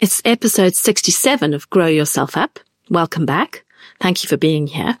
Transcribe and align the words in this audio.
It's 0.00 0.22
episode 0.24 0.74
67 0.74 1.52
of 1.52 1.68
Grow 1.68 1.84
Yourself 1.86 2.34
Up. 2.34 2.58
Welcome 2.88 3.26
back. 3.26 3.66
Thank 4.00 4.24
you 4.24 4.28
for 4.28 4.38
being 4.38 4.66
here. 4.66 4.98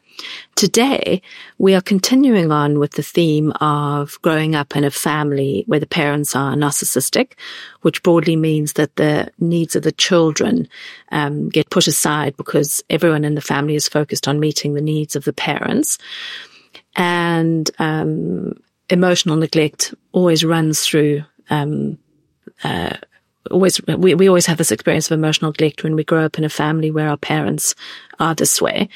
Today, 0.56 1.22
we 1.56 1.74
are 1.74 1.80
continuing 1.80 2.52
on 2.52 2.78
with 2.78 2.90
the 2.92 3.02
theme 3.02 3.50
of 3.62 4.20
growing 4.20 4.54
up 4.54 4.76
in 4.76 4.84
a 4.84 4.90
family 4.90 5.64
where 5.66 5.80
the 5.80 5.86
parents 5.86 6.36
are 6.36 6.54
narcissistic, 6.54 7.32
which 7.80 8.02
broadly 8.02 8.36
means 8.36 8.74
that 8.74 8.96
the 8.96 9.32
needs 9.38 9.74
of 9.74 9.84
the 9.84 9.92
children 9.92 10.68
um, 11.10 11.48
get 11.48 11.70
put 11.70 11.86
aside 11.86 12.36
because 12.36 12.84
everyone 12.90 13.24
in 13.24 13.34
the 13.34 13.40
family 13.40 13.76
is 13.76 13.88
focused 13.88 14.28
on 14.28 14.38
meeting 14.38 14.74
the 14.74 14.82
needs 14.82 15.16
of 15.16 15.24
the 15.24 15.32
parents. 15.32 15.96
And 16.94 17.70
um, 17.78 18.52
emotional 18.90 19.36
neglect 19.36 19.94
always 20.12 20.44
runs 20.44 20.84
through 20.84 21.24
um, 21.48 21.96
uh, 22.62 22.98
always 23.50 23.80
we, 23.86 24.14
we 24.14 24.28
always 24.28 24.46
have 24.46 24.58
this 24.58 24.72
experience 24.72 25.10
of 25.10 25.18
emotional 25.18 25.50
neglect 25.50 25.82
when 25.82 25.94
we 25.94 26.04
grow 26.04 26.24
up 26.24 26.38
in 26.38 26.44
a 26.44 26.48
family 26.48 26.90
where 26.90 27.08
our 27.08 27.16
parents 27.16 27.74
are 28.18 28.34
this 28.34 28.60
way. 28.60 28.88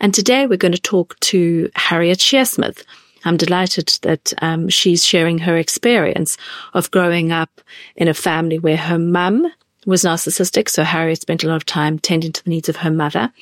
And 0.00 0.12
today 0.12 0.46
we're 0.46 0.56
going 0.56 0.72
to 0.72 0.80
talk 0.80 1.18
to 1.20 1.70
Harriet 1.74 2.18
Shearsmith. 2.18 2.84
I'm 3.24 3.36
delighted 3.36 3.98
that 4.02 4.32
um, 4.42 4.68
she's 4.68 5.04
sharing 5.04 5.38
her 5.38 5.56
experience 5.56 6.36
of 6.74 6.90
growing 6.90 7.30
up 7.30 7.60
in 7.94 8.08
a 8.08 8.14
family 8.14 8.58
where 8.58 8.76
her 8.76 8.98
mum 8.98 9.46
was 9.86 10.02
narcissistic. 10.02 10.68
So 10.68 10.82
Harriet 10.82 11.20
spent 11.20 11.44
a 11.44 11.48
lot 11.48 11.56
of 11.56 11.66
time 11.66 11.98
tending 11.98 12.32
to 12.32 12.44
the 12.44 12.50
needs 12.50 12.68
of 12.68 12.76
her 12.76 12.90
mother. 12.90 13.32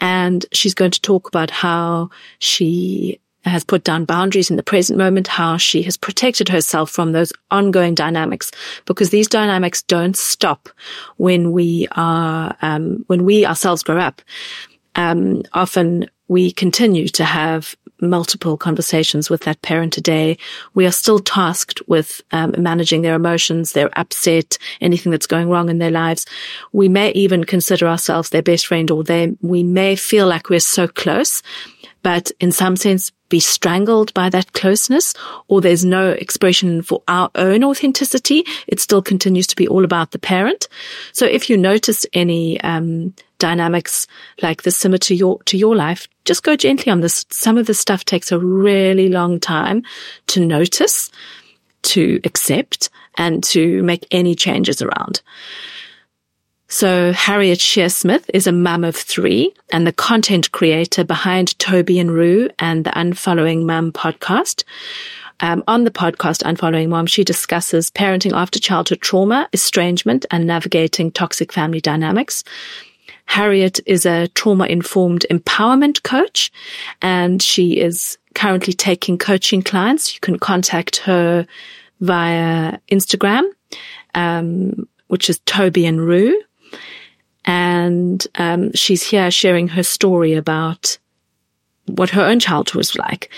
And 0.00 0.44
she's 0.52 0.74
going 0.74 0.90
to 0.92 1.00
talk 1.00 1.28
about 1.28 1.50
how 1.50 2.10
she 2.38 3.20
has 3.44 3.64
put 3.64 3.84
down 3.84 4.04
boundaries 4.04 4.50
in 4.50 4.56
the 4.56 4.62
present 4.62 4.98
moment, 4.98 5.26
how 5.26 5.56
she 5.56 5.82
has 5.82 5.96
protected 5.96 6.48
herself 6.48 6.90
from 6.90 7.12
those 7.12 7.32
ongoing 7.50 7.94
dynamics, 7.94 8.50
because 8.84 9.10
these 9.10 9.28
dynamics 9.28 9.82
don't 9.82 10.16
stop 10.16 10.68
when 11.16 11.52
we 11.52 11.86
are, 11.92 12.56
um, 12.62 13.04
when 13.06 13.24
we 13.24 13.46
ourselves 13.46 13.82
grow 13.82 13.98
up. 13.98 14.22
Um, 14.96 15.42
often 15.52 16.10
we 16.26 16.50
continue 16.50 17.08
to 17.08 17.24
have 17.24 17.76
multiple 18.00 18.56
conversations 18.56 19.28
with 19.28 19.42
that 19.42 19.60
parent 19.62 19.92
today. 19.92 20.38
We 20.74 20.86
are 20.86 20.92
still 20.92 21.18
tasked 21.18 21.82
with 21.88 22.20
um, 22.30 22.54
managing 22.56 23.02
their 23.02 23.14
emotions, 23.14 23.72
their 23.72 23.90
upset, 23.98 24.56
anything 24.80 25.10
that's 25.10 25.26
going 25.26 25.48
wrong 25.48 25.68
in 25.68 25.78
their 25.78 25.90
lives. 25.90 26.24
We 26.72 26.88
may 26.88 27.10
even 27.12 27.42
consider 27.42 27.88
ourselves 27.88 28.30
their 28.30 28.42
best 28.42 28.66
friend 28.66 28.90
or 28.90 29.02
they, 29.02 29.36
we 29.40 29.62
may 29.64 29.96
feel 29.96 30.28
like 30.28 30.48
we're 30.48 30.60
so 30.60 30.86
close 30.86 31.42
but 32.02 32.30
in 32.40 32.52
some 32.52 32.76
sense 32.76 33.10
be 33.28 33.40
strangled 33.40 34.12
by 34.14 34.28
that 34.30 34.52
closeness 34.52 35.14
or 35.48 35.60
there's 35.60 35.84
no 35.84 36.10
expression 36.10 36.82
for 36.82 37.02
our 37.08 37.30
own 37.34 37.64
authenticity. 37.64 38.44
It 38.66 38.80
still 38.80 39.02
continues 39.02 39.46
to 39.48 39.56
be 39.56 39.68
all 39.68 39.84
about 39.84 40.12
the 40.12 40.18
parent. 40.18 40.68
So 41.12 41.26
if 41.26 41.50
you 41.50 41.56
notice 41.56 42.06
any, 42.12 42.60
um, 42.62 43.14
dynamics 43.38 44.06
like 44.42 44.62
this 44.62 44.76
similar 44.76 44.98
to 44.98 45.14
your, 45.14 45.42
to 45.44 45.56
your 45.56 45.76
life, 45.76 46.08
just 46.24 46.42
go 46.42 46.56
gently 46.56 46.90
on 46.90 47.00
this. 47.00 47.24
Some 47.30 47.56
of 47.56 47.66
this 47.66 47.80
stuff 47.80 48.04
takes 48.04 48.32
a 48.32 48.38
really 48.38 49.08
long 49.08 49.40
time 49.40 49.84
to 50.28 50.44
notice, 50.44 51.10
to 51.82 52.20
accept 52.24 52.90
and 53.16 53.42
to 53.44 53.82
make 53.82 54.06
any 54.10 54.34
changes 54.34 54.82
around. 54.82 55.22
So 56.78 57.10
Harriet 57.12 57.58
Shearsmith 57.58 58.30
is 58.32 58.46
a 58.46 58.52
mum 58.52 58.84
of 58.84 58.94
three 58.94 59.52
and 59.72 59.84
the 59.84 59.92
content 59.92 60.52
creator 60.52 61.02
behind 61.02 61.58
Toby 61.58 61.98
and 61.98 62.08
Roo 62.08 62.50
and 62.60 62.84
the 62.84 62.90
Unfollowing 62.90 63.64
Mum 63.64 63.90
podcast. 63.90 64.62
Um, 65.40 65.64
on 65.66 65.82
the 65.82 65.90
podcast 65.90 66.44
Unfollowing 66.44 66.90
Mum, 66.90 67.06
she 67.06 67.24
discusses 67.24 67.90
parenting 67.90 68.30
after 68.32 68.60
childhood 68.60 69.00
trauma, 69.00 69.48
estrangement, 69.52 70.24
and 70.30 70.46
navigating 70.46 71.10
toxic 71.10 71.52
family 71.52 71.80
dynamics. 71.80 72.44
Harriet 73.24 73.80
is 73.84 74.06
a 74.06 74.28
trauma 74.28 74.66
informed 74.66 75.26
empowerment 75.32 76.04
coach 76.04 76.52
and 77.02 77.42
she 77.42 77.80
is 77.80 78.18
currently 78.36 78.72
taking 78.72 79.18
coaching 79.18 79.62
clients. 79.62 80.14
You 80.14 80.20
can 80.20 80.38
contact 80.38 80.98
her 80.98 81.44
via 82.00 82.78
Instagram, 82.88 83.50
um, 84.14 84.86
which 85.08 85.28
is 85.28 85.40
Toby 85.40 85.84
and 85.84 86.00
Roo 86.00 86.40
and 87.48 88.26
um, 88.34 88.70
she's 88.74 89.02
here 89.02 89.30
sharing 89.30 89.68
her 89.68 89.82
story 89.82 90.34
about 90.34 90.98
what 91.86 92.10
her 92.10 92.22
own 92.22 92.38
childhood 92.38 92.76
was 92.76 92.94
like, 92.96 93.30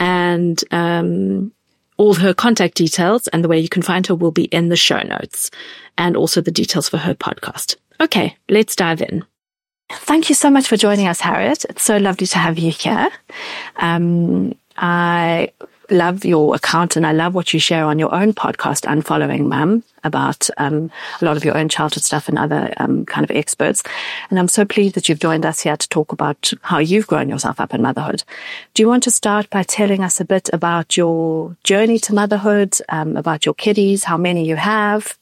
and 0.00 0.62
um, 0.72 1.52
all 1.96 2.14
her 2.14 2.34
contact 2.34 2.74
details 2.74 3.28
and 3.28 3.44
the 3.44 3.48
way 3.48 3.60
you 3.60 3.68
can 3.68 3.80
find 3.80 4.04
her 4.08 4.16
will 4.16 4.32
be 4.32 4.46
in 4.46 4.68
the 4.68 4.76
show 4.76 5.00
notes, 5.02 5.50
and 5.96 6.16
also 6.16 6.40
the 6.40 6.50
details 6.50 6.88
for 6.88 6.98
her 6.98 7.14
podcast. 7.14 7.76
Okay, 8.00 8.36
let's 8.48 8.74
dive 8.74 9.00
in. 9.00 9.24
Thank 9.90 10.28
you 10.28 10.34
so 10.34 10.50
much 10.50 10.66
for 10.66 10.76
joining 10.76 11.06
us, 11.06 11.20
Harriet. 11.20 11.64
It's 11.66 11.84
so 11.84 11.98
lovely 11.98 12.26
to 12.26 12.38
have 12.38 12.58
you 12.58 12.72
here. 12.72 13.10
Um, 13.76 14.56
I 14.76 15.52
love 15.90 16.24
your 16.24 16.54
account 16.54 16.96
and 16.96 17.06
I 17.06 17.12
love 17.12 17.34
what 17.34 17.52
you 17.52 17.60
share 17.60 17.84
on 17.84 17.98
your 17.98 18.14
own 18.14 18.32
podcast, 18.32 18.86
Unfollowing 18.86 19.46
Mum, 19.46 19.82
about 20.04 20.48
um, 20.58 20.90
a 21.20 21.24
lot 21.24 21.36
of 21.36 21.44
your 21.44 21.56
own 21.56 21.68
childhood 21.68 22.02
stuff 22.02 22.28
and 22.28 22.38
other 22.38 22.72
um, 22.78 23.04
kind 23.06 23.24
of 23.24 23.34
experts. 23.34 23.82
And 24.30 24.38
I'm 24.38 24.48
so 24.48 24.64
pleased 24.64 24.94
that 24.94 25.08
you've 25.08 25.20
joined 25.20 25.46
us 25.46 25.60
here 25.60 25.76
to 25.76 25.88
talk 25.88 26.12
about 26.12 26.52
how 26.62 26.78
you've 26.78 27.06
grown 27.06 27.28
yourself 27.28 27.60
up 27.60 27.74
in 27.74 27.82
motherhood. 27.82 28.24
Do 28.74 28.82
you 28.82 28.88
want 28.88 29.02
to 29.04 29.10
start 29.10 29.50
by 29.50 29.62
telling 29.62 30.02
us 30.02 30.20
a 30.20 30.24
bit 30.24 30.50
about 30.52 30.96
your 30.96 31.56
journey 31.64 31.98
to 32.00 32.14
motherhood, 32.14 32.76
um, 32.88 33.16
about 33.16 33.46
your 33.46 33.54
kiddies, 33.54 34.04
how 34.04 34.16
many 34.16 34.46
you 34.46 34.56
have? 34.56 35.16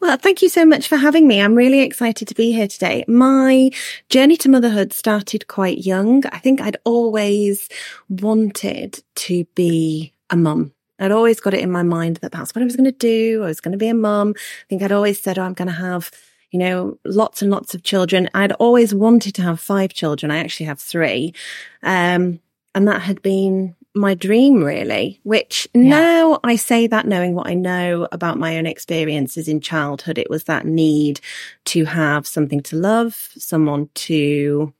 Well, 0.00 0.16
thank 0.16 0.42
you 0.42 0.48
so 0.48 0.64
much 0.64 0.88
for 0.88 0.96
having 0.96 1.26
me. 1.26 1.40
I'm 1.40 1.54
really 1.54 1.80
excited 1.80 2.28
to 2.28 2.34
be 2.34 2.52
here 2.52 2.68
today. 2.68 3.04
My 3.08 3.70
journey 4.08 4.36
to 4.38 4.48
motherhood 4.48 4.92
started 4.92 5.48
quite 5.48 5.78
young. 5.78 6.24
I 6.26 6.38
think 6.38 6.60
I'd 6.60 6.76
always 6.84 7.68
wanted 8.08 9.02
to 9.16 9.44
be 9.54 10.12
a 10.30 10.36
mum. 10.36 10.72
I'd 10.98 11.12
always 11.12 11.40
got 11.40 11.54
it 11.54 11.60
in 11.60 11.70
my 11.70 11.82
mind 11.82 12.16
that 12.16 12.32
that's 12.32 12.54
what 12.54 12.62
I 12.62 12.64
was 12.64 12.76
going 12.76 12.84
to 12.84 12.92
do. 12.92 13.42
I 13.42 13.46
was 13.46 13.60
going 13.60 13.72
to 13.72 13.78
be 13.78 13.88
a 13.88 13.94
mum. 13.94 14.34
I 14.36 14.64
think 14.68 14.82
I'd 14.82 14.92
always 14.92 15.20
said, 15.20 15.38
oh, 15.38 15.42
I'm 15.42 15.54
going 15.54 15.68
to 15.68 15.74
have, 15.74 16.10
you 16.50 16.58
know, 16.58 16.98
lots 17.04 17.42
and 17.42 17.50
lots 17.50 17.74
of 17.74 17.82
children. 17.82 18.28
I'd 18.34 18.52
always 18.52 18.94
wanted 18.94 19.34
to 19.36 19.42
have 19.42 19.58
five 19.58 19.92
children. 19.92 20.30
I 20.30 20.38
actually 20.38 20.66
have 20.66 20.80
three. 20.80 21.34
Um, 21.82 22.40
and 22.74 22.88
that 22.88 23.02
had 23.02 23.22
been 23.22 23.74
my 23.94 24.14
dream 24.14 24.62
really, 24.62 25.20
which 25.22 25.68
yeah. 25.72 25.82
now 25.82 26.40
I 26.42 26.56
say 26.56 26.86
that 26.88 27.06
knowing 27.06 27.34
what 27.34 27.46
I 27.46 27.54
know 27.54 28.08
about 28.10 28.38
my 28.38 28.58
own 28.58 28.66
experiences 28.66 29.48
in 29.48 29.60
childhood, 29.60 30.18
it 30.18 30.28
was 30.28 30.44
that 30.44 30.66
need 30.66 31.20
to 31.66 31.84
have 31.84 32.26
something 32.26 32.60
to 32.64 32.76
love, 32.76 33.14
someone 33.36 33.88
to 33.94 34.72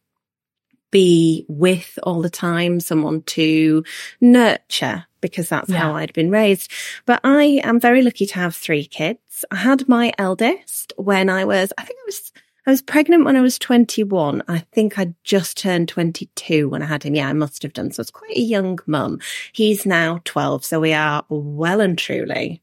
be 0.91 1.45
with 1.49 1.99
all 2.03 2.23
the 2.23 2.31
time, 2.31 2.81
someone 2.81 3.23
to 3.23 3.85
nurture 4.21 5.07
because 5.21 5.49
that's 5.49 5.71
yeah. 5.71 5.79
how 5.79 5.97
I'd 5.97 6.13
been 6.13 6.31
raised. 6.31 6.71
But 7.07 7.21
I 7.25 7.61
am 7.65 7.81
very 7.81 8.03
lucky 8.03 8.27
to 8.27 8.35
have 8.35 8.55
three 8.55 8.85
kids. 8.85 9.45
I 9.51 9.57
had 9.57 9.89
my 9.89 10.13
eldest 10.19 10.93
when 10.97 11.31
I 11.31 11.45
was, 11.45 11.73
I 11.79 11.85
think 11.85 11.99
I 11.99 12.07
was 12.07 12.33
I 12.67 12.71
was 12.71 12.81
pregnant 12.81 13.25
when 13.25 13.37
I 13.37 13.43
was 13.43 13.59
21. 13.59 14.43
I 14.49 14.59
think 14.59 14.99
I'd 14.99 15.15
just 15.23 15.59
turned 15.59 15.89
22 15.89 16.69
when 16.69 16.83
I 16.83 16.87
had 16.87 17.03
him. 17.03 17.15
Yeah, 17.15 17.29
I 17.29 17.35
must 17.35 17.63
have 17.63 17.75
done. 17.75 17.91
So 17.91 18.01
it's 18.01 18.11
quite 18.11 18.37
a 18.37 18.41
young 18.41 18.79
mum. 18.87 19.21
He's 19.53 19.85
now 19.85 20.21
12. 20.25 20.65
So 20.65 20.81
we 20.81 20.95
are 20.95 21.25
well 21.29 21.81
and 21.81 21.99
truly 21.99 22.63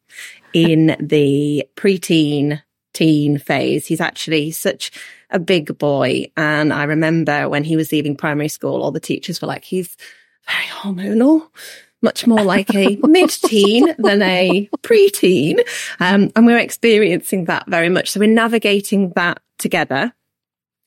in 0.53 0.95
the 0.99 1.67
preteen 1.75 2.61
teen 2.93 3.37
phase. 3.37 3.85
He's 3.85 4.01
actually 4.01 4.51
such 4.51 4.91
a 5.29 5.39
big 5.39 5.77
boy. 5.77 6.31
And 6.35 6.73
I 6.73 6.83
remember 6.85 7.47
when 7.47 7.63
he 7.63 7.75
was 7.75 7.91
leaving 7.91 8.17
primary 8.17 8.49
school, 8.49 8.81
all 8.81 8.91
the 8.91 8.99
teachers 8.99 9.39
were 9.39 9.47
like, 9.47 9.63
he's 9.63 9.95
very 10.47 10.65
hormonal 10.65 11.47
much 12.01 12.25
more 12.25 12.43
like 12.43 12.73
a 12.73 12.97
mid-teen 13.03 13.93
than 13.99 14.21
a 14.23 14.67
pre-teen. 14.81 15.59
Um, 15.99 16.31
and 16.35 16.45
we're 16.45 16.57
experiencing 16.57 17.45
that 17.45 17.67
very 17.67 17.89
much. 17.89 18.09
So 18.09 18.19
we're 18.19 18.33
navigating 18.33 19.11
that 19.15 19.39
together 19.61 20.13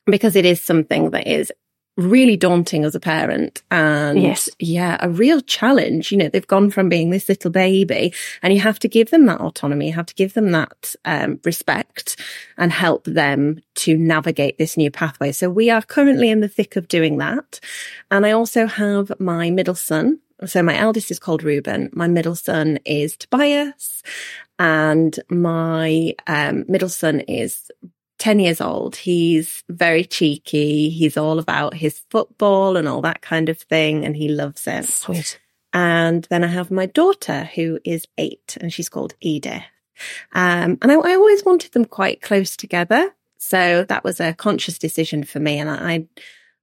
because 0.06 0.36
it 0.36 0.44
is 0.44 0.60
something 0.60 1.10
that 1.10 1.26
is 1.26 1.50
really 1.96 2.36
daunting 2.36 2.84
as 2.84 2.94
a 2.94 3.00
parent 3.00 3.62
and 3.70 4.20
yes. 4.20 4.48
yeah, 4.58 4.96
a 5.00 5.08
real 5.08 5.40
challenge. 5.40 6.10
You 6.10 6.18
know, 6.18 6.28
they've 6.28 6.46
gone 6.46 6.70
from 6.70 6.88
being 6.88 7.10
this 7.10 7.28
little 7.28 7.50
baby 7.52 8.12
and 8.42 8.52
you 8.52 8.60
have 8.60 8.80
to 8.80 8.88
give 8.88 9.10
them 9.10 9.26
that 9.26 9.40
autonomy, 9.40 9.88
you 9.88 9.92
have 9.92 10.06
to 10.06 10.14
give 10.14 10.34
them 10.34 10.50
that 10.50 10.96
um, 11.04 11.38
respect 11.44 12.20
and 12.58 12.72
help 12.72 13.04
them 13.04 13.60
to 13.76 13.96
navigate 13.96 14.58
this 14.58 14.76
new 14.76 14.90
pathway. 14.90 15.30
So 15.30 15.48
we 15.48 15.70
are 15.70 15.82
currently 15.82 16.30
in 16.30 16.40
the 16.40 16.48
thick 16.48 16.74
of 16.76 16.88
doing 16.88 17.18
that. 17.18 17.60
And 18.10 18.26
I 18.26 18.32
also 18.32 18.66
have 18.66 19.12
my 19.20 19.50
middle 19.50 19.76
son. 19.76 20.20
So 20.46 20.62
my 20.64 20.76
eldest 20.76 21.12
is 21.12 21.20
called 21.20 21.44
Ruben. 21.44 21.90
My 21.92 22.08
middle 22.08 22.34
son 22.34 22.80
is 22.84 23.16
Tobias 23.16 24.02
and 24.58 25.18
my 25.28 26.14
um, 26.26 26.64
middle 26.68 26.88
son 26.88 27.20
is 27.20 27.70
10 28.18 28.38
years 28.40 28.60
old. 28.60 28.96
He's 28.96 29.62
very 29.68 30.04
cheeky. 30.04 30.90
He's 30.90 31.16
all 31.16 31.38
about 31.38 31.74
his 31.74 32.02
football 32.10 32.76
and 32.76 32.88
all 32.88 33.02
that 33.02 33.22
kind 33.22 33.48
of 33.48 33.58
thing. 33.58 34.04
And 34.04 34.16
he 34.16 34.28
loves 34.28 34.66
it. 34.66 34.84
Sweet. 34.86 35.40
And 35.72 36.24
then 36.30 36.44
I 36.44 36.48
have 36.48 36.70
my 36.70 36.86
daughter 36.86 37.50
who 37.54 37.80
is 37.84 38.06
eight 38.16 38.56
and 38.60 38.72
she's 38.72 38.88
called 38.88 39.14
Edith. 39.20 39.62
Um, 40.32 40.78
and 40.82 40.90
I, 40.90 40.94
I, 40.94 41.14
always 41.14 41.44
wanted 41.44 41.72
them 41.72 41.84
quite 41.84 42.20
close 42.20 42.56
together. 42.56 43.14
So 43.38 43.84
that 43.84 44.02
was 44.02 44.20
a 44.20 44.34
conscious 44.34 44.78
decision 44.78 45.22
for 45.22 45.38
me. 45.38 45.58
And 45.58 45.70
I, 45.70 46.06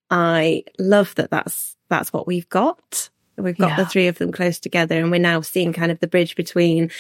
I 0.10 0.64
love 0.80 1.16
that 1.16 1.32
that's, 1.32 1.78
that's 1.90 2.12
what 2.12 2.28
we've 2.28 2.50
got. 2.50 3.10
We've 3.38 3.58
got 3.58 3.70
yeah. 3.70 3.76
the 3.78 3.86
three 3.86 4.08
of 4.08 4.18
them 4.18 4.32
close 4.32 4.60
together 4.60 5.00
and 5.00 5.12
we're 5.12 5.20
now 5.20 5.42
seeing 5.42 5.74
kind 5.74 5.92
of 5.92 6.00
the 6.00 6.08
bridge 6.08 6.36
between 6.36 6.92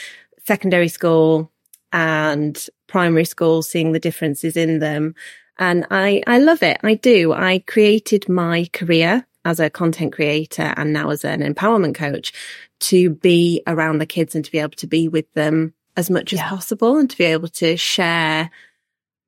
secondary 0.45 0.87
school 0.87 1.50
and 1.93 2.67
primary 2.87 3.25
school, 3.25 3.61
seeing 3.61 3.91
the 3.91 3.99
differences 3.99 4.57
in 4.57 4.79
them. 4.79 5.15
And 5.57 5.85
I, 5.91 6.23
I 6.27 6.39
love 6.39 6.63
it. 6.63 6.79
I 6.83 6.95
do. 6.95 7.33
I 7.33 7.59
created 7.67 8.27
my 8.27 8.67
career 8.73 9.25
as 9.45 9.59
a 9.59 9.69
content 9.69 10.13
creator 10.13 10.73
and 10.77 10.93
now 10.93 11.09
as 11.09 11.25
an 11.25 11.41
empowerment 11.41 11.95
coach 11.95 12.31
to 12.79 13.09
be 13.09 13.61
around 13.67 13.99
the 13.99 14.05
kids 14.05 14.35
and 14.35 14.45
to 14.45 14.51
be 14.51 14.59
able 14.59 14.71
to 14.71 14.87
be 14.87 15.07
with 15.07 15.31
them 15.33 15.73
as 15.97 16.09
much 16.09 16.33
yeah. 16.33 16.43
as 16.43 16.49
possible 16.49 16.97
and 16.97 17.09
to 17.09 17.17
be 17.17 17.25
able 17.25 17.47
to 17.47 17.77
share 17.77 18.49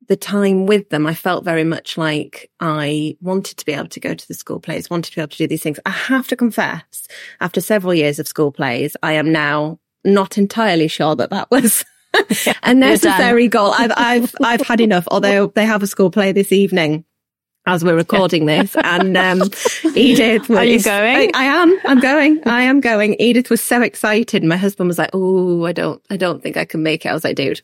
the 0.08 0.16
time 0.16 0.66
with 0.66 0.90
them. 0.90 1.08
I 1.08 1.14
felt 1.14 1.46
very 1.46 1.64
much 1.64 1.98
like 1.98 2.50
I 2.60 3.18
wanted 3.22 3.58
to 3.58 3.66
be 3.66 3.74
able 3.74 3.88
to 3.88 4.00
go 4.00 4.14
to 4.14 4.28
the 4.28 4.34
school 4.34 4.60
plays, 4.60 4.90
wanted 4.90 5.12
to 5.12 5.16
be 5.16 5.22
able 5.22 5.30
to 5.30 5.38
do 5.38 5.48
these 5.48 5.64
things. 5.64 5.80
I 5.86 5.92
have 5.92 6.28
to 6.28 6.36
confess, 6.36 7.08
after 7.40 7.62
several 7.62 7.94
years 7.94 8.20
of 8.20 8.28
school 8.28 8.52
plays, 8.52 8.98
I 9.02 9.14
am 9.14 9.32
now 9.32 9.80
not 10.04 10.38
entirely 10.38 10.88
sure 10.88 11.16
that 11.16 11.30
that 11.30 11.50
was 11.52 11.86
a 12.64 12.74
necessary 12.74 13.48
goal. 13.48 13.74
I've, 13.78 13.92
I've, 13.96 14.36
I've 14.42 14.62
had 14.62 14.82
enough, 14.82 15.08
although 15.10 15.48
they 15.48 15.66
have 15.66 15.84
a 15.84 15.88
school 15.88 16.12
play 16.12 16.32
this 16.32 16.52
evening 16.52 17.06
as 17.66 17.84
we're 17.84 17.96
recording 17.96 18.46
this. 18.46 18.76
And 18.76 19.16
um, 19.18 19.42
Edith 19.96 20.50
was. 20.50 20.60
Are 20.60 20.66
you 20.66 20.82
going? 20.82 21.32
I, 21.34 21.42
I, 21.42 21.44
am. 21.46 21.80
I'm 21.86 22.00
going. 22.00 22.42
I 22.46 22.64
am 22.64 22.82
going. 22.82 23.16
Edith 23.20 23.50
was 23.50 23.62
so 23.62 23.82
excited. 23.82 24.44
My 24.44 24.58
husband 24.58 24.88
was 24.88 24.98
like, 24.98 25.12
"Oh, 25.14 25.66
I 25.66 25.72
don't. 25.72 26.04
I 26.10 26.18
don't 26.18 26.42
think 26.42 26.58
I 26.58 26.66
can 26.66 26.84
make 26.84 27.06
it." 27.06 27.10
I 27.10 27.14
was 27.14 27.24
like, 27.24 27.36
"Dude." 27.36 27.62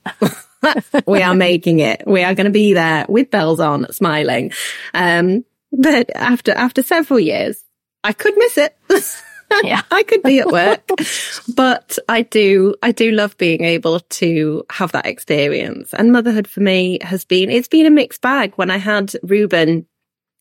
we 1.05 1.21
are 1.21 1.35
making 1.35 1.79
it. 1.79 2.03
We 2.05 2.23
are 2.23 2.35
going 2.35 2.45
to 2.45 2.51
be 2.51 2.73
there 2.73 3.05
with 3.07 3.31
bells 3.31 3.59
on, 3.59 3.91
smiling. 3.91 4.51
Um, 4.93 5.45
but 5.71 6.09
after 6.15 6.51
after 6.53 6.83
several 6.83 7.19
years, 7.19 7.63
I 8.03 8.13
could 8.13 8.35
miss 8.37 8.57
it. 8.57 8.77
yeah. 9.63 9.81
I 9.91 10.03
could 10.03 10.23
be 10.23 10.39
at 10.39 10.47
work, 10.47 10.87
but 11.55 11.97
I 12.07 12.21
do, 12.23 12.75
I 12.83 12.91
do 12.91 13.11
love 13.11 13.37
being 13.37 13.63
able 13.63 13.99
to 13.99 14.63
have 14.69 14.91
that 14.93 15.05
experience. 15.05 15.93
And 15.93 16.11
motherhood 16.11 16.47
for 16.47 16.61
me 16.61 16.99
has 17.01 17.25
been, 17.25 17.49
it's 17.49 17.67
been 17.67 17.85
a 17.85 17.91
mixed 17.91 18.21
bag. 18.21 18.53
When 18.55 18.71
I 18.71 18.77
had 18.77 19.13
Ruben, 19.23 19.85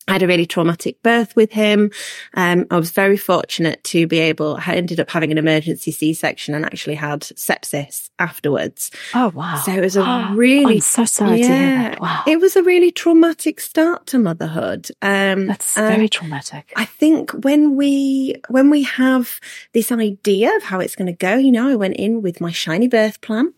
I 0.09 0.13
had 0.13 0.23
a 0.23 0.27
really 0.27 0.45
traumatic 0.45 1.01
birth 1.03 1.35
with 1.35 1.51
him. 1.51 1.91
Um, 2.33 2.65
I 2.71 2.77
was 2.77 2.91
very 2.91 3.17
fortunate 3.17 3.83
to 3.85 4.07
be 4.07 4.19
able, 4.19 4.57
I 4.65 4.75
ended 4.75 4.99
up 4.99 5.09
having 5.09 5.31
an 5.31 5.37
emergency 5.37 5.91
C-section 5.91 6.55
and 6.55 6.65
actually 6.65 6.95
had 6.95 7.21
sepsis 7.21 8.09
afterwards. 8.17 8.91
Oh, 9.13 9.29
wow. 9.29 9.61
So 9.65 9.71
it 9.71 9.81
was 9.81 9.95
a 9.95 10.01
oh, 10.05 10.33
really, 10.33 10.75
I'm 10.75 10.81
so 10.81 11.05
sorry 11.05 11.41
yeah, 11.41 11.97
Wow. 11.99 12.23
It 12.27 12.39
was 12.39 12.55
a 12.55 12.63
really 12.63 12.91
traumatic 12.91 13.59
start 13.59 14.07
to 14.07 14.19
motherhood. 14.19 14.89
Um, 15.01 15.47
That's 15.47 15.75
very 15.75 16.09
traumatic. 16.09 16.73
I 16.75 16.85
think 16.85 17.31
when 17.31 17.75
we, 17.75 18.35
when 18.49 18.69
we 18.69 18.83
have 18.83 19.39
this 19.73 19.91
idea 19.91 20.55
of 20.55 20.63
how 20.63 20.79
it's 20.79 20.95
going 20.95 21.07
to 21.07 21.13
go, 21.13 21.35
you 21.35 21.51
know, 21.51 21.69
I 21.69 21.75
went 21.75 21.97
in 21.97 22.21
with 22.21 22.41
my 22.41 22.51
shiny 22.51 22.87
birth 22.87 23.21
plan. 23.21 23.53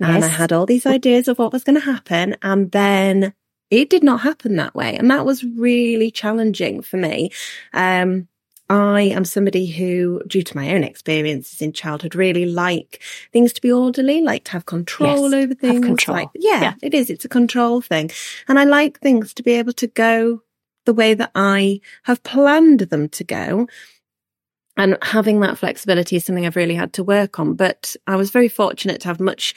Yes. 0.00 0.10
And 0.10 0.24
I 0.24 0.28
had 0.28 0.52
all 0.52 0.66
these 0.66 0.86
ideas 0.86 1.28
of 1.28 1.38
what 1.38 1.52
was 1.52 1.62
going 1.64 1.78
to 1.78 1.84
happen. 1.84 2.36
And 2.42 2.72
then 2.72 3.32
it 3.70 3.90
did 3.90 4.02
not 4.02 4.20
happen 4.20 4.56
that 4.56 4.74
way. 4.74 4.96
And 4.96 5.10
that 5.10 5.26
was 5.26 5.44
really 5.44 6.10
challenging 6.10 6.82
for 6.82 6.96
me. 6.96 7.30
Um, 7.72 8.28
I 8.70 9.02
am 9.02 9.24
somebody 9.26 9.66
who, 9.66 10.22
due 10.26 10.42
to 10.42 10.56
my 10.56 10.74
own 10.74 10.84
experiences 10.84 11.60
in 11.60 11.72
childhood, 11.72 12.14
really 12.14 12.46
like 12.46 13.02
things 13.32 13.52
to 13.52 13.60
be 13.60 13.70
orderly, 13.70 14.22
like 14.22 14.44
to 14.44 14.52
have 14.52 14.64
control 14.64 15.30
yes, 15.30 15.44
over 15.44 15.54
things. 15.54 15.84
control. 15.84 16.16
Like, 16.16 16.30
yeah, 16.34 16.62
yeah, 16.62 16.74
it 16.82 16.94
is. 16.94 17.10
It's 17.10 17.26
a 17.26 17.28
control 17.28 17.82
thing. 17.82 18.10
And 18.48 18.58
I 18.58 18.64
like 18.64 19.00
things 19.00 19.34
to 19.34 19.42
be 19.42 19.52
able 19.52 19.74
to 19.74 19.86
go 19.86 20.42
the 20.86 20.94
way 20.94 21.14
that 21.14 21.30
I 21.34 21.80
have 22.04 22.22
planned 22.22 22.80
them 22.80 23.08
to 23.10 23.24
go. 23.24 23.66
And 24.76 24.96
having 25.02 25.40
that 25.40 25.58
flexibility 25.58 26.16
is 26.16 26.24
something 26.24 26.46
I've 26.46 26.56
really 26.56 26.74
had 26.74 26.94
to 26.94 27.04
work 27.04 27.38
on. 27.38 27.54
But 27.54 27.96
I 28.06 28.16
was 28.16 28.30
very 28.30 28.48
fortunate 28.48 29.02
to 29.02 29.08
have 29.08 29.20
much 29.20 29.54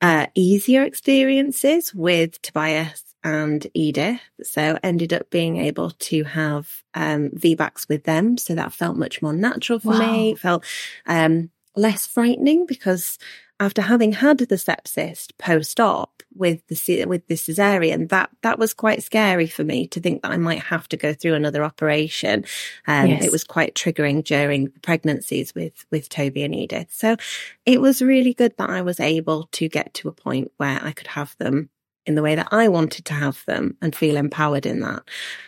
uh, 0.00 0.26
easier 0.34 0.82
experiences 0.82 1.94
with 1.94 2.42
Tobias 2.42 3.11
and 3.24 3.66
Edith. 3.74 4.20
So 4.42 4.78
ended 4.82 5.12
up 5.12 5.30
being 5.30 5.58
able 5.58 5.90
to 5.90 6.24
have 6.24 6.82
um, 6.94 7.30
VBACs 7.30 7.88
with 7.88 8.04
them. 8.04 8.38
So 8.38 8.54
that 8.54 8.72
felt 8.72 8.96
much 8.96 9.22
more 9.22 9.32
natural 9.32 9.78
for 9.78 9.90
wow. 9.90 9.98
me. 9.98 10.30
It 10.32 10.38
felt 10.38 10.64
um, 11.06 11.50
less 11.76 12.06
frightening 12.06 12.66
because 12.66 13.18
after 13.62 13.82
having 13.82 14.12
had 14.12 14.38
the 14.38 14.56
sepsis 14.56 15.30
post-op 15.38 16.22
with 16.34 16.66
the 16.66 17.04
with 17.04 17.26
the 17.28 17.34
cesarean, 17.34 18.08
that 18.08 18.30
that 18.42 18.58
was 18.58 18.74
quite 18.74 19.04
scary 19.04 19.46
for 19.46 19.62
me 19.62 19.86
to 19.86 20.00
think 20.00 20.22
that 20.22 20.32
I 20.32 20.36
might 20.36 20.62
have 20.62 20.88
to 20.88 20.96
go 20.96 21.14
through 21.14 21.34
another 21.34 21.62
operation. 21.62 22.44
Um, 22.88 23.08
yes. 23.08 23.24
It 23.24 23.30
was 23.30 23.44
quite 23.44 23.74
triggering 23.74 24.24
during 24.24 24.72
pregnancies 24.82 25.54
with 25.54 25.84
with 25.92 26.08
Toby 26.08 26.42
and 26.42 26.54
Edith. 26.54 26.88
So 26.90 27.16
it 27.64 27.80
was 27.80 28.02
really 28.02 28.34
good 28.34 28.56
that 28.58 28.70
I 28.70 28.82
was 28.82 28.98
able 28.98 29.48
to 29.52 29.68
get 29.68 29.94
to 29.94 30.08
a 30.08 30.12
point 30.12 30.50
where 30.56 30.80
I 30.82 30.90
could 30.90 31.08
have 31.08 31.36
them 31.38 31.70
in 32.06 32.14
the 32.14 32.22
way 32.22 32.34
that 32.34 32.48
I 32.50 32.68
wanted 32.68 33.04
to 33.06 33.14
have 33.14 33.44
them 33.46 33.76
and 33.80 33.94
feel 33.94 34.16
empowered 34.16 34.66
in 34.66 34.80
that. 34.80 35.02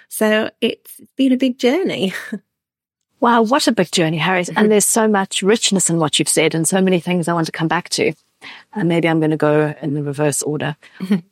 So 0.08 0.50
it's 0.60 1.00
been 1.16 1.32
a 1.32 1.36
big 1.36 1.58
journey. 1.58 2.14
wow, 3.20 3.42
what 3.42 3.66
a 3.66 3.72
big 3.72 3.90
journey, 3.90 4.18
Harriet. 4.18 4.50
And 4.54 4.70
there's 4.70 4.84
so 4.84 5.08
much 5.08 5.42
richness 5.42 5.90
in 5.90 5.98
what 5.98 6.18
you've 6.18 6.28
said 6.28 6.54
and 6.54 6.68
so 6.68 6.80
many 6.80 7.00
things 7.00 7.26
I 7.26 7.32
want 7.32 7.46
to 7.46 7.52
come 7.52 7.68
back 7.68 7.88
to. 7.90 8.12
And 8.74 8.88
maybe 8.88 9.08
I'm 9.08 9.20
going 9.20 9.30
to 9.30 9.36
go 9.36 9.74
in 9.80 9.94
the 9.94 10.02
reverse 10.02 10.42
order. 10.42 10.76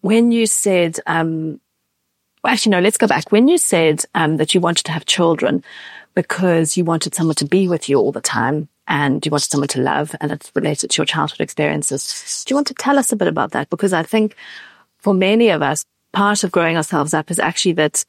when 0.01 0.33
you 0.33 0.47
said, 0.47 0.99
um, 1.07 1.61
well, 2.43 2.53
actually, 2.53 2.71
no, 2.71 2.81
let's 2.81 2.97
go 2.97 3.07
back. 3.07 3.31
When 3.31 3.47
you 3.47 3.59
said 3.59 4.05
um, 4.15 4.39
that 4.39 4.55
you 4.55 4.61
wanted 4.61 4.85
to 4.85 4.93
have 4.93 5.05
children 5.05 5.63
because 6.15 6.77
you 6.77 6.85
wanted 6.85 7.15
someone 7.15 7.37
to 7.37 7.45
be 7.45 7.69
with 7.69 7.89
you 7.89 7.99
all 7.99 8.13
the 8.13 8.21
time 8.21 8.69
and 8.89 9.25
you 9.25 9.31
wanted 9.31 9.51
someone 9.51 9.69
to 9.69 9.81
love 9.81 10.15
and 10.21 10.33
it's 10.33 10.51
related 10.55 10.91
to 10.91 10.99
your 10.99 11.07
childhood 11.07 11.41
experiences, 11.41 12.43
do 12.47 12.53
you 12.53 12.57
want 12.57 12.67
to 12.67 12.75
tell 12.75 12.99
us 12.99 13.13
a 13.13 13.17
bit 13.17 13.29
about 13.29 13.53
that? 13.53 13.71
Because 13.71 13.93
I 13.93 14.03
think 14.03 14.35
for 15.03 15.13
many 15.15 15.51
of 15.51 15.63
us, 15.63 15.85
part 16.13 16.45
of 16.45 16.53
growing 16.53 16.77
ourselves 16.77 17.13
up 17.13 17.31
is 17.31 17.39
actually 17.39 17.73
that 17.73 18.05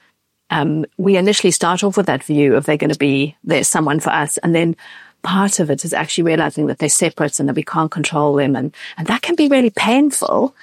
um, 0.49 0.85
we 0.97 1.17
initially 1.17 1.51
start 1.51 1.83
off 1.83 1.97
with 1.97 2.05
that 2.05 2.23
view 2.23 2.55
of 2.55 2.65
they're 2.65 2.77
going 2.77 2.91
to 2.91 2.97
be 2.99 3.35
there's 3.43 3.67
someone 3.67 3.99
for 3.99 4.11
us, 4.11 4.37
and 4.37 4.53
then 4.53 4.75
part 5.23 5.59
of 5.59 5.69
it 5.71 5.83
is 5.83 5.93
actually 5.93 6.25
realizing 6.25 6.67
that 6.67 6.79
they're 6.79 6.89
separate 6.89 7.39
and 7.39 7.49
that 7.49 7.55
we 7.55 7.63
can't 7.63 7.91
control 7.91 8.35
them. 8.35 8.55
And, 8.55 8.75
and 8.97 9.07
that 9.07 9.21
can 9.21 9.35
be 9.35 9.47
really 9.47 9.69
painful 9.69 10.55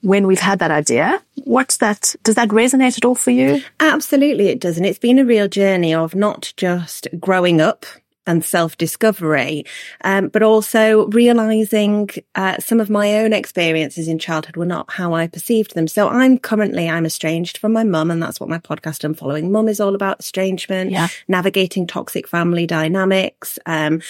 when 0.00 0.26
we've 0.26 0.40
had 0.40 0.58
that 0.58 0.70
idea. 0.70 1.22
What's 1.44 1.76
that? 1.78 2.14
Does 2.22 2.34
that 2.34 2.48
resonate 2.48 2.96
at 2.96 3.04
all 3.04 3.14
for 3.14 3.30
you? 3.30 3.62
Absolutely, 3.78 4.48
it 4.48 4.60
does. 4.60 4.76
And 4.76 4.86
it's 4.86 4.98
been 4.98 5.18
a 5.18 5.24
real 5.24 5.48
journey 5.48 5.94
of 5.94 6.14
not 6.14 6.52
just 6.56 7.06
growing 7.20 7.60
up 7.60 7.86
and 8.26 8.44
self 8.44 8.76
discovery, 8.76 9.64
um, 10.02 10.28
but 10.28 10.42
also 10.42 11.06
realizing 11.08 12.08
uh, 12.34 12.58
some 12.58 12.80
of 12.80 12.90
my 12.90 13.18
own 13.18 13.32
experiences 13.32 14.08
in 14.08 14.18
childhood 14.18 14.56
were 14.56 14.66
not 14.66 14.90
how 14.92 15.14
I 15.14 15.26
perceived 15.26 15.74
them. 15.74 15.88
So 15.88 16.08
I'm 16.08 16.38
currently 16.38 16.88
I'm 16.88 17.06
estranged 17.06 17.58
from 17.58 17.72
my 17.72 17.84
mum, 17.84 18.10
and 18.10 18.22
that's 18.22 18.40
what 18.40 18.48
my 18.48 18.58
podcast 18.58 19.08
Unfollowing 19.08 19.50
Mum 19.50 19.68
is 19.68 19.80
all 19.80 19.94
about: 19.94 20.20
estrangement, 20.20 20.90
yeah. 20.90 21.08
navigating 21.28 21.86
toxic 21.86 22.28
family 22.28 22.66
dynamics. 22.66 23.58
Um, 23.66 24.00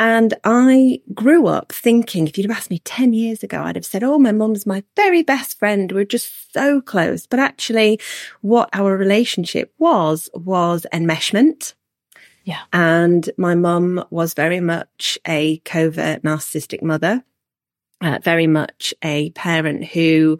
and 0.00 0.34
I 0.44 1.00
grew 1.12 1.48
up 1.48 1.72
thinking, 1.72 2.28
if 2.28 2.38
you'd 2.38 2.48
have 2.48 2.56
asked 2.56 2.70
me 2.70 2.78
10 2.80 3.12
years 3.12 3.42
ago, 3.42 3.62
I'd 3.62 3.74
have 3.74 3.84
said, 3.84 4.04
Oh, 4.04 4.18
my 4.18 4.30
mum's 4.30 4.64
my 4.64 4.84
very 4.94 5.22
best 5.22 5.58
friend. 5.58 5.90
We're 5.90 6.04
just 6.04 6.52
so 6.52 6.80
close. 6.80 7.26
But 7.26 7.40
actually, 7.40 8.00
what 8.40 8.68
our 8.72 8.96
relationship 8.96 9.74
was, 9.78 10.30
was 10.34 10.86
enmeshment. 10.92 11.74
Yeah. 12.48 12.62
And 12.72 13.28
my 13.36 13.54
mum 13.54 14.02
was 14.08 14.32
very 14.32 14.60
much 14.60 15.18
a 15.26 15.58
covert 15.66 16.22
narcissistic 16.22 16.80
mother, 16.80 17.22
uh, 18.00 18.20
very 18.22 18.46
much 18.46 18.94
a 19.04 19.28
parent 19.32 19.84
who 19.84 20.38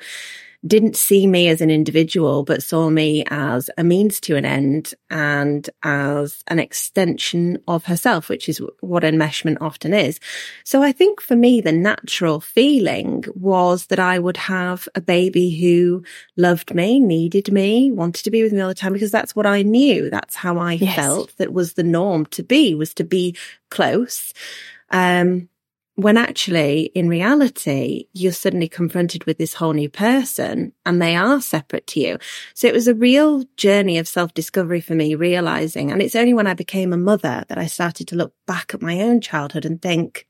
didn't 0.67 0.97
see 0.97 1.27
me 1.27 1.49
as 1.49 1.61
an 1.61 1.71
individual, 1.71 2.43
but 2.43 2.63
saw 2.63 2.91
me 2.91 3.25
as 3.29 3.71
a 3.79 3.85
means 3.85 4.19
to 4.21 4.37
an 4.37 4.45
end 4.45 4.93
and 5.09 5.71
as 5.85 6.43
an 6.49 6.59
extension 6.59 7.59
of 7.69 7.85
herself, 7.85 8.29
which 8.29 8.49
is 8.49 8.61
what 8.81 9.05
enmeshment 9.05 9.59
often 9.61 9.95
is. 9.95 10.19
So 10.65 10.83
I 10.83 10.91
think 10.91 11.21
for 11.21 11.37
me, 11.37 11.61
the 11.61 11.73
natural 11.73 12.41
feeling 12.41 13.25
was 13.35 13.87
that 13.87 14.01
I 14.01 14.19
would 14.19 14.37
have 14.37 14.89
a 14.97 15.01
baby 15.01 15.57
who 15.57 16.03
loved 16.37 16.75
me, 16.75 16.99
needed 16.99 17.53
me, 17.53 17.93
wanted 17.93 18.25
to 18.25 18.31
be 18.31 18.43
with 18.43 18.53
me 18.53 18.61
all 18.61 18.69
the 18.69 18.75
time 18.75 18.93
because 18.93 19.13
that's 19.13 19.37
what 19.37 19.47
I 19.47 19.63
knew. 19.63 20.11
That's 20.11 20.35
how 20.35 20.59
I 20.59 20.73
yes. 20.73 20.97
felt 20.97 21.37
that 21.37 21.53
was 21.53 21.75
the 21.75 21.85
norm 21.85 22.27
to 22.27 22.43
be, 22.43 22.75
was 22.75 22.95
to 22.95 23.05
be 23.05 23.37
close. 23.71 24.33
Um, 24.91 25.49
when 25.99 26.17
actually 26.17 26.93
in 26.95 27.09
reality 27.09 28.07
you're 28.13 28.31
suddenly 28.31 28.69
confronted 28.69 29.25
with 29.25 29.37
this 29.37 29.55
whole 29.55 29.73
new 29.73 29.89
person 29.89 30.73
and 30.87 31.03
they 31.03 31.17
are 31.17 31.41
separate 31.41 31.89
to 31.89 31.99
you. 31.99 32.19
So 32.55 32.69
it 32.69 32.73
was 32.73 32.87
a 32.87 32.95
real 32.95 33.43
journey 33.57 33.99
of 33.99 34.07
self-discovery 34.07 34.81
for 34.81 34.95
me 34.95 35.17
realizing 35.17 35.91
and 35.91 36.01
it's 36.01 36.15
only 36.15 36.35
when 36.35 36.47
i 36.47 36.55
became 36.55 36.93
a 36.93 36.97
mother 36.97 37.45
that 37.49 37.59
i 37.59 37.67
started 37.67 38.07
to 38.09 38.17
look 38.17 38.33
back 38.47 38.75
at 38.75 38.81
my 38.81 39.01
own 39.01 39.21
childhood 39.21 39.65
and 39.65 39.83
think 39.83 40.29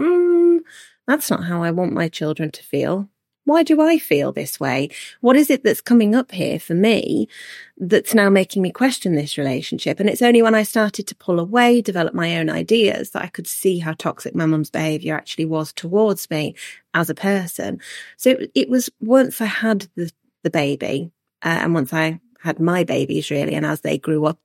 mm, 0.00 0.60
that's 1.06 1.30
not 1.30 1.44
how 1.44 1.62
i 1.62 1.70
want 1.70 1.92
my 1.92 2.08
children 2.08 2.50
to 2.50 2.62
feel 2.62 3.10
why 3.44 3.62
do 3.62 3.80
I 3.80 3.98
feel 3.98 4.32
this 4.32 4.58
way? 4.58 4.88
What 5.20 5.36
is 5.36 5.50
it 5.50 5.64
that's 5.64 5.80
coming 5.80 6.14
up 6.14 6.32
here 6.32 6.58
for 6.58 6.74
me 6.74 7.28
that's 7.76 8.14
now 8.14 8.30
making 8.30 8.62
me 8.62 8.70
question 8.70 9.14
this 9.14 9.36
relationship? 9.36 10.00
And 10.00 10.08
it's 10.08 10.22
only 10.22 10.42
when 10.42 10.54
I 10.54 10.62
started 10.62 11.06
to 11.06 11.14
pull 11.14 11.38
away, 11.38 11.82
develop 11.82 12.14
my 12.14 12.38
own 12.38 12.48
ideas 12.48 13.10
that 13.10 13.22
I 13.22 13.28
could 13.28 13.46
see 13.46 13.78
how 13.78 13.92
toxic 13.92 14.34
my 14.34 14.46
mum's 14.46 14.70
behavior 14.70 15.14
actually 15.14 15.44
was 15.44 15.72
towards 15.72 16.30
me 16.30 16.54
as 16.94 17.10
a 17.10 17.14
person. 17.14 17.80
So 18.16 18.36
it, 18.54 18.68
was 18.68 18.90
once 19.00 19.40
I 19.40 19.46
had 19.46 19.88
the, 19.94 20.10
the 20.42 20.50
baby 20.50 21.10
uh, 21.42 21.58
and 21.60 21.74
once 21.74 21.92
I 21.92 22.20
had 22.40 22.60
my 22.60 22.84
babies 22.84 23.30
really, 23.30 23.54
and 23.54 23.66
as 23.66 23.82
they 23.82 23.98
grew 23.98 24.24
up 24.24 24.38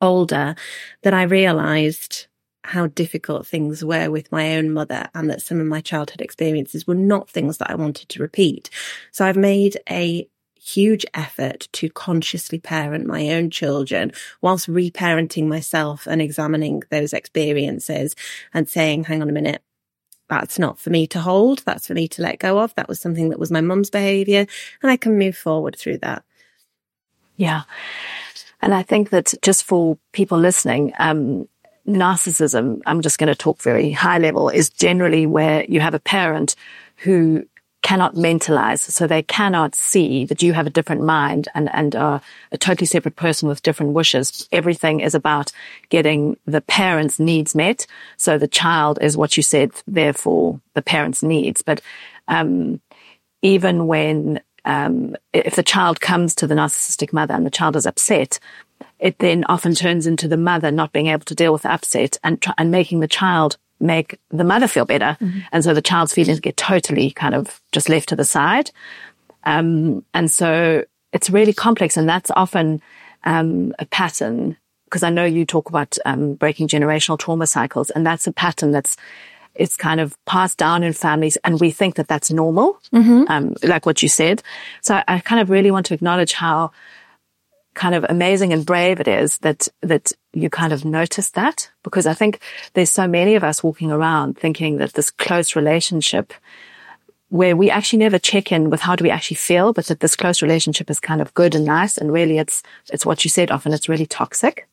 older, 0.00 0.54
that 1.02 1.14
I 1.14 1.22
realized 1.22 2.26
how 2.64 2.86
difficult 2.88 3.46
things 3.46 3.84
were 3.84 4.10
with 4.10 4.30
my 4.30 4.56
own 4.56 4.70
mother 4.70 5.08
and 5.14 5.28
that 5.28 5.42
some 5.42 5.60
of 5.60 5.66
my 5.66 5.80
childhood 5.80 6.20
experiences 6.20 6.86
were 6.86 6.94
not 6.94 7.28
things 7.28 7.58
that 7.58 7.70
I 7.70 7.74
wanted 7.74 8.08
to 8.08 8.22
repeat. 8.22 8.70
So 9.10 9.26
I've 9.26 9.36
made 9.36 9.78
a 9.90 10.28
huge 10.62 11.04
effort 11.12 11.68
to 11.72 11.90
consciously 11.90 12.60
parent 12.60 13.04
my 13.04 13.30
own 13.30 13.50
children 13.50 14.12
whilst 14.40 14.68
reparenting 14.68 15.48
myself 15.48 16.06
and 16.06 16.22
examining 16.22 16.82
those 16.88 17.12
experiences 17.12 18.14
and 18.54 18.68
saying, 18.68 19.04
hang 19.04 19.22
on 19.22 19.28
a 19.28 19.32
minute. 19.32 19.62
That's 20.28 20.58
not 20.58 20.78
for 20.78 20.90
me 20.90 21.06
to 21.08 21.20
hold. 21.20 21.58
That's 21.64 21.88
for 21.88 21.94
me 21.94 22.06
to 22.08 22.22
let 22.22 22.38
go 22.38 22.60
of. 22.60 22.74
That 22.76 22.88
was 22.88 23.00
something 23.00 23.30
that 23.30 23.40
was 23.40 23.50
my 23.50 23.60
mum's 23.60 23.90
behavior 23.90 24.46
and 24.82 24.90
I 24.90 24.96
can 24.96 25.18
move 25.18 25.36
forward 25.36 25.76
through 25.76 25.98
that. 25.98 26.22
Yeah. 27.36 27.62
And 28.60 28.72
I 28.72 28.84
think 28.84 29.10
that 29.10 29.34
just 29.42 29.64
for 29.64 29.98
people 30.12 30.38
listening, 30.38 30.92
um, 31.00 31.48
narcissism, 31.86 32.80
I'm 32.86 33.02
just 33.02 33.18
going 33.18 33.28
to 33.28 33.34
talk 33.34 33.60
very 33.60 33.90
high 33.90 34.18
level, 34.18 34.48
is 34.48 34.70
generally 34.70 35.26
where 35.26 35.64
you 35.68 35.80
have 35.80 35.94
a 35.94 36.00
parent 36.00 36.54
who 36.96 37.44
cannot 37.82 38.14
mentalize. 38.14 38.78
So 38.78 39.06
they 39.06 39.22
cannot 39.22 39.74
see 39.74 40.24
that 40.26 40.40
you 40.40 40.52
have 40.52 40.68
a 40.68 40.70
different 40.70 41.02
mind 41.02 41.48
and, 41.52 41.68
and 41.74 41.96
are 41.96 42.20
a 42.52 42.58
totally 42.58 42.86
separate 42.86 43.16
person 43.16 43.48
with 43.48 43.62
different 43.62 43.92
wishes. 43.92 44.48
Everything 44.52 45.00
is 45.00 45.16
about 45.16 45.50
getting 45.88 46.36
the 46.46 46.60
parent's 46.60 47.18
needs 47.18 47.54
met. 47.56 47.86
So 48.16 48.38
the 48.38 48.46
child 48.46 49.00
is 49.02 49.16
what 49.16 49.36
you 49.36 49.42
said, 49.42 49.72
therefore 49.88 50.60
the 50.74 50.82
parent's 50.82 51.24
needs. 51.24 51.62
But, 51.62 51.80
um, 52.28 52.80
even 53.42 53.88
when, 53.88 54.40
um, 54.64 55.16
if 55.32 55.56
the 55.56 55.64
child 55.64 56.00
comes 56.00 56.36
to 56.36 56.46
the 56.46 56.54
narcissistic 56.54 57.12
mother 57.12 57.34
and 57.34 57.44
the 57.44 57.50
child 57.50 57.74
is 57.74 57.86
upset, 57.86 58.38
it 59.02 59.18
then 59.18 59.44
often 59.48 59.74
turns 59.74 60.06
into 60.06 60.28
the 60.28 60.36
mother 60.36 60.70
not 60.70 60.92
being 60.92 61.08
able 61.08 61.24
to 61.24 61.34
deal 61.34 61.52
with 61.52 61.62
the 61.62 61.72
upset 61.72 62.18
and 62.22 62.40
try, 62.40 62.54
and 62.56 62.70
making 62.70 63.00
the 63.00 63.08
child 63.08 63.58
make 63.80 64.20
the 64.30 64.44
mother 64.44 64.68
feel 64.68 64.84
better. 64.84 65.16
Mm-hmm. 65.20 65.40
And 65.50 65.64
so 65.64 65.74
the 65.74 65.82
child's 65.82 66.14
feelings 66.14 66.38
get 66.38 66.56
totally 66.56 67.10
kind 67.10 67.34
of 67.34 67.60
just 67.72 67.88
left 67.88 68.10
to 68.10 68.16
the 68.16 68.24
side. 68.24 68.70
Um, 69.42 70.04
and 70.14 70.30
so 70.30 70.84
it's 71.12 71.30
really 71.30 71.52
complex 71.52 71.96
and 71.96 72.08
that's 72.08 72.30
often, 72.30 72.80
um, 73.24 73.74
a 73.80 73.86
pattern 73.86 74.56
because 74.84 75.02
I 75.02 75.10
know 75.10 75.24
you 75.24 75.44
talk 75.44 75.68
about, 75.68 75.98
um, 76.06 76.34
breaking 76.34 76.68
generational 76.68 77.18
trauma 77.18 77.48
cycles 77.48 77.90
and 77.90 78.06
that's 78.06 78.28
a 78.28 78.32
pattern 78.32 78.70
that's, 78.70 78.96
it's 79.56 79.76
kind 79.76 80.00
of 80.00 80.16
passed 80.26 80.58
down 80.58 80.84
in 80.84 80.92
families 80.92 81.36
and 81.42 81.58
we 81.58 81.72
think 81.72 81.96
that 81.96 82.06
that's 82.06 82.30
normal, 82.30 82.78
mm-hmm. 82.92 83.24
um, 83.26 83.56
like 83.64 83.84
what 83.84 84.00
you 84.00 84.08
said. 84.08 84.44
So 84.80 85.02
I 85.08 85.18
kind 85.18 85.40
of 85.40 85.50
really 85.50 85.72
want 85.72 85.86
to 85.86 85.94
acknowledge 85.94 86.34
how 86.34 86.70
kind 87.74 87.94
of 87.94 88.04
amazing 88.08 88.52
and 88.52 88.66
brave 88.66 89.00
it 89.00 89.08
is 89.08 89.38
that, 89.38 89.68
that 89.80 90.12
you 90.32 90.50
kind 90.50 90.72
of 90.72 90.84
notice 90.84 91.30
that 91.30 91.70
because 91.82 92.06
I 92.06 92.14
think 92.14 92.40
there's 92.74 92.90
so 92.90 93.06
many 93.06 93.34
of 93.34 93.44
us 93.44 93.62
walking 93.62 93.90
around 93.90 94.38
thinking 94.38 94.76
that 94.78 94.92
this 94.92 95.10
close 95.10 95.56
relationship 95.56 96.32
where 97.28 97.56
we 97.56 97.70
actually 97.70 97.98
never 97.98 98.18
check 98.18 98.52
in 98.52 98.68
with 98.68 98.80
how 98.80 98.94
do 98.94 99.04
we 99.04 99.10
actually 99.10 99.36
feel, 99.36 99.72
but 99.72 99.86
that 99.86 100.00
this 100.00 100.16
close 100.16 100.42
relationship 100.42 100.90
is 100.90 101.00
kind 101.00 101.22
of 101.22 101.32
good 101.32 101.54
and 101.54 101.64
nice. 101.64 101.96
And 101.96 102.12
really 102.12 102.36
it's, 102.38 102.62
it's 102.92 103.06
what 103.06 103.24
you 103.24 103.30
said 103.30 103.50
often. 103.50 103.72
It's 103.72 103.88
really 103.88 104.04
toxic. 104.04 104.68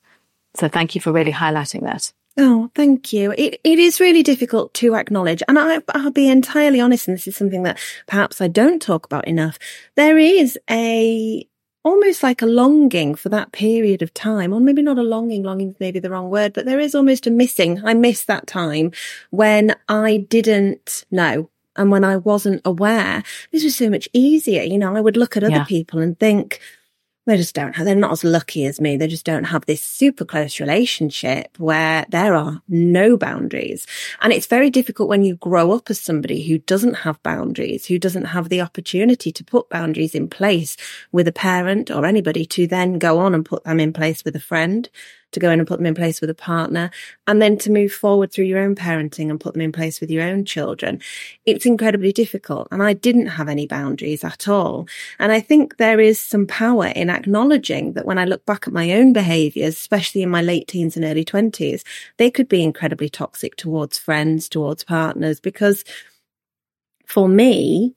So 0.55 0.67
thank 0.67 0.93
you 0.93 0.99
for 0.99 1.13
really 1.13 1.31
highlighting 1.31 1.83
that. 1.83 2.11
Oh, 2.37 2.69
thank 2.75 3.13
you. 3.13 3.33
It, 3.37 3.59
it 3.63 3.79
is 3.79 3.99
really 3.99 4.23
difficult 4.23 4.73
to 4.75 4.95
acknowledge. 4.95 5.41
And 5.47 5.57
I, 5.57 5.79
I'll 5.89 6.11
be 6.11 6.29
entirely 6.29 6.79
honest, 6.79 7.07
and 7.07 7.15
this 7.15 7.27
is 7.27 7.35
something 7.35 7.63
that 7.63 7.79
perhaps 8.07 8.39
I 8.41 8.47
don't 8.47 8.81
talk 8.81 9.05
about 9.05 9.27
enough. 9.27 9.57
There 9.95 10.17
is 10.17 10.57
a, 10.69 11.47
almost 11.89 12.23
like 12.23 12.41
a 12.41 12.45
longing 12.45 13.15
for 13.15 13.29
that 13.29 13.51
period 13.51 14.01
of 14.01 14.13
time, 14.13 14.53
or 14.53 14.59
maybe 14.59 14.81
not 14.81 14.97
a 14.97 15.03
longing, 15.03 15.43
longing 15.43 15.71
is 15.71 15.79
maybe 15.79 15.99
the 15.99 16.09
wrong 16.09 16.29
word, 16.29 16.53
but 16.53 16.65
there 16.65 16.79
is 16.79 16.95
almost 16.95 17.27
a 17.27 17.31
missing. 17.31 17.81
I 17.85 17.93
miss 17.93 18.25
that 18.25 18.47
time 18.47 18.91
when 19.29 19.75
I 19.87 20.17
didn't 20.17 21.05
know 21.11 21.49
and 21.75 21.91
when 21.91 22.03
I 22.03 22.17
wasn't 22.17 22.61
aware. 22.65 23.23
This 23.51 23.63
was 23.63 23.75
so 23.75 23.89
much 23.89 24.09
easier. 24.13 24.63
You 24.63 24.77
know, 24.77 24.95
I 24.95 25.01
would 25.01 25.17
look 25.17 25.37
at 25.37 25.43
other 25.43 25.53
yeah. 25.55 25.63
people 25.65 25.99
and 25.99 26.19
think, 26.19 26.59
they 27.29 27.37
just 27.37 27.55
don't 27.55 27.75
have, 27.75 27.85
they're 27.85 27.95
not 27.95 28.11
as 28.11 28.23
lucky 28.23 28.65
as 28.65 28.81
me. 28.81 28.97
They 28.97 29.07
just 29.07 29.25
don't 29.25 29.45
have 29.45 29.65
this 29.65 29.83
super 29.83 30.25
close 30.25 30.59
relationship 30.59 31.57
where 31.57 32.05
there 32.09 32.35
are 32.35 32.61
no 32.67 33.17
boundaries. 33.17 33.87
And 34.21 34.33
it's 34.33 34.45
very 34.45 34.69
difficult 34.69 35.09
when 35.09 35.23
you 35.23 35.35
grow 35.35 35.71
up 35.71 35.89
as 35.89 35.99
somebody 35.99 36.47
who 36.47 36.57
doesn't 36.57 36.95
have 36.95 37.21
boundaries, 37.23 37.85
who 37.85 37.99
doesn't 37.99 38.25
have 38.25 38.49
the 38.49 38.61
opportunity 38.61 39.31
to 39.31 39.43
put 39.43 39.69
boundaries 39.69 40.15
in 40.15 40.27
place 40.29 40.75
with 41.11 41.27
a 41.27 41.33
parent 41.33 41.89
or 41.91 42.05
anybody 42.05 42.45
to 42.45 42.67
then 42.67 42.99
go 42.99 43.19
on 43.19 43.33
and 43.33 43.45
put 43.45 43.63
them 43.63 43.79
in 43.79 43.93
place 43.93 44.25
with 44.25 44.35
a 44.35 44.39
friend 44.39 44.89
to 45.31 45.39
go 45.39 45.51
in 45.51 45.59
and 45.59 45.67
put 45.67 45.77
them 45.77 45.85
in 45.85 45.95
place 45.95 46.21
with 46.21 46.29
a 46.29 46.35
partner 46.35 46.89
and 47.27 47.41
then 47.41 47.57
to 47.59 47.71
move 47.71 47.91
forward 47.91 48.31
through 48.31 48.45
your 48.45 48.59
own 48.59 48.75
parenting 48.75 49.29
and 49.29 49.39
put 49.39 49.53
them 49.53 49.61
in 49.61 49.71
place 49.71 50.01
with 50.01 50.09
your 50.09 50.23
own 50.23 50.45
children. 50.45 51.01
It's 51.45 51.65
incredibly 51.65 52.11
difficult. 52.11 52.67
And 52.71 52.81
I 52.81 52.93
didn't 52.93 53.27
have 53.27 53.47
any 53.47 53.67
boundaries 53.67 54.23
at 54.23 54.47
all. 54.47 54.87
And 55.19 55.31
I 55.31 55.39
think 55.39 55.77
there 55.77 55.99
is 55.99 56.19
some 56.19 56.47
power 56.47 56.87
in 56.87 57.09
acknowledging 57.09 57.93
that 57.93 58.05
when 58.05 58.17
I 58.17 58.25
look 58.25 58.45
back 58.45 58.67
at 58.67 58.73
my 58.73 58.93
own 58.93 59.13
behaviors, 59.13 59.75
especially 59.75 60.23
in 60.23 60.29
my 60.29 60.41
late 60.41 60.67
teens 60.67 60.95
and 60.95 61.05
early 61.05 61.25
twenties, 61.25 61.83
they 62.17 62.31
could 62.31 62.49
be 62.49 62.63
incredibly 62.63 63.09
toxic 63.09 63.55
towards 63.55 63.97
friends, 63.97 64.49
towards 64.49 64.83
partners, 64.83 65.39
because 65.39 65.83
for 67.05 67.27
me, 67.27 67.95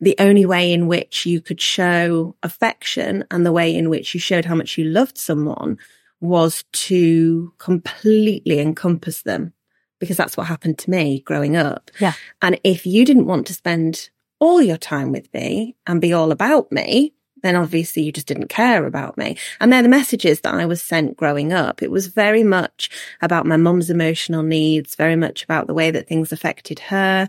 the 0.00 0.16
only 0.18 0.44
way 0.44 0.72
in 0.72 0.86
which 0.86 1.24
you 1.24 1.40
could 1.40 1.60
show 1.60 2.36
affection 2.42 3.24
and 3.30 3.46
the 3.46 3.52
way 3.52 3.74
in 3.74 3.88
which 3.88 4.12
you 4.12 4.20
showed 4.20 4.44
how 4.44 4.54
much 4.54 4.76
you 4.76 4.84
loved 4.84 5.16
someone 5.16 5.78
was 6.24 6.64
to 6.72 7.52
completely 7.58 8.58
encompass 8.58 9.22
them 9.22 9.52
because 10.00 10.16
that's 10.16 10.36
what 10.36 10.46
happened 10.46 10.78
to 10.78 10.90
me 10.90 11.20
growing 11.20 11.56
up. 11.56 11.90
Yeah. 12.00 12.14
And 12.42 12.58
if 12.64 12.86
you 12.86 13.04
didn't 13.04 13.26
want 13.26 13.46
to 13.46 13.54
spend 13.54 14.10
all 14.40 14.60
your 14.60 14.76
time 14.76 15.12
with 15.12 15.32
me 15.32 15.76
and 15.86 16.00
be 16.00 16.12
all 16.12 16.32
about 16.32 16.72
me, 16.72 17.14
then 17.42 17.56
obviously 17.56 18.02
you 18.02 18.10
just 18.10 18.26
didn't 18.26 18.48
care 18.48 18.86
about 18.86 19.18
me. 19.18 19.36
And 19.60 19.70
they're 19.70 19.82
the 19.82 19.88
messages 19.88 20.40
that 20.40 20.54
I 20.54 20.64
was 20.64 20.82
sent 20.82 21.16
growing 21.16 21.52
up. 21.52 21.82
It 21.82 21.90
was 21.90 22.06
very 22.06 22.42
much 22.42 22.88
about 23.20 23.46
my 23.46 23.58
mum's 23.58 23.90
emotional 23.90 24.42
needs, 24.42 24.94
very 24.94 25.16
much 25.16 25.44
about 25.44 25.66
the 25.66 25.74
way 25.74 25.90
that 25.90 26.08
things 26.08 26.32
affected 26.32 26.78
her. 26.80 27.28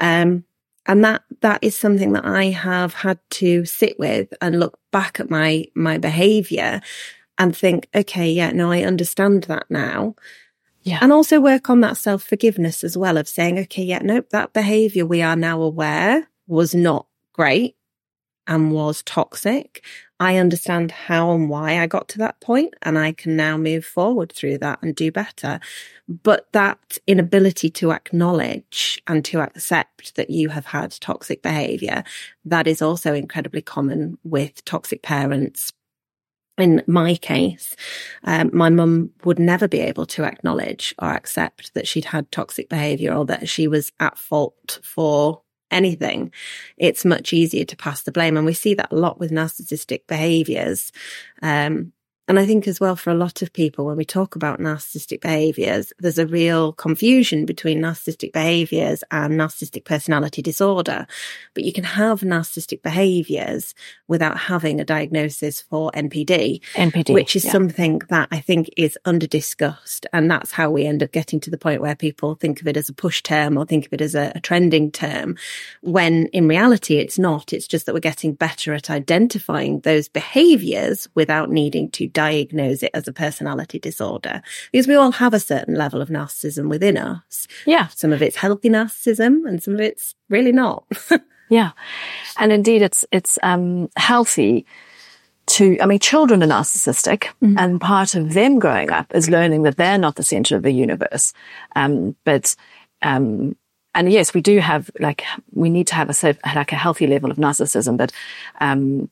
Um, 0.00 0.44
and 0.86 1.02
that, 1.02 1.22
that 1.40 1.60
is 1.64 1.74
something 1.74 2.12
that 2.12 2.26
I 2.26 2.46
have 2.46 2.92
had 2.92 3.18
to 3.30 3.64
sit 3.64 3.98
with 3.98 4.34
and 4.42 4.60
look 4.60 4.78
back 4.92 5.18
at 5.18 5.30
my, 5.30 5.64
my 5.74 5.96
behavior 5.96 6.82
and 7.38 7.56
think, 7.56 7.88
okay, 7.94 8.30
yeah, 8.30 8.50
no, 8.50 8.70
I 8.70 8.82
understand 8.82 9.44
that 9.44 9.66
now. 9.70 10.14
Yeah. 10.82 10.98
And 11.00 11.12
also 11.12 11.40
work 11.40 11.70
on 11.70 11.80
that 11.80 11.96
self 11.96 12.22
forgiveness 12.22 12.84
as 12.84 12.96
well 12.96 13.16
of 13.16 13.28
saying, 13.28 13.58
okay, 13.60 13.82
yeah, 13.82 14.00
nope, 14.02 14.30
that 14.30 14.52
behavior 14.52 15.06
we 15.06 15.22
are 15.22 15.36
now 15.36 15.62
aware 15.62 16.28
was 16.46 16.74
not 16.74 17.06
great 17.32 17.76
and 18.46 18.72
was 18.72 19.02
toxic. 19.02 19.84
I 20.20 20.36
understand 20.36 20.90
how 20.90 21.32
and 21.34 21.48
why 21.48 21.80
I 21.80 21.86
got 21.86 22.08
to 22.08 22.18
that 22.18 22.40
point 22.40 22.74
and 22.82 22.98
I 22.98 23.12
can 23.12 23.36
now 23.36 23.56
move 23.56 23.84
forward 23.84 24.32
through 24.32 24.58
that 24.58 24.80
and 24.82 24.94
do 24.94 25.10
better. 25.10 25.58
But 26.08 26.52
that 26.52 26.98
inability 27.06 27.70
to 27.70 27.92
acknowledge 27.92 29.02
and 29.06 29.24
to 29.26 29.40
accept 29.40 30.14
that 30.16 30.30
you 30.30 30.50
have 30.50 30.66
had 30.66 30.92
toxic 31.00 31.42
behavior, 31.42 32.04
that 32.44 32.66
is 32.66 32.82
also 32.82 33.14
incredibly 33.14 33.62
common 33.62 34.18
with 34.22 34.64
toxic 34.64 35.02
parents. 35.02 35.72
In 36.56 36.84
my 36.86 37.16
case, 37.16 37.74
um, 38.22 38.50
my 38.52 38.68
mum 38.68 39.10
would 39.24 39.40
never 39.40 39.66
be 39.66 39.80
able 39.80 40.06
to 40.06 40.24
acknowledge 40.24 40.94
or 41.00 41.08
accept 41.08 41.74
that 41.74 41.88
she'd 41.88 42.04
had 42.04 42.30
toxic 42.30 42.68
behavior 42.68 43.12
or 43.12 43.24
that 43.26 43.48
she 43.48 43.66
was 43.66 43.90
at 43.98 44.16
fault 44.16 44.78
for 44.82 45.42
anything, 45.74 46.32
it's 46.76 47.04
much 47.04 47.32
easier 47.32 47.64
to 47.64 47.76
pass 47.76 48.02
the 48.02 48.12
blame. 48.12 48.36
And 48.36 48.46
we 48.46 48.54
see 48.54 48.74
that 48.74 48.92
a 48.92 48.96
lot 48.96 49.18
with 49.18 49.30
narcissistic 49.30 50.06
behaviors. 50.06 50.92
Um, 51.42 51.92
and 52.26 52.38
I 52.38 52.46
think 52.46 52.66
as 52.66 52.80
well 52.80 52.96
for 52.96 53.10
a 53.10 53.14
lot 53.14 53.42
of 53.42 53.52
people, 53.52 53.84
when 53.84 53.96
we 53.96 54.04
talk 54.06 54.34
about 54.34 54.58
narcissistic 54.58 55.20
behaviors, 55.20 55.92
there's 55.98 56.18
a 56.18 56.26
real 56.26 56.72
confusion 56.72 57.44
between 57.44 57.82
narcissistic 57.82 58.32
behaviors 58.32 59.04
and 59.10 59.34
narcissistic 59.34 59.84
personality 59.84 60.40
disorder. 60.40 61.06
But 61.52 61.64
you 61.64 61.72
can 61.72 61.84
have 61.84 62.20
narcissistic 62.20 62.80
behaviors 62.82 63.74
without 64.08 64.38
having 64.38 64.80
a 64.80 64.84
diagnosis 64.84 65.60
for 65.60 65.90
NPD, 65.92 66.62
NPD, 66.72 67.12
which 67.12 67.36
is 67.36 67.44
yeah. 67.44 67.52
something 67.52 68.00
that 68.08 68.28
I 68.30 68.40
think 68.40 68.70
is 68.78 68.98
under 69.04 69.26
discussed. 69.26 70.06
And 70.12 70.30
that's 70.30 70.52
how 70.52 70.70
we 70.70 70.86
end 70.86 71.02
up 71.02 71.12
getting 71.12 71.40
to 71.40 71.50
the 71.50 71.58
point 71.58 71.82
where 71.82 71.94
people 71.94 72.36
think 72.36 72.62
of 72.62 72.66
it 72.66 72.78
as 72.78 72.88
a 72.88 72.94
push 72.94 73.22
term 73.22 73.58
or 73.58 73.66
think 73.66 73.84
of 73.84 73.92
it 73.92 74.00
as 74.00 74.14
a, 74.14 74.32
a 74.34 74.40
trending 74.40 74.90
term, 74.90 75.36
when 75.82 76.26
in 76.28 76.48
reality 76.48 76.96
it's 76.96 77.18
not. 77.18 77.52
It's 77.52 77.68
just 77.68 77.84
that 77.84 77.94
we're 77.94 78.00
getting 78.00 78.32
better 78.32 78.72
at 78.72 78.88
identifying 78.88 79.80
those 79.80 80.08
behaviors 80.08 81.06
without 81.14 81.50
needing 81.50 81.90
to 81.90 82.13
diagnose 82.14 82.82
it 82.82 82.90
as 82.94 83.06
a 83.06 83.12
personality 83.12 83.78
disorder 83.78 84.40
because 84.72 84.88
we 84.88 84.94
all 84.94 85.12
have 85.12 85.34
a 85.34 85.40
certain 85.40 85.74
level 85.74 86.00
of 86.00 86.08
narcissism 86.08 86.70
within 86.70 86.96
us. 86.96 87.46
Yeah. 87.66 87.88
Some 87.88 88.12
of 88.12 88.22
it's 88.22 88.36
healthy 88.36 88.70
narcissism 88.70 89.46
and 89.46 89.62
some 89.62 89.74
of 89.74 89.80
it's 89.80 90.14
really 90.30 90.52
not. 90.52 90.84
yeah. 91.50 91.72
And 92.38 92.52
indeed 92.52 92.80
it's, 92.80 93.04
it's, 93.12 93.38
um, 93.42 93.90
healthy 93.96 94.64
to, 95.46 95.78
I 95.80 95.86
mean, 95.86 95.98
children 95.98 96.42
are 96.42 96.46
narcissistic 96.46 97.24
mm-hmm. 97.42 97.58
and 97.58 97.80
part 97.80 98.14
of 98.14 98.32
them 98.32 98.58
growing 98.58 98.90
up 98.90 99.14
is 99.14 99.28
learning 99.28 99.64
that 99.64 99.76
they're 99.76 99.98
not 99.98 100.16
the 100.16 100.22
center 100.22 100.56
of 100.56 100.62
the 100.62 100.72
universe. 100.72 101.34
Um, 101.76 102.16
but, 102.24 102.56
um, 103.02 103.56
and 103.94 104.10
yes, 104.10 104.32
we 104.32 104.40
do 104.40 104.58
have 104.60 104.90
like, 104.98 105.24
we 105.52 105.68
need 105.68 105.88
to 105.88 105.94
have 105.96 106.08
a, 106.08 106.36
like 106.54 106.72
a 106.72 106.76
healthy 106.76 107.06
level 107.06 107.30
of 107.30 107.36
narcissism, 107.36 107.98
but, 107.98 108.12
um, 108.60 109.10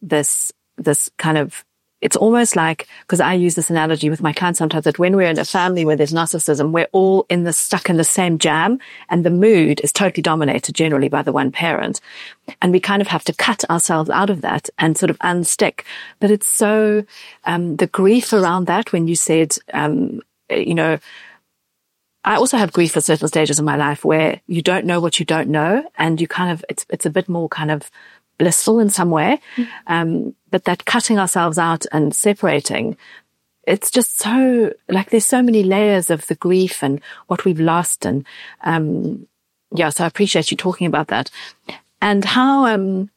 this, 0.00 0.52
this 0.76 1.10
kind 1.18 1.38
of 1.38 1.64
it's 2.04 2.16
almost 2.16 2.54
like, 2.54 2.86
because 3.00 3.18
I 3.18 3.32
use 3.32 3.54
this 3.54 3.70
analogy 3.70 4.10
with 4.10 4.20
my 4.20 4.34
clients 4.34 4.58
sometimes 4.58 4.84
that 4.84 4.98
when 4.98 5.16
we're 5.16 5.30
in 5.30 5.38
a 5.38 5.44
family 5.44 5.86
where 5.86 5.96
there's 5.96 6.12
narcissism, 6.12 6.70
we're 6.70 6.86
all 6.92 7.24
in 7.30 7.44
the 7.44 7.52
stuck 7.54 7.88
in 7.88 7.96
the 7.96 8.04
same 8.04 8.36
jam 8.36 8.78
and 9.08 9.24
the 9.24 9.30
mood 9.30 9.80
is 9.80 9.90
totally 9.90 10.20
dominated 10.20 10.74
generally 10.74 11.08
by 11.08 11.22
the 11.22 11.32
one 11.32 11.50
parent. 11.50 12.02
And 12.60 12.72
we 12.72 12.78
kind 12.78 13.00
of 13.00 13.08
have 13.08 13.24
to 13.24 13.32
cut 13.32 13.64
ourselves 13.70 14.10
out 14.10 14.28
of 14.28 14.42
that 14.42 14.68
and 14.78 14.98
sort 14.98 15.08
of 15.08 15.18
unstick. 15.20 15.84
But 16.20 16.30
it's 16.30 16.46
so, 16.46 17.06
um, 17.44 17.76
the 17.76 17.86
grief 17.86 18.34
around 18.34 18.66
that 18.66 18.92
when 18.92 19.08
you 19.08 19.16
said, 19.16 19.56
um, 19.72 20.20
you 20.50 20.74
know, 20.74 20.98
I 22.22 22.36
also 22.36 22.58
have 22.58 22.74
grief 22.74 22.98
at 22.98 23.04
certain 23.04 23.28
stages 23.28 23.58
of 23.58 23.64
my 23.64 23.76
life 23.76 24.04
where 24.04 24.42
you 24.46 24.60
don't 24.60 24.84
know 24.84 25.00
what 25.00 25.18
you 25.18 25.24
don't 25.24 25.48
know 25.48 25.88
and 25.96 26.20
you 26.20 26.28
kind 26.28 26.52
of, 26.52 26.62
it's, 26.68 26.84
it's 26.90 27.06
a 27.06 27.10
bit 27.10 27.30
more 27.30 27.48
kind 27.48 27.70
of 27.70 27.90
blissful 28.38 28.80
in 28.80 28.90
some 28.90 29.10
way. 29.10 29.40
Mm. 29.56 29.68
Um, 29.86 30.34
but 30.50 30.64
that 30.64 30.84
cutting 30.84 31.18
ourselves 31.18 31.58
out 31.58 31.86
and 31.92 32.14
separating, 32.14 32.96
it's 33.66 33.90
just 33.90 34.18
so 34.18 34.72
like 34.88 35.10
there's 35.10 35.26
so 35.26 35.42
many 35.42 35.62
layers 35.62 36.10
of 36.10 36.26
the 36.26 36.34
grief 36.34 36.82
and 36.82 37.00
what 37.26 37.44
we've 37.44 37.60
lost. 37.60 38.04
And, 38.04 38.24
um, 38.62 39.26
yeah, 39.74 39.88
so 39.88 40.04
I 40.04 40.06
appreciate 40.06 40.50
you 40.50 40.56
talking 40.56 40.86
about 40.86 41.08
that. 41.08 41.30
And 42.00 42.24
how, 42.24 42.66
um, 42.66 43.10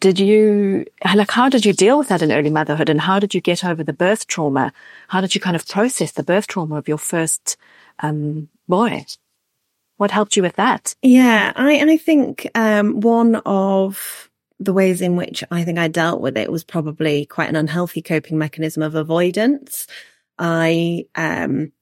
did 0.00 0.18
you, 0.18 0.84
like, 1.14 1.30
how 1.30 1.48
did 1.48 1.64
you 1.64 1.72
deal 1.72 1.98
with 1.98 2.08
that 2.08 2.22
in 2.22 2.32
early 2.32 2.50
motherhood 2.50 2.88
and 2.88 3.00
how 3.00 3.18
did 3.18 3.34
you 3.34 3.40
get 3.40 3.64
over 3.64 3.82
the 3.82 3.92
birth 3.92 4.26
trauma? 4.26 4.72
How 5.08 5.20
did 5.20 5.34
you 5.34 5.40
kind 5.40 5.56
of 5.56 5.66
process 5.66 6.12
the 6.12 6.22
birth 6.22 6.46
trauma 6.46 6.76
of 6.76 6.88
your 6.88 6.98
first, 6.98 7.56
um, 8.00 8.48
boy? 8.68 9.06
What 9.96 10.10
helped 10.10 10.36
you 10.36 10.42
with 10.42 10.56
that? 10.56 10.94
Yeah, 11.02 11.52
I, 11.54 11.78
I 11.78 11.96
think, 11.96 12.50
um, 12.54 13.00
one 13.00 13.36
of 13.46 14.30
the 14.58 14.72
ways 14.72 15.00
in 15.00 15.16
which 15.16 15.44
I 15.50 15.64
think 15.64 15.78
I 15.78 15.88
dealt 15.88 16.20
with 16.20 16.36
it 16.36 16.50
was 16.50 16.64
probably 16.64 17.26
quite 17.26 17.48
an 17.48 17.56
unhealthy 17.56 18.02
coping 18.02 18.38
mechanism 18.38 18.82
of 18.82 18.94
avoidance. 18.94 19.86
I 20.38 21.06
um, 21.14 21.72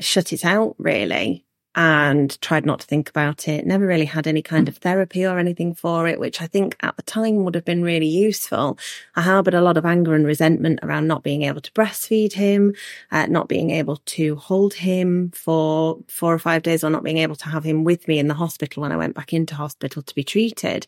shut 0.00 0.32
it 0.32 0.44
out 0.44 0.74
really 0.78 1.46
and 1.74 2.38
tried 2.42 2.66
not 2.66 2.80
to 2.80 2.86
think 2.86 3.08
about 3.08 3.48
it. 3.48 3.66
Never 3.66 3.86
really 3.86 4.04
had 4.04 4.26
any 4.26 4.42
kind 4.42 4.68
of 4.68 4.76
therapy 4.76 5.24
or 5.24 5.38
anything 5.38 5.74
for 5.74 6.06
it, 6.06 6.20
which 6.20 6.42
I 6.42 6.46
think 6.46 6.76
at 6.80 6.96
the 6.96 7.02
time 7.02 7.44
would 7.44 7.54
have 7.54 7.64
been 7.64 7.82
really 7.82 8.06
useful. 8.06 8.78
I 9.16 9.22
harbored 9.22 9.54
a 9.54 9.62
lot 9.62 9.76
of 9.76 9.86
anger 9.86 10.14
and 10.14 10.26
resentment 10.26 10.80
around 10.82 11.06
not 11.06 11.22
being 11.22 11.42
able 11.42 11.62
to 11.62 11.72
breastfeed 11.72 12.34
him, 12.34 12.74
uh, 13.10 13.26
not 13.26 13.48
being 13.48 13.70
able 13.70 13.96
to 13.96 14.36
hold 14.36 14.74
him 14.74 15.30
for 15.34 15.98
four 16.08 16.34
or 16.34 16.38
five 16.38 16.62
days, 16.62 16.84
or 16.84 16.90
not 16.90 17.04
being 17.04 17.18
able 17.18 17.36
to 17.36 17.48
have 17.48 17.64
him 17.64 17.84
with 17.84 18.06
me 18.06 18.18
in 18.18 18.28
the 18.28 18.34
hospital 18.34 18.82
when 18.82 18.92
I 18.92 18.96
went 18.96 19.14
back 19.14 19.32
into 19.32 19.54
hospital 19.54 20.02
to 20.02 20.14
be 20.14 20.24
treated. 20.24 20.86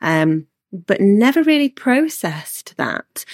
Um, 0.00 0.46
but 0.72 1.00
never 1.00 1.42
really 1.42 1.68
processed 1.68 2.76
that. 2.76 3.24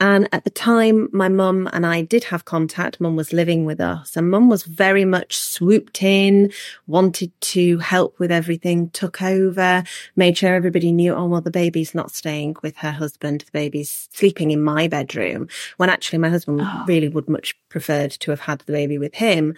And 0.00 0.28
at 0.30 0.44
the 0.44 0.50
time, 0.50 1.08
my 1.12 1.28
mum 1.28 1.68
and 1.72 1.84
I 1.84 2.02
did 2.02 2.24
have 2.24 2.44
contact. 2.44 3.00
Mum 3.00 3.16
was 3.16 3.32
living 3.32 3.64
with 3.64 3.80
us 3.80 4.16
and 4.16 4.30
mum 4.30 4.48
was 4.48 4.62
very 4.62 5.04
much 5.04 5.36
swooped 5.36 6.02
in, 6.02 6.52
wanted 6.86 7.32
to 7.40 7.78
help 7.78 8.16
with 8.20 8.30
everything, 8.30 8.90
took 8.90 9.20
over, 9.20 9.82
made 10.14 10.38
sure 10.38 10.54
everybody 10.54 10.92
knew, 10.92 11.14
oh, 11.14 11.26
well, 11.26 11.40
the 11.40 11.50
baby's 11.50 11.96
not 11.96 12.12
staying 12.12 12.54
with 12.62 12.76
her 12.76 12.92
husband. 12.92 13.40
The 13.40 13.50
baby's 13.58 14.08
sleeping 14.12 14.52
in 14.52 14.62
my 14.62 14.86
bedroom 14.86 15.48
when 15.78 15.90
actually 15.90 16.20
my 16.20 16.28
husband 16.28 16.60
oh. 16.62 16.84
really 16.86 17.08
would 17.08 17.28
much 17.28 17.58
preferred 17.68 18.12
to 18.12 18.30
have 18.30 18.40
had 18.40 18.60
the 18.60 18.72
baby 18.72 18.98
with 18.98 19.14
him 19.14 19.54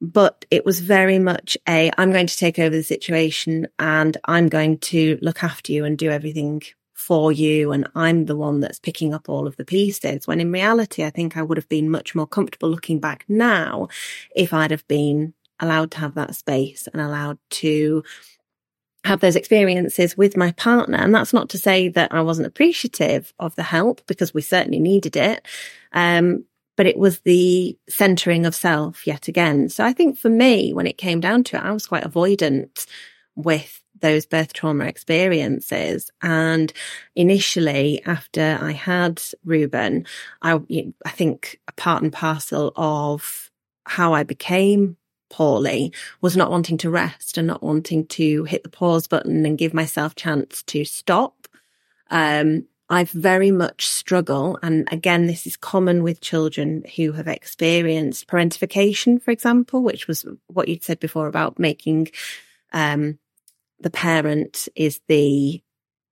but 0.00 0.44
it 0.50 0.64
was 0.64 0.80
very 0.80 1.18
much 1.18 1.56
a 1.68 1.90
I'm 1.98 2.12
going 2.12 2.26
to 2.26 2.36
take 2.36 2.58
over 2.58 2.74
the 2.74 2.82
situation 2.82 3.68
and 3.78 4.16
I'm 4.24 4.48
going 4.48 4.78
to 4.78 5.18
look 5.20 5.44
after 5.44 5.72
you 5.72 5.84
and 5.84 5.98
do 5.98 6.10
everything 6.10 6.62
for 6.94 7.32
you 7.32 7.72
and 7.72 7.88
I'm 7.94 8.26
the 8.26 8.36
one 8.36 8.60
that's 8.60 8.78
picking 8.78 9.14
up 9.14 9.28
all 9.28 9.46
of 9.46 9.56
the 9.56 9.64
pieces 9.64 10.26
when 10.26 10.40
in 10.40 10.52
reality 10.52 11.04
I 11.04 11.10
think 11.10 11.36
I 11.36 11.42
would 11.42 11.56
have 11.56 11.68
been 11.68 11.90
much 11.90 12.14
more 12.14 12.26
comfortable 12.26 12.68
looking 12.68 13.00
back 13.00 13.24
now 13.28 13.88
if 14.36 14.52
I'd 14.52 14.70
have 14.70 14.86
been 14.86 15.34
allowed 15.60 15.90
to 15.92 15.98
have 15.98 16.14
that 16.14 16.34
space 16.34 16.88
and 16.92 17.00
allowed 17.00 17.38
to 17.50 18.02
have 19.04 19.20
those 19.20 19.36
experiences 19.36 20.16
with 20.16 20.36
my 20.36 20.52
partner. 20.52 20.98
And 20.98 21.14
that's 21.14 21.32
not 21.32 21.48
to 21.50 21.58
say 21.58 21.88
that 21.88 22.12
I 22.12 22.20
wasn't 22.20 22.46
appreciative 22.46 23.32
of 23.38 23.54
the 23.56 23.62
help 23.62 24.02
because 24.06 24.34
we 24.34 24.42
certainly 24.42 24.78
needed 24.78 25.16
it. 25.16 25.46
Um, 25.92 26.44
but 26.80 26.86
it 26.86 26.96
was 26.96 27.20
the 27.20 27.76
centering 27.90 28.46
of 28.46 28.54
self 28.54 29.06
yet 29.06 29.28
again. 29.28 29.68
So 29.68 29.84
I 29.84 29.92
think 29.92 30.16
for 30.16 30.30
me, 30.30 30.72
when 30.72 30.86
it 30.86 30.96
came 30.96 31.20
down 31.20 31.44
to 31.44 31.58
it, 31.58 31.62
I 31.62 31.72
was 31.72 31.86
quite 31.86 32.04
avoidant 32.04 32.86
with 33.36 33.82
those 34.00 34.24
birth 34.24 34.54
trauma 34.54 34.86
experiences. 34.86 36.10
And 36.22 36.72
initially, 37.14 38.02
after 38.06 38.58
I 38.62 38.72
had 38.72 39.20
Reuben, 39.44 40.06
I, 40.40 40.58
I 41.04 41.10
think 41.10 41.60
a 41.68 41.72
part 41.72 42.02
and 42.02 42.10
parcel 42.10 42.72
of 42.76 43.50
how 43.84 44.14
I 44.14 44.22
became 44.22 44.96
poorly 45.28 45.92
was 46.22 46.34
not 46.34 46.50
wanting 46.50 46.78
to 46.78 46.88
rest 46.88 47.36
and 47.36 47.46
not 47.46 47.62
wanting 47.62 48.06
to 48.06 48.44
hit 48.44 48.62
the 48.62 48.70
pause 48.70 49.06
button 49.06 49.44
and 49.44 49.58
give 49.58 49.74
myself 49.74 50.14
chance 50.14 50.62
to 50.62 50.86
stop. 50.86 51.46
Um, 52.10 52.64
I've 52.90 53.10
very 53.10 53.52
much 53.52 53.86
struggle. 53.86 54.58
And 54.62 54.88
again, 54.92 55.26
this 55.26 55.46
is 55.46 55.56
common 55.56 56.02
with 56.02 56.20
children 56.20 56.82
who 56.96 57.12
have 57.12 57.28
experienced 57.28 58.26
parentification, 58.26 59.22
for 59.22 59.30
example, 59.30 59.82
which 59.82 60.08
was 60.08 60.26
what 60.48 60.68
you'd 60.68 60.82
said 60.82 60.98
before 60.98 61.28
about 61.28 61.58
making, 61.58 62.08
um, 62.72 63.18
the 63.78 63.90
parent 63.90 64.68
is 64.74 65.00
the 65.08 65.62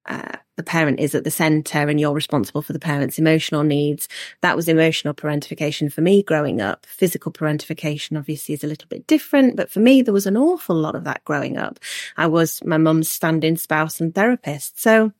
uh, 0.07 0.37
the 0.57 0.63
parent 0.63 0.99
is 1.01 1.15
at 1.15 1.25
the 1.25 1.31
center 1.31 1.87
and 1.87 2.01
you're 2.01 2.15
responsible 2.15 2.63
for 2.63 2.73
the 2.73 2.79
parent's 2.79 3.19
emotional 3.19 3.63
needs. 3.63 4.09
That 4.41 4.57
was 4.57 4.67
emotional 4.67 5.13
parentification 5.13 5.93
for 5.93 6.01
me 6.01 6.23
growing 6.23 6.63
up. 6.63 6.87
Physical 6.87 7.31
parentification 7.31 8.17
obviously 8.17 8.55
is 8.55 8.65
a 8.65 8.69
little 8.69 8.89
bit 8.89 9.07
different, 9.07 9.55
but 9.55 9.71
for 9.71 9.81
me, 9.81 10.01
there 10.01 10.15
was 10.15 10.27
an 10.27 10.37
awful 10.37 10.75
lot 10.75 10.95
of 10.95 11.05
that 11.05 11.25
growing 11.27 11.59
up. 11.59 11.79
I 12.17 12.27
was 12.27 12.65
my 12.65 12.79
mum's 12.79 13.11
stand-in 13.11 13.59
spouse 13.59 14.01
and 14.01 14.15
therapist. 14.15 14.81
So 14.81 15.13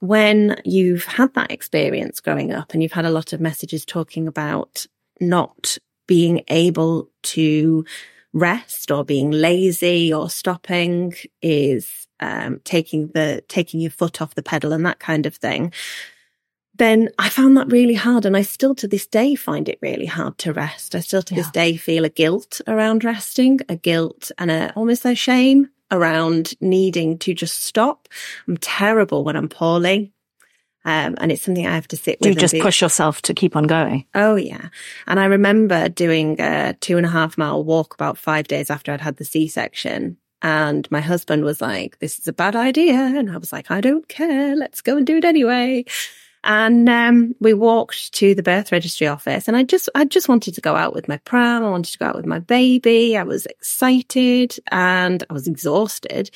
when 0.00 0.60
you've 0.64 1.04
had 1.04 1.32
that 1.34 1.50
experience 1.50 2.20
growing 2.20 2.52
up 2.52 2.72
and 2.72 2.82
you've 2.82 2.92
had 2.92 3.04
a 3.04 3.10
lot 3.10 3.32
of 3.32 3.40
messages 3.40 3.84
talking 3.84 4.28
about 4.28 4.86
not 5.20 5.78
being 6.06 6.42
able 6.48 7.08
to 7.22 7.84
rest 8.32 8.90
or 8.90 9.04
being 9.04 9.30
lazy 9.30 10.12
or 10.12 10.28
stopping 10.28 11.14
is 11.40 12.06
um, 12.20 12.60
taking 12.64 13.08
the 13.08 13.42
taking 13.48 13.80
your 13.80 13.90
foot 13.90 14.20
off 14.20 14.34
the 14.34 14.42
pedal 14.42 14.72
and 14.72 14.84
that 14.84 14.98
kind 14.98 15.26
of 15.26 15.34
thing 15.34 15.72
then 16.78 17.08
I 17.18 17.28
found 17.28 17.56
that 17.56 17.72
really 17.72 17.94
hard. 17.94 18.26
And 18.26 18.36
I 18.36 18.42
still 18.42 18.74
to 18.76 18.88
this 18.88 19.06
day 19.06 19.34
find 19.34 19.68
it 19.68 19.78
really 19.80 20.06
hard 20.06 20.38
to 20.38 20.52
rest. 20.52 20.94
I 20.94 21.00
still 21.00 21.22
to 21.22 21.34
yeah. 21.34 21.40
this 21.40 21.50
day 21.50 21.76
feel 21.76 22.04
a 22.04 22.10
guilt 22.10 22.60
around 22.66 23.04
resting, 23.04 23.60
a 23.68 23.76
guilt 23.76 24.30
and 24.38 24.50
a 24.50 24.72
almost 24.74 25.04
a 25.04 25.14
shame 25.14 25.70
around 25.90 26.54
needing 26.60 27.18
to 27.18 27.34
just 27.34 27.62
stop. 27.62 28.08
I'm 28.46 28.56
terrible 28.56 29.24
when 29.24 29.36
I'm 29.36 29.48
poorly. 29.48 30.12
Um, 30.84 31.16
and 31.18 31.32
it's 31.32 31.42
something 31.42 31.66
I 31.66 31.74
have 31.74 31.88
to 31.88 31.96
sit 31.96 32.20
Do 32.20 32.28
with. 32.28 32.36
You 32.36 32.40
just 32.40 32.54
be, 32.54 32.60
push 32.60 32.80
yourself 32.80 33.20
to 33.22 33.34
keep 33.34 33.56
on 33.56 33.64
going. 33.64 34.06
Oh 34.14 34.36
yeah. 34.36 34.68
And 35.08 35.18
I 35.18 35.24
remember 35.24 35.88
doing 35.88 36.40
a 36.40 36.74
two 36.80 36.96
and 36.96 37.04
a 37.04 37.08
half 37.08 37.36
mile 37.36 37.64
walk 37.64 37.94
about 37.94 38.16
five 38.16 38.46
days 38.46 38.70
after 38.70 38.92
I'd 38.92 39.00
had 39.00 39.16
the 39.16 39.24
C-section. 39.24 40.16
And 40.42 40.88
my 40.92 41.00
husband 41.00 41.42
was 41.44 41.60
like, 41.60 41.98
this 41.98 42.20
is 42.20 42.28
a 42.28 42.32
bad 42.32 42.54
idea. 42.54 42.94
And 42.94 43.30
I 43.30 43.38
was 43.38 43.52
like, 43.52 43.68
I 43.70 43.80
don't 43.80 44.06
care. 44.06 44.54
Let's 44.54 44.80
go 44.80 44.96
and 44.96 45.04
do 45.04 45.16
it 45.16 45.24
anyway. 45.24 45.84
And 46.46 46.88
um, 46.88 47.34
we 47.40 47.54
walked 47.54 48.12
to 48.14 48.32
the 48.32 48.42
birth 48.42 48.70
registry 48.70 49.08
office 49.08 49.48
and 49.48 49.56
I 49.56 49.64
just, 49.64 49.88
I 49.96 50.04
just 50.04 50.28
wanted 50.28 50.54
to 50.54 50.60
go 50.60 50.76
out 50.76 50.94
with 50.94 51.08
my 51.08 51.16
pram. 51.18 51.64
I 51.64 51.70
wanted 51.70 51.90
to 51.90 51.98
go 51.98 52.06
out 52.06 52.14
with 52.14 52.24
my 52.24 52.38
baby. 52.38 53.16
I 53.16 53.24
was 53.24 53.46
excited 53.46 54.56
and 54.70 55.24
I 55.28 55.32
was 55.32 55.48
exhausted. 55.48 56.30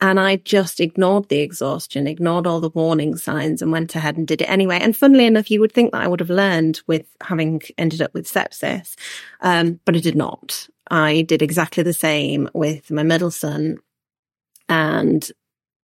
And 0.00 0.18
I 0.18 0.36
just 0.36 0.80
ignored 0.80 1.28
the 1.28 1.38
exhaustion, 1.38 2.08
ignored 2.08 2.46
all 2.46 2.60
the 2.60 2.70
warning 2.70 3.16
signs 3.16 3.62
and 3.62 3.70
went 3.70 3.94
ahead 3.94 4.16
and 4.16 4.26
did 4.26 4.42
it 4.42 4.50
anyway. 4.50 4.80
And 4.80 4.96
funnily 4.96 5.26
enough, 5.26 5.48
you 5.48 5.60
would 5.60 5.72
think 5.72 5.92
that 5.92 6.02
I 6.02 6.08
would 6.08 6.20
have 6.20 6.28
learned 6.28 6.80
with 6.88 7.06
having 7.20 7.62
ended 7.78 8.02
up 8.02 8.12
with 8.12 8.26
sepsis. 8.26 8.96
Um, 9.42 9.78
but 9.84 9.94
I 9.94 10.00
did 10.00 10.16
not. 10.16 10.68
I 10.90 11.22
did 11.22 11.40
exactly 11.40 11.84
the 11.84 11.94
same 11.94 12.50
with 12.52 12.90
my 12.90 13.04
middle 13.04 13.30
son 13.30 13.78
and, 14.68 15.30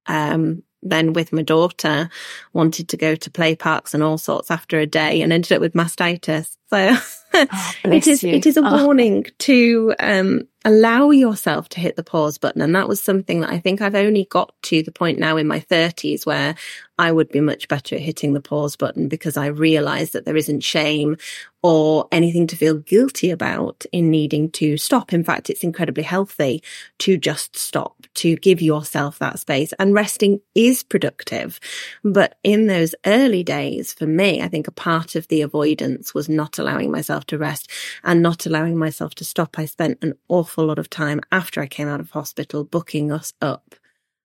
um, 0.06 0.64
then 0.82 1.12
with 1.12 1.32
my 1.32 1.42
daughter 1.42 2.10
wanted 2.52 2.88
to 2.88 2.96
go 2.96 3.14
to 3.14 3.30
play 3.30 3.54
parks 3.54 3.94
and 3.94 4.02
all 4.02 4.18
sorts 4.18 4.50
after 4.50 4.78
a 4.78 4.86
day 4.86 5.22
and 5.22 5.32
ended 5.32 5.52
up 5.52 5.60
with 5.60 5.74
mastitis. 5.74 6.56
So 6.70 6.96
oh, 7.34 7.72
it 7.84 8.06
is, 8.06 8.22
you. 8.22 8.30
it 8.30 8.46
is 8.46 8.56
a 8.56 8.62
oh. 8.64 8.84
warning 8.84 9.26
to, 9.40 9.94
um, 9.98 10.48
allow 10.64 11.10
yourself 11.10 11.68
to 11.70 11.80
hit 11.80 11.96
the 11.96 12.04
pause 12.04 12.38
button. 12.38 12.62
And 12.62 12.74
that 12.74 12.88
was 12.88 13.02
something 13.02 13.40
that 13.40 13.50
I 13.50 13.58
think 13.58 13.80
I've 13.80 13.94
only 13.94 14.24
got 14.24 14.54
to 14.62 14.82
the 14.82 14.92
point 14.92 15.18
now 15.18 15.36
in 15.36 15.46
my 15.46 15.60
thirties 15.60 16.24
where 16.24 16.54
I 16.98 17.10
would 17.10 17.30
be 17.30 17.40
much 17.40 17.68
better 17.68 17.96
at 17.96 18.00
hitting 18.00 18.32
the 18.32 18.40
pause 18.40 18.76
button 18.76 19.08
because 19.08 19.36
I 19.36 19.46
realize 19.46 20.10
that 20.10 20.24
there 20.24 20.36
isn't 20.36 20.60
shame 20.60 21.16
or 21.62 22.06
anything 22.12 22.46
to 22.48 22.56
feel 22.56 22.76
guilty 22.76 23.30
about 23.30 23.84
in 23.92 24.10
needing 24.10 24.50
to 24.52 24.76
stop. 24.76 25.12
In 25.12 25.24
fact, 25.24 25.50
it's 25.50 25.64
incredibly 25.64 26.04
healthy 26.04 26.62
to 27.00 27.16
just 27.16 27.56
stop, 27.56 28.01
to 28.14 28.36
give 28.36 28.60
yourself 28.60 29.18
that 29.18 29.38
space 29.38 29.72
and 29.78 29.94
resting 29.94 30.40
is 30.54 30.82
productive. 30.82 31.58
But 32.04 32.36
in 32.42 32.66
those 32.66 32.94
early 33.06 33.42
days, 33.42 33.92
for 33.92 34.06
me, 34.06 34.42
I 34.42 34.48
think 34.48 34.68
a 34.68 34.72
part 34.72 35.14
of 35.14 35.28
the 35.28 35.42
avoidance 35.42 36.14
was 36.14 36.28
not 36.28 36.58
allowing 36.58 36.90
myself 36.90 37.26
to 37.26 37.38
rest 37.38 37.70
and 38.04 38.22
not 38.22 38.46
allowing 38.46 38.76
myself 38.76 39.14
to 39.16 39.24
stop. 39.24 39.58
I 39.58 39.66
spent 39.66 39.98
an 40.02 40.14
awful 40.28 40.66
lot 40.66 40.78
of 40.78 40.90
time 40.90 41.20
after 41.30 41.60
I 41.60 41.66
came 41.66 41.88
out 41.88 42.00
of 42.00 42.10
hospital 42.10 42.64
booking 42.64 43.12
us 43.12 43.32
up 43.40 43.74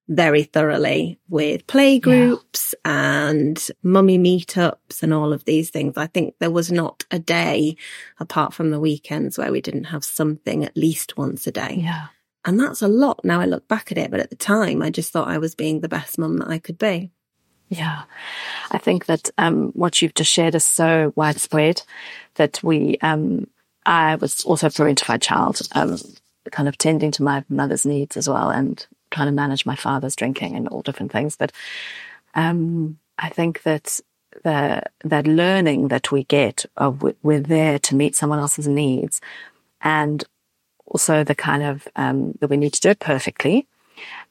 very 0.10 0.44
thoroughly 0.44 1.20
with 1.28 1.68
play 1.68 2.00
groups 2.00 2.74
yeah. 2.86 3.20
and 3.30 3.68
mummy 3.84 4.18
meetups 4.18 5.04
and 5.04 5.14
all 5.14 5.34
of 5.34 5.44
these 5.46 5.70
things. 5.70 5.98
I 5.98 6.08
think 6.08 6.36
there 6.40 6.52
was 6.52 6.72
not 6.72 7.04
a 7.12 7.20
day 7.20 7.76
apart 8.20 8.54
from 8.54 8.72
the 8.72 8.80
weekends 8.80 9.38
where 9.38 9.52
we 9.52 9.62
didn't 9.62 9.86
have 9.86 10.06
something 10.06 10.64
at 10.64 10.78
least 10.78 11.18
once 11.18 11.46
a 11.46 11.52
day. 11.52 11.80
Yeah. 11.80 12.08
And 12.48 12.60
that's 12.60 12.82
a 12.82 12.88
lot 12.88 13.24
now 13.24 13.40
I 13.40 13.46
look 13.46 13.68
back 13.68 13.92
at 13.92 13.98
it. 13.98 14.10
But 14.10 14.22
at 14.22 14.32
the 14.32 14.36
time, 14.36 14.82
I 14.82 14.90
just 14.90 15.12
thought 15.12 15.28
I 15.28 15.38
was 15.38 15.54
being 15.54 15.82
the 15.82 15.90
best 15.90 16.18
mum 16.18 16.38
that 16.38 16.48
I 16.48 16.58
could 16.58 16.80
be. 16.80 17.12
Yeah. 17.70 18.04
I 18.72 18.78
think 18.80 19.06
that 19.06 19.30
um, 19.38 19.72
what 19.74 20.02
you've 20.02 20.16
just 20.16 20.32
shared 20.32 20.56
is 20.56 20.64
so 20.64 21.14
widespread 21.16 21.84
that 22.36 22.64
we, 22.64 22.98
um, 23.02 23.48
I 23.86 24.16
was 24.16 24.44
also 24.46 24.68
a 24.68 24.72
parentified 24.72 25.22
child, 25.22 25.60
um, 25.74 26.00
kind 26.52 26.70
of 26.70 26.78
tending 26.78 27.12
to 27.12 27.24
my 27.24 27.44
mother's 27.50 27.86
needs 27.86 28.18
as 28.18 28.30
well. 28.30 28.50
And 28.50 28.88
trying 29.12 29.28
to 29.28 29.34
manage 29.34 29.66
my 29.66 29.76
father's 29.76 30.16
drinking 30.16 30.56
and 30.56 30.68
all 30.68 30.82
different 30.82 31.12
things. 31.12 31.36
But 31.36 31.52
um, 32.36 33.00
I 33.18 33.30
think 33.30 33.64
that 33.64 34.00
the 34.44 34.84
that 35.04 35.26
learning 35.26 35.88
that 35.88 36.12
we 36.12 36.24
get 36.26 36.66
of 36.76 37.04
we're 37.24 37.40
there 37.40 37.80
to 37.80 37.96
meet 37.96 38.16
someone 38.16 38.40
else's 38.40 38.68
needs, 38.68 39.20
and 39.82 40.24
also 40.88 41.24
the 41.24 41.36
kind 41.36 41.64
of 41.64 41.88
um, 41.96 42.34
that 42.40 42.50
we 42.50 42.58
need 42.58 42.74
to 42.74 42.82
do 42.82 42.90
it 42.90 43.00
perfectly, 43.00 43.68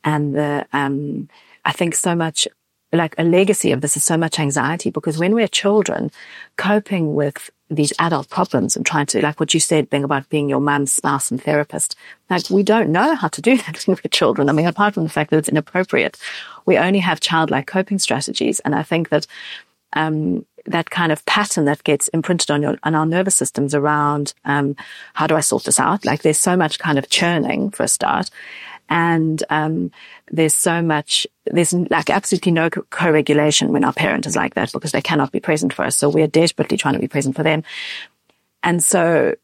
and 0.05 0.35
the 0.35 0.67
um, 0.73 1.29
I 1.65 1.73
think 1.73 1.95
so 1.95 2.15
much 2.15 2.49
like 2.93 3.15
a 3.19 3.25
legacy 3.25 3.73
of 3.73 3.81
this 3.81 3.97
is 3.97 4.05
so 4.05 4.17
much 4.17 4.39
anxiety 4.39 4.91
because 4.91 5.19
when 5.19 5.35
we're 5.35 5.49
children, 5.49 6.11
coping 6.57 7.15
with 7.15 7.51
these 7.69 7.93
adult 7.99 8.29
problems 8.31 8.77
and 8.77 8.87
trying 8.87 9.07
to, 9.07 9.21
like 9.21 9.41
what 9.41 9.53
you 9.53 9.59
said, 9.59 9.91
being 9.91 10.05
about 10.05 10.29
being 10.29 10.49
your 10.49 10.61
mum's 10.61 10.93
spouse 10.93 11.31
and 11.31 11.43
therapist, 11.43 11.97
like 12.31 12.49
we 12.49 12.63
don't 12.63 12.91
know 12.91 13.15
how 13.15 13.29
to 13.29 13.43
do 13.43 13.57
that 13.67 13.85
with 13.89 14.09
children. 14.11 14.49
I 14.49 14.53
mean, 14.53 14.67
apart 14.67 14.95
from 14.95 15.03
the 15.03 15.11
fact 15.11 15.31
that 15.31 15.39
it's 15.39 15.49
inappropriate, 15.49 16.17
we 16.65 16.79
only 16.79 17.01
have 17.01 17.21
childlike 17.21 17.67
coping 17.67 17.99
strategies. 17.99 18.61
And 18.61 18.75
I 18.75 18.83
think 18.83 19.09
that, 19.09 19.27
um, 19.95 20.47
that 20.67 20.91
kind 20.91 21.13
of 21.13 21.25
pattern 21.27 21.65
that 21.67 21.85
gets 21.85 22.09
imprinted 22.09 22.51
on 22.51 22.63
your, 22.63 22.79
on 22.83 22.95
our 22.95 23.07
nervous 23.07 23.35
systems 23.35 23.75
around, 23.75 24.35
um, 24.45 24.77
how 25.15 25.27
do 25.27 25.37
I 25.37 25.41
sort 25.41 25.65
this 25.65 25.81
out? 25.81 26.05
Like 26.05 26.23
there's 26.23 26.39
so 26.39 26.57
much 26.57 26.79
kind 26.79 26.99
of 26.99 27.09
churning 27.09 27.71
for 27.71 27.85
a 27.85 27.89
start. 27.89 28.31
And 28.89 29.43
um, 29.51 29.91
there's 30.31 30.55
so 30.55 30.81
much, 30.81 31.27
there's 31.47 31.73
like 31.73 32.09
absolutely 32.09 32.53
no 32.53 32.71
co-regulation 32.71 33.73
when 33.73 33.85
our 33.85 33.93
parent 33.93 34.27
is 34.27 34.37
like 34.37 34.55
that 34.55 34.73
because 34.73 34.93
they 34.93 35.03
cannot 35.03 35.33
be 35.33 35.41
present 35.41 35.73
for 35.73 35.85
us. 35.85 35.97
So 35.97 36.09
we're 36.09 36.29
desperately 36.29 36.77
trying 36.77 36.95
to 36.95 37.01
be 37.01 37.09
present 37.09 37.35
for 37.35 37.43
them. 37.43 37.65
And 38.63 38.83
so 38.83 39.35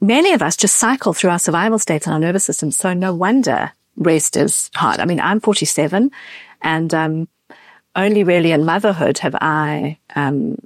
many 0.00 0.32
of 0.32 0.42
us 0.42 0.56
just 0.56 0.76
cycle 0.76 1.12
through 1.12 1.30
our 1.30 1.38
survival 1.38 1.78
states 1.78 2.06
and 2.06 2.14
our 2.14 2.20
nervous 2.20 2.44
system. 2.44 2.70
So 2.70 2.94
no 2.94 3.14
wonder 3.14 3.72
rest 3.96 4.36
is 4.36 4.70
hard. 4.74 4.98
I 4.98 5.04
mean, 5.04 5.20
I'm 5.20 5.40
47 5.40 6.10
and, 6.62 6.94
um, 6.94 7.28
only 7.96 8.24
really 8.24 8.52
in 8.52 8.64
motherhood 8.64 9.18
have 9.18 9.34
I, 9.40 9.98
um, 10.14 10.56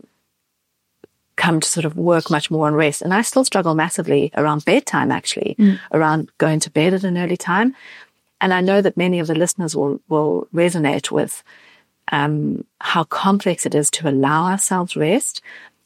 come 1.38 1.60
to 1.60 1.68
sort 1.68 1.86
of 1.86 1.96
work 1.96 2.30
much 2.30 2.50
more 2.50 2.66
on 2.66 2.74
rest. 2.74 3.00
And 3.00 3.14
I 3.14 3.22
still 3.22 3.44
struggle 3.44 3.74
massively 3.74 4.30
around 4.36 4.64
bedtime, 4.64 5.10
actually, 5.10 5.56
mm. 5.58 5.78
around 5.92 6.30
going 6.36 6.60
to 6.60 6.70
bed 6.70 6.92
at 6.92 7.04
an 7.04 7.16
early 7.16 7.36
time. 7.36 7.74
And 8.40 8.52
I 8.52 8.60
know 8.60 8.82
that 8.82 8.96
many 8.96 9.20
of 9.20 9.28
the 9.28 9.34
listeners 9.34 9.74
will, 9.74 10.00
will 10.08 10.48
resonate 10.52 11.10
with 11.10 11.42
um, 12.12 12.64
how 12.80 13.04
complex 13.04 13.64
it 13.64 13.74
is 13.74 13.90
to 13.92 14.08
allow 14.08 14.46
ourselves 14.46 14.96
rest. 14.96 15.40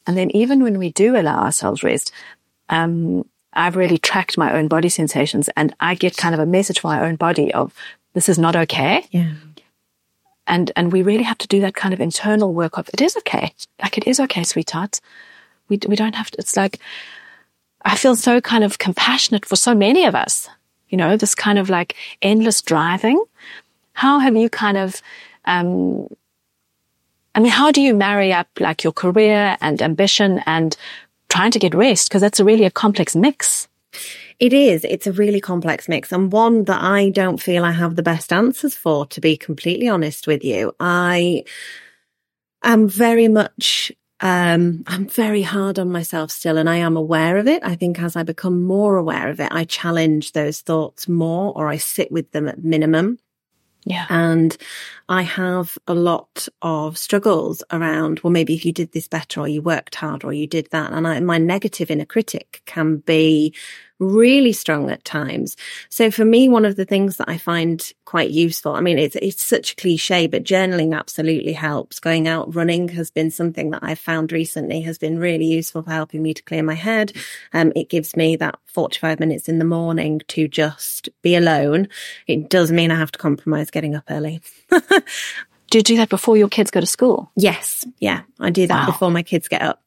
And 0.07 0.17
then 0.17 0.31
even 0.31 0.63
when 0.63 0.79
we 0.79 0.91
do 0.91 1.15
allow 1.15 1.43
ourselves 1.43 1.83
rest, 1.83 2.11
um, 2.69 3.25
I've 3.53 3.75
really 3.75 3.99
tracked 3.99 4.37
my 4.37 4.53
own 4.53 4.67
body 4.67 4.89
sensations 4.89 5.49
and 5.55 5.75
I 5.79 5.95
get 5.95 6.17
kind 6.17 6.33
of 6.33 6.41
a 6.41 6.45
message 6.45 6.79
from 6.79 6.91
my 6.91 7.07
own 7.07 7.15
body 7.15 7.53
of 7.53 7.73
this 8.13 8.27
is 8.27 8.39
not 8.39 8.55
okay. 8.55 9.05
Yeah. 9.11 9.33
And, 10.45 10.71
and 10.75 10.91
we 10.91 11.01
really 11.01 11.23
have 11.23 11.37
to 11.39 11.47
do 11.47 11.61
that 11.61 11.75
kind 11.75 11.93
of 11.93 12.01
internal 12.01 12.53
work 12.53 12.77
of 12.77 12.89
it 12.93 13.01
is 13.01 13.15
okay. 13.17 13.53
Like 13.81 13.97
it 13.97 14.07
is 14.07 14.19
okay, 14.19 14.43
sweetheart. 14.43 14.99
We, 15.69 15.79
we 15.87 15.95
don't 15.95 16.15
have 16.15 16.31
to, 16.31 16.37
it's 16.39 16.57
like, 16.57 16.79
I 17.85 17.95
feel 17.95 18.15
so 18.15 18.41
kind 18.41 18.63
of 18.63 18.77
compassionate 18.77 19.45
for 19.45 19.55
so 19.55 19.73
many 19.73 20.05
of 20.05 20.15
us, 20.15 20.49
you 20.89 20.97
know, 20.97 21.17
this 21.17 21.35
kind 21.35 21.57
of 21.59 21.69
like 21.69 21.95
endless 22.21 22.61
driving. 22.61 23.23
How 23.93 24.19
have 24.19 24.35
you 24.35 24.49
kind 24.49 24.77
of, 24.77 25.01
um, 25.45 26.07
I 27.35 27.39
mean, 27.39 27.51
how 27.51 27.71
do 27.71 27.81
you 27.81 27.93
marry 27.95 28.31
up 28.31 28.47
like 28.59 28.83
your 28.83 28.93
career 28.93 29.57
and 29.61 29.81
ambition 29.81 30.41
and 30.45 30.75
trying 31.29 31.51
to 31.51 31.59
get 31.59 31.73
rest? 31.73 32.09
Because 32.09 32.21
that's 32.21 32.39
really 32.39 32.65
a 32.65 32.71
complex 32.71 33.15
mix. 33.15 33.67
It 34.39 34.53
is. 34.53 34.83
It's 34.83 35.07
a 35.07 35.13
really 35.13 35.39
complex 35.39 35.87
mix 35.87 36.11
and 36.11 36.31
one 36.31 36.65
that 36.65 36.81
I 36.81 37.09
don't 37.09 37.41
feel 37.41 37.63
I 37.63 37.71
have 37.71 37.95
the 37.95 38.03
best 38.03 38.33
answers 38.33 38.75
for, 38.75 39.05
to 39.07 39.21
be 39.21 39.37
completely 39.37 39.87
honest 39.87 40.27
with 40.27 40.43
you. 40.43 40.75
I, 40.79 41.43
I'm 42.61 42.87
very 42.87 43.27
much 43.27 43.91
um, 44.23 44.85
I'm 44.87 45.05
very 45.07 45.41
hard 45.41 45.77
on 45.77 45.91
myself 45.91 46.31
still 46.31 46.57
and 46.57 46.69
I 46.69 46.77
am 46.77 46.95
aware 46.95 47.35
of 47.35 47.45
it. 47.45 47.61
I 47.61 47.75
think 47.75 47.99
as 47.99 48.15
I 48.15 48.23
become 48.23 48.63
more 48.63 48.95
aware 48.95 49.29
of 49.29 49.41
it, 49.41 49.51
I 49.51 49.65
challenge 49.65 50.31
those 50.31 50.61
thoughts 50.61 51.09
more 51.09 51.51
or 51.57 51.67
I 51.67 51.75
sit 51.75 52.09
with 52.09 52.31
them 52.31 52.47
at 52.47 52.63
minimum. 52.63 53.19
Yeah. 53.85 54.05
And 54.09 54.55
I 55.09 55.23
have 55.23 55.77
a 55.87 55.93
lot 55.93 56.47
of 56.61 56.97
struggles 56.97 57.63
around, 57.69 58.21
well, 58.21 58.31
maybe 58.31 58.53
if 58.53 58.63
you 58.63 58.71
did 58.71 58.93
this 58.93 59.09
better 59.09 59.41
or 59.41 59.47
you 59.49 59.61
worked 59.61 59.95
hard 59.95 60.23
or 60.23 60.31
you 60.31 60.47
did 60.47 60.69
that. 60.71 60.93
And 60.93 61.05
I, 61.05 61.19
my 61.19 61.37
negative 61.37 61.91
inner 61.91 62.05
critic 62.05 62.61
can 62.65 62.97
be 62.97 63.53
really 64.03 64.53
strong 64.53 64.89
at 64.89 65.03
times. 65.05 65.55
So 65.89 66.11
for 66.11 66.25
me, 66.25 66.49
one 66.49 66.65
of 66.65 66.75
the 66.75 66.85
things 66.85 67.17
that 67.17 67.29
I 67.29 67.37
find 67.37 67.91
quite 68.05 68.31
useful, 68.31 68.73
I 68.73 68.81
mean, 68.81 68.99
it's, 68.99 69.15
it's 69.15 69.41
such 69.41 69.73
a 69.73 69.75
cliche, 69.75 70.27
but 70.27 70.43
journaling 70.43 70.97
absolutely 70.97 71.53
helps. 71.53 71.99
Going 71.99 72.27
out 72.27 72.53
running 72.55 72.89
has 72.89 73.09
been 73.09 73.31
something 73.31 73.71
that 73.71 73.83
I've 73.83 73.99
found 73.99 74.31
recently 74.31 74.81
has 74.81 74.97
been 74.97 75.17
really 75.19 75.45
useful 75.45 75.83
for 75.83 75.91
helping 75.91 76.21
me 76.21 76.33
to 76.33 76.43
clear 76.43 76.63
my 76.63 76.75
head. 76.75 77.13
Um, 77.53 77.71
it 77.75 77.89
gives 77.89 78.15
me 78.15 78.35
that 78.37 78.59
45 78.65 79.19
minutes 79.19 79.47
in 79.49 79.59
the 79.59 79.65
morning 79.65 80.21
to 80.29 80.47
just 80.47 81.09
be 81.21 81.35
alone. 81.35 81.87
It 82.27 82.49
does 82.49 82.71
mean 82.71 82.91
I 82.91 82.95
have 82.95 83.11
to 83.11 83.19
compromise 83.19 83.71
getting 83.71 83.95
up 83.95 84.03
early. 84.09 84.41
do 84.69 85.79
you 85.79 85.83
do 85.83 85.97
that 85.97 86.09
before 86.09 86.37
your 86.37 86.49
kids 86.49 86.71
go 86.71 86.79
to 86.79 86.85
school? 86.85 87.31
Yes. 87.35 87.85
Yeah. 87.99 88.21
I 88.39 88.49
do 88.49 88.67
that 88.67 88.81
wow. 88.81 88.85
before 88.85 89.11
my 89.11 89.23
kids 89.23 89.47
get 89.47 89.61
up. 89.61 89.81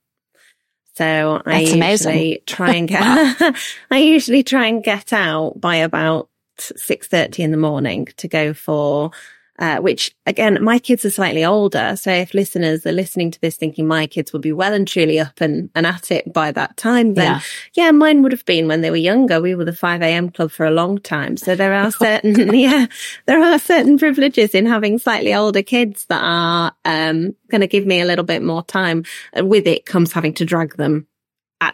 So 0.96 1.42
That's 1.44 1.72
I 1.72 1.90
usually 1.90 2.42
try 2.46 2.74
and 2.74 2.88
get, 2.88 3.02
I 3.90 3.98
usually 3.98 4.42
try 4.42 4.66
and 4.66 4.82
get 4.82 5.12
out 5.12 5.60
by 5.60 5.76
about 5.76 6.30
6.30 6.58 7.40
in 7.40 7.50
the 7.50 7.58
morning 7.58 8.08
to 8.16 8.28
go 8.28 8.54
for 8.54 9.10
uh, 9.58 9.78
which 9.78 10.14
again, 10.26 10.62
my 10.62 10.78
kids 10.78 11.04
are 11.04 11.10
slightly 11.10 11.44
older. 11.44 11.96
So 11.96 12.10
if 12.10 12.34
listeners 12.34 12.86
are 12.86 12.92
listening 12.92 13.30
to 13.30 13.40
this 13.40 13.56
thinking 13.56 13.86
my 13.86 14.06
kids 14.06 14.32
will 14.32 14.40
be 14.40 14.52
well 14.52 14.72
and 14.72 14.86
truly 14.86 15.18
up 15.18 15.40
and, 15.40 15.70
and 15.74 15.86
at 15.86 16.10
it 16.10 16.32
by 16.32 16.52
that 16.52 16.76
time, 16.76 17.14
then 17.14 17.32
yeah. 17.32 17.40
yeah, 17.74 17.90
mine 17.90 18.22
would 18.22 18.32
have 18.32 18.44
been 18.44 18.68
when 18.68 18.80
they 18.80 18.90
were 18.90 18.96
younger. 18.96 19.40
We 19.40 19.54
were 19.54 19.64
the 19.64 19.72
5 19.72 20.02
a.m. 20.02 20.30
club 20.30 20.50
for 20.50 20.66
a 20.66 20.70
long 20.70 20.98
time. 20.98 21.36
So 21.36 21.54
there 21.54 21.74
are 21.74 21.90
certain, 21.92 22.54
yeah, 22.54 22.86
there 23.26 23.42
are 23.42 23.58
certain 23.58 23.98
privileges 23.98 24.54
in 24.54 24.66
having 24.66 24.98
slightly 24.98 25.34
older 25.34 25.62
kids 25.62 26.06
that 26.06 26.22
are, 26.22 26.72
um, 26.84 27.34
going 27.48 27.60
to 27.60 27.66
give 27.66 27.86
me 27.86 28.00
a 28.00 28.04
little 28.04 28.24
bit 28.24 28.42
more 28.42 28.64
time. 28.64 29.04
With 29.36 29.66
it 29.66 29.86
comes 29.86 30.12
having 30.12 30.34
to 30.34 30.44
drag 30.44 30.76
them 30.76 31.06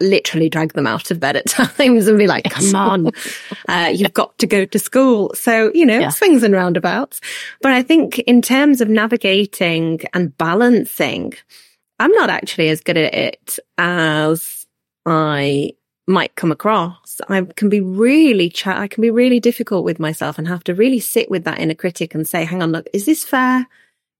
literally 0.01 0.49
drag 0.49 0.73
them 0.73 0.87
out 0.87 1.11
of 1.11 1.21
bed 1.21 1.37
at 1.37 1.47
times 1.49 2.07
and 2.07 2.18
be 2.18 2.27
like, 2.27 2.45
come 2.45 2.75
on, 2.75 3.11
uh, 3.68 3.92
you've 3.92 4.12
got 4.12 4.37
to 4.38 4.47
go 4.47 4.64
to 4.64 4.79
school. 4.79 5.33
So, 5.35 5.71
you 5.75 5.87
know, 5.87 5.99
yeah. 5.99 6.09
swings 6.11 6.42
and 6.42 6.55
roundabouts. 6.55 7.21
But 7.61 7.73
I 7.73 7.83
think 7.83 8.18
in 8.21 8.42
terms 8.42 8.81
of 8.81 8.88
navigating 8.88 10.01
and 10.14 10.37
balancing, 10.37 11.35
I'm 11.99 12.12
not 12.12 12.31
actually 12.31 12.68
as 12.68 12.81
good 12.81 12.97
at 12.97 13.14
it 13.14 13.59
as 13.79 14.66
I 15.07 15.73
might 16.07 16.35
come 16.35 16.53
across. 16.53 17.21
I 17.29 17.42
can 17.42 17.68
be 17.68 17.81
really, 17.81 18.51
ch- 18.51 18.66
I 18.66 18.88
can 18.88 19.03
be 19.03 19.11
really 19.11 19.40
difficult 19.40 19.85
with 19.85 20.01
myself 20.01 20.38
and 20.38 20.49
have 20.49 20.64
to 20.64 20.75
really 20.75 21.01
sit 21.01 21.31
with 21.31 21.45
that 21.45 21.59
inner 21.59 21.75
critic 21.75 22.14
and 22.14 22.27
say, 22.27 22.45
hang 22.45 22.62
on, 22.62 22.73
look, 22.73 22.88
is 22.92 23.07
this 23.07 23.25
fair? 23.25 23.68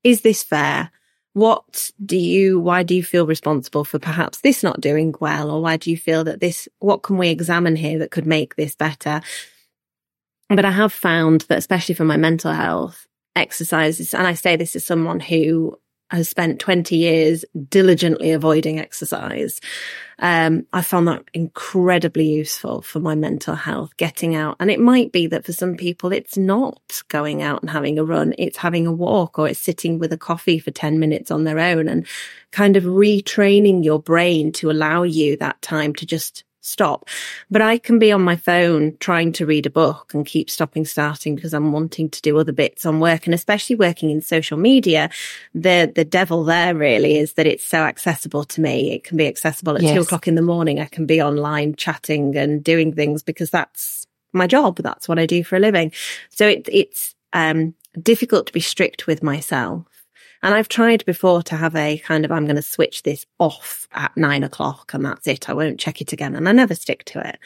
Is 0.05 0.23
this 0.23 0.43
fair? 0.43 0.91
What 1.35 1.91
do 2.05 2.17
you, 2.17 2.61
why 2.61 2.83
do 2.83 2.95
you 2.95 3.03
feel 3.03 3.27
responsible 3.27 3.85
for 3.85 3.99
perhaps 3.99 4.41
this 4.41 4.63
not 4.63 4.81
doing 4.81 5.15
well? 5.21 5.51
Or 5.51 5.63
why 5.63 5.77
do 5.77 5.91
you 5.91 5.97
feel 5.97 6.25
that 6.25 6.41
this, 6.41 6.69
what 6.79 7.03
can 7.03 7.17
we 7.17 7.29
examine 7.29 7.77
here 7.77 7.99
that 8.01 8.11
could 8.11 8.27
make 8.27 8.57
this 8.57 8.75
better? 8.75 9.23
But 10.49 10.65
I 10.65 10.71
have 10.71 10.93
found 10.93 11.43
that, 11.43 11.59
especially 11.59 11.95
for 11.95 12.05
my 12.05 12.19
mental 12.19 12.53
health, 12.53 13.07
exercises, 13.35 14.13
and 14.13 14.27
I 14.27 14.35
say 14.35 14.57
this 14.57 14.77
as 14.77 14.85
someone 14.85 15.21
who 15.21 15.79
has 16.13 16.29
spent 16.29 16.61
20 16.61 16.97
years 16.97 17.45
diligently 17.69 18.33
avoiding 18.33 18.79
exercise. 18.79 19.61
Um, 20.19 20.67
I 20.73 20.83
found 20.83 21.09
that 21.09 21.25
incredibly 21.33 22.27
useful 22.27 22.83
for 22.83 23.01
my 23.01 23.15
mental 23.15 23.55
health, 23.55 23.97
getting 23.97 24.37
out. 24.37 24.57
And 24.61 24.71
it 24.71 24.79
might 24.79 25.11
be 25.11 25.27
that 25.29 25.45
for 25.45 25.53
some 25.53 25.77
people, 25.77 26.13
it's 26.13 26.37
not 26.37 27.03
going 27.09 27.43
out 27.43 27.63
and 27.63 27.71
having 27.71 27.99
a 27.99 28.05
run. 28.05 28.35
It's 28.39 28.59
having 28.59 28.87
a 28.87 28.93
walk 28.93 29.39
or 29.39 29.49
it's 29.49 29.59
sitting 29.59 29.99
with 29.99 30.13
a 30.13 30.19
coffee 30.19 30.59
for 30.59 30.71
10 30.71 30.99
minutes 30.99 31.31
on 31.31 31.45
their 31.45 31.59
own 31.59 31.89
and 31.89 32.07
kind 32.51 32.77
of 32.77 32.85
retraining 32.85 33.83
your 33.83 33.99
brain 33.99 34.53
to 34.53 34.71
allow 34.71 35.03
you 35.03 35.37
that 35.39 35.61
time 35.63 35.95
to 35.97 36.07
just 36.07 36.45
stop. 36.63 37.09
But 37.51 37.61
I 37.61 37.77
can 37.77 37.99
be 37.99 38.11
on 38.11 38.23
my 38.23 38.37
phone 38.37 38.97
trying 38.99 39.33
to 39.33 39.45
read 39.45 39.67
a 39.67 39.71
book 39.71 40.15
and 40.15 40.25
keep 40.25 40.49
stopping 40.49 40.87
starting 40.87 41.35
because 41.35 41.53
I'm 41.53 41.73
wanting 41.73 42.09
to 42.09 42.23
do 42.23 42.39
other 42.39 42.53
bits 42.53 42.87
on 42.87 43.01
work. 43.01 43.27
And 43.27 43.35
especially 43.35 43.77
working 43.77 44.11
in 44.11 44.23
social 44.23 44.57
media, 44.57 45.11
the, 45.55 45.93
the 45.95 46.05
devil 46.05 46.45
there 46.45 46.75
really 46.75 47.19
is 47.19 47.35
that 47.35 47.47
it's 47.47 47.65
so 47.65 47.81
accessible 47.81 48.45
to 48.45 48.61
me. 48.61 48.93
It 48.93 49.05
can 49.05 49.17
be 49.17 49.27
accessible 49.27 49.77
at 49.77 49.83
yes. 49.83 49.95
two 49.95 50.01
o'clock 50.01 50.27
in 50.27 50.37
the 50.37 50.43
morning. 50.43 50.81
I 50.81 50.87
can 50.87 51.05
be 51.05 51.21
online 51.21 51.75
chatting 51.75 52.37
and 52.37 52.65
doing 52.65 52.95
things 52.95 53.23
because 53.23 53.51
that's 53.51 54.07
my 54.33 54.47
job. 54.47 54.77
That's 54.77 55.09
what 55.09 55.19
I 55.19 55.27
do 55.27 55.45
for 55.45 55.57
a 55.57 55.61
living. 55.61 55.93
So 56.31 56.47
it, 56.47 56.69
it's, 56.73 57.15
um, 57.35 57.75
difficult 58.01 58.47
to 58.47 58.53
be 58.53 58.61
strict 58.61 59.07
with 59.07 59.23
myself 59.23 59.92
and 60.43 60.55
I've 60.55 60.69
tried 60.69 61.05
before 61.05 61.43
to 61.45 61.57
have 61.57 61.77
a 61.77 61.99
kind 61.99 62.25
of, 62.25 62.33
I'm 62.33 62.45
going 62.47 62.57
to 62.57 62.63
switch 62.63 63.03
this 63.03 63.27
off 63.39 63.89
at 63.93 64.17
nine 64.17 64.43
o'clock 64.43 64.93
and 64.95 65.05
that's 65.05 65.27
it. 65.27 65.49
I 65.49 65.55
won't 65.55 65.79
check 65.79 66.01
it 66.01 66.13
again. 66.13 66.35
And 66.35 66.49
I 66.49 66.53
never 66.53 66.75
stick 66.75 67.05
to 67.07 67.27
it. 67.27 67.39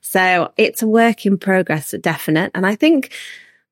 So 0.00 0.52
it's 0.56 0.82
a 0.82 0.86
work 0.86 1.24
in 1.24 1.38
progress, 1.38 1.94
definite. 2.00 2.50
And 2.54 2.66
I 2.66 2.74
think 2.74 3.12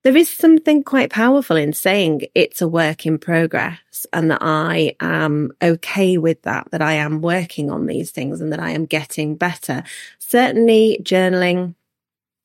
there 0.02 0.16
is 0.16 0.30
something 0.30 0.82
quite 0.82 1.10
powerful 1.10 1.56
in 1.56 1.74
saying 1.74 2.22
it's 2.34 2.62
a 2.62 2.68
work 2.68 3.04
in 3.04 3.18
progress 3.18 4.06
and 4.14 4.30
that 4.30 4.40
I 4.40 4.96
am 4.98 5.52
okay 5.60 6.16
with 6.16 6.40
that, 6.42 6.70
that 6.70 6.80
I 6.80 6.94
am 6.94 7.20
working 7.20 7.70
on 7.70 7.84
these 7.84 8.10
things 8.10 8.40
and 8.40 8.50
that 8.52 8.60
I 8.60 8.70
am 8.70 8.86
getting 8.86 9.36
better. 9.36 9.82
Certainly 10.18 11.00
journaling, 11.02 11.74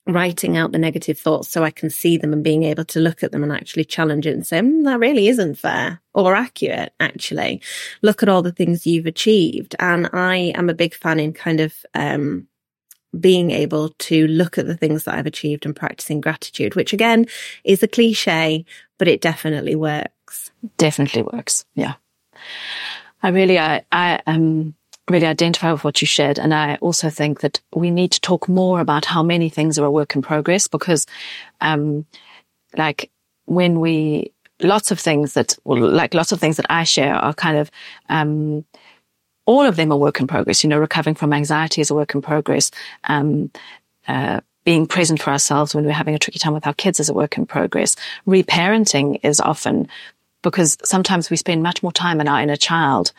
writing 0.06 0.56
out 0.56 0.72
the 0.72 0.78
negative 0.78 1.18
thoughts 1.18 1.48
so 1.48 1.64
I 1.64 1.70
can 1.70 1.90
see 1.90 2.16
them 2.16 2.32
and 2.32 2.44
being 2.44 2.62
able 2.62 2.84
to 2.86 3.00
look 3.00 3.22
at 3.22 3.32
them 3.32 3.42
and 3.42 3.52
actually 3.52 3.84
challenge 3.84 4.26
it 4.26 4.34
and 4.34 4.46
say, 4.46 4.60
mm, 4.60 4.84
that 4.84 5.00
really 5.00 5.28
isn't 5.28 5.56
fair 5.58 6.00
or 6.14 6.34
accurate, 6.34 6.92
actually. 7.00 7.60
Look 8.02 8.22
at 8.22 8.28
all 8.28 8.42
the 8.42 8.52
things 8.52 8.86
you've 8.86 9.06
achieved. 9.06 9.74
And 9.78 10.08
I 10.12 10.52
am 10.54 10.70
a 10.70 10.74
big 10.74 10.94
fan 10.94 11.18
in 11.18 11.32
kind 11.32 11.60
of, 11.60 11.74
um, 11.94 12.46
being 13.18 13.50
able 13.50 13.90
to 13.98 14.26
look 14.26 14.58
at 14.58 14.66
the 14.66 14.76
things 14.76 15.04
that 15.04 15.14
I've 15.14 15.26
achieved 15.26 15.64
and 15.64 15.74
practicing 15.74 16.20
gratitude, 16.20 16.74
which 16.74 16.92
again 16.92 17.26
is 17.64 17.82
a 17.82 17.88
cliche, 17.88 18.64
but 18.98 19.08
it 19.08 19.20
definitely 19.20 19.74
works. 19.74 20.50
Definitely 20.76 21.22
works. 21.22 21.64
Yeah. 21.74 21.94
I 23.22 23.28
really, 23.30 23.58
I, 23.58 23.84
I, 23.90 24.20
um, 24.26 24.74
really 25.08 25.26
identify 25.26 25.72
with 25.72 25.84
what 25.84 26.00
you 26.00 26.06
shared. 26.06 26.38
And 26.38 26.52
I 26.52 26.76
also 26.76 27.10
think 27.10 27.40
that 27.40 27.60
we 27.74 27.90
need 27.90 28.12
to 28.12 28.20
talk 28.20 28.48
more 28.48 28.80
about 28.80 29.04
how 29.04 29.22
many 29.22 29.48
things 29.48 29.78
are 29.78 29.84
a 29.84 29.90
work 29.90 30.16
in 30.16 30.22
progress 30.22 30.66
because, 30.68 31.06
um, 31.60 32.06
like 32.76 33.10
when 33.44 33.80
we, 33.80 34.32
lots 34.60 34.90
of 34.90 34.98
things 34.98 35.34
that, 35.34 35.56
well, 35.64 35.78
like 35.78 36.14
lots 36.14 36.32
of 36.32 36.40
things 36.40 36.56
that 36.56 36.66
I 36.68 36.84
share 36.84 37.14
are 37.14 37.34
kind 37.34 37.56
of, 37.56 37.70
um, 38.08 38.64
all 39.46 39.62
of 39.62 39.76
them 39.76 39.92
are 39.92 39.98
work 39.98 40.20
in 40.20 40.26
progress. 40.26 40.64
You 40.64 40.70
know, 40.70 40.78
recovering 40.78 41.14
from 41.14 41.32
anxiety 41.32 41.80
is 41.80 41.90
a 41.90 41.94
work 41.94 42.14
in 42.14 42.22
progress. 42.22 42.70
Um, 43.04 43.50
uh, 44.08 44.40
being 44.64 44.86
present 44.86 45.22
for 45.22 45.30
ourselves 45.30 45.74
when 45.74 45.84
we're 45.84 45.92
having 45.92 46.16
a 46.16 46.18
tricky 46.18 46.40
time 46.40 46.52
with 46.52 46.66
our 46.66 46.74
kids 46.74 46.98
is 46.98 47.08
a 47.08 47.14
work 47.14 47.38
in 47.38 47.46
progress. 47.46 47.94
Reparenting 48.26 49.20
is 49.22 49.40
often 49.40 49.86
because 50.42 50.76
sometimes 50.84 51.30
we 51.30 51.36
spend 51.36 51.62
much 51.62 51.84
more 51.84 51.92
time 51.92 52.20
in 52.20 52.26
our 52.26 52.40
inner 52.40 52.56
child 52.56 53.12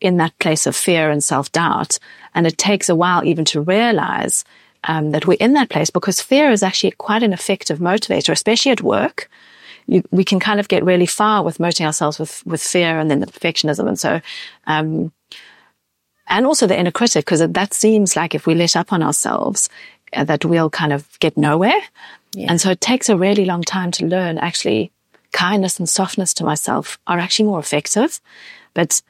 in 0.00 0.16
that 0.18 0.38
place 0.38 0.66
of 0.66 0.76
fear 0.76 1.10
and 1.10 1.22
self 1.22 1.50
doubt. 1.52 1.98
And 2.34 2.46
it 2.46 2.58
takes 2.58 2.88
a 2.88 2.94
while 2.94 3.24
even 3.24 3.44
to 3.46 3.60
realize 3.60 4.44
um, 4.84 5.12
that 5.12 5.26
we're 5.26 5.38
in 5.40 5.54
that 5.54 5.70
place 5.70 5.90
because 5.90 6.20
fear 6.20 6.50
is 6.50 6.62
actually 6.62 6.92
quite 6.92 7.22
an 7.22 7.32
effective 7.32 7.78
motivator, 7.78 8.30
especially 8.32 8.72
at 8.72 8.82
work. 8.82 9.30
You, 9.86 10.02
we 10.10 10.24
can 10.24 10.40
kind 10.40 10.60
of 10.60 10.68
get 10.68 10.84
really 10.84 11.06
far 11.06 11.42
with 11.42 11.60
motivating 11.60 11.86
ourselves 11.86 12.18
with, 12.18 12.44
with 12.46 12.62
fear 12.62 12.98
and 12.98 13.10
then 13.10 13.20
the 13.20 13.26
perfectionism. 13.26 13.86
And 13.86 13.98
so, 13.98 14.20
um, 14.66 15.12
and 16.26 16.46
also 16.46 16.66
the 16.66 16.78
inner 16.78 16.90
critic, 16.90 17.24
because 17.26 17.46
that 17.46 17.74
seems 17.74 18.16
like 18.16 18.34
if 18.34 18.46
we 18.46 18.54
let 18.54 18.76
up 18.76 18.92
on 18.92 19.02
ourselves, 19.02 19.68
uh, 20.14 20.24
that 20.24 20.44
we'll 20.44 20.70
kind 20.70 20.92
of 20.92 21.18
get 21.20 21.36
nowhere. 21.36 21.80
Yeah. 22.32 22.46
And 22.50 22.60
so 22.60 22.70
it 22.70 22.80
takes 22.80 23.08
a 23.08 23.16
really 23.16 23.44
long 23.44 23.62
time 23.62 23.90
to 23.92 24.06
learn 24.06 24.38
actually 24.38 24.90
kindness 25.32 25.78
and 25.78 25.88
softness 25.88 26.32
to 26.34 26.44
myself 26.44 26.98
are 27.06 27.18
actually 27.18 27.46
more 27.46 27.58
effective. 27.58 28.20
But 28.72 29.02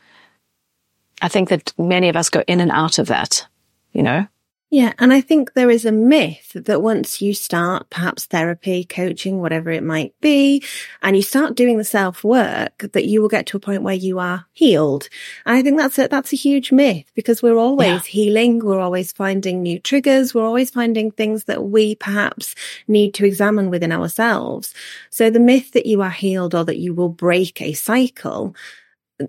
I 1.25 1.29
think 1.29 1.49
that 1.49 1.73
many 1.79 2.11
of 2.11 2.17
us 2.17 2.29
go 2.29 2.45
in 2.47 2.61
and 2.61 2.71
out 2.71 2.99
of 2.99 3.07
that, 3.07 3.47
you 3.95 4.03
know? 4.03 4.27
Yeah. 4.69 4.93
And 4.99 5.11
I 5.11 5.23
think 5.23 5.55
there 5.55 5.71
is 5.71 5.87
a 5.87 5.93
myth 5.93 6.53
that 6.55 6.83
once 6.83 7.23
you 7.23 7.33
start 7.33 7.89
perhaps 7.89 8.27
therapy, 8.27 8.85
coaching, 8.85 9.41
whatever 9.41 9.71
it 9.71 9.83
might 9.83 10.13
be, 10.21 10.63
and 11.01 11.17
you 11.17 11.23
start 11.23 11.55
doing 11.55 11.79
the 11.79 11.85
self 11.85 12.25
work, 12.25 12.85
that 12.93 13.07
you 13.07 13.23
will 13.23 13.31
get 13.31 13.47
to 13.47 13.57
a 13.57 13.61
point 13.61 13.85
where 13.85 13.95
you 13.95 14.19
are 14.19 14.45
healed. 14.53 15.09
And 15.47 15.57
I 15.57 15.63
think 15.63 15.79
that's 15.79 15.99
a, 15.99 16.09
that's 16.09 16.35
a 16.35 16.37
huge 16.37 16.73
myth 16.73 17.11
because 17.15 17.43
we're 17.43 17.57
always 17.57 17.89
yeah. 17.89 18.01
healing. 18.01 18.59
We're 18.59 18.81
always 18.81 19.11
finding 19.11 19.63
new 19.63 19.79
triggers. 19.79 20.35
We're 20.35 20.45
always 20.45 20.69
finding 20.69 21.11
things 21.11 21.45
that 21.45 21.65
we 21.65 21.95
perhaps 21.95 22.55
need 22.87 23.15
to 23.15 23.25
examine 23.25 23.71
within 23.71 23.93
ourselves. 23.93 24.75
So 25.09 25.31
the 25.31 25.41
myth 25.41 25.73
that 25.73 25.87
you 25.87 26.03
are 26.03 26.11
healed 26.11 26.55
or 26.55 26.65
that 26.65 26.77
you 26.77 26.93
will 26.93 27.09
break 27.09 27.63
a 27.63 27.73
cycle 27.73 28.55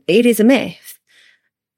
it 0.08 0.26
is 0.26 0.40
a 0.40 0.44
myth 0.44 0.85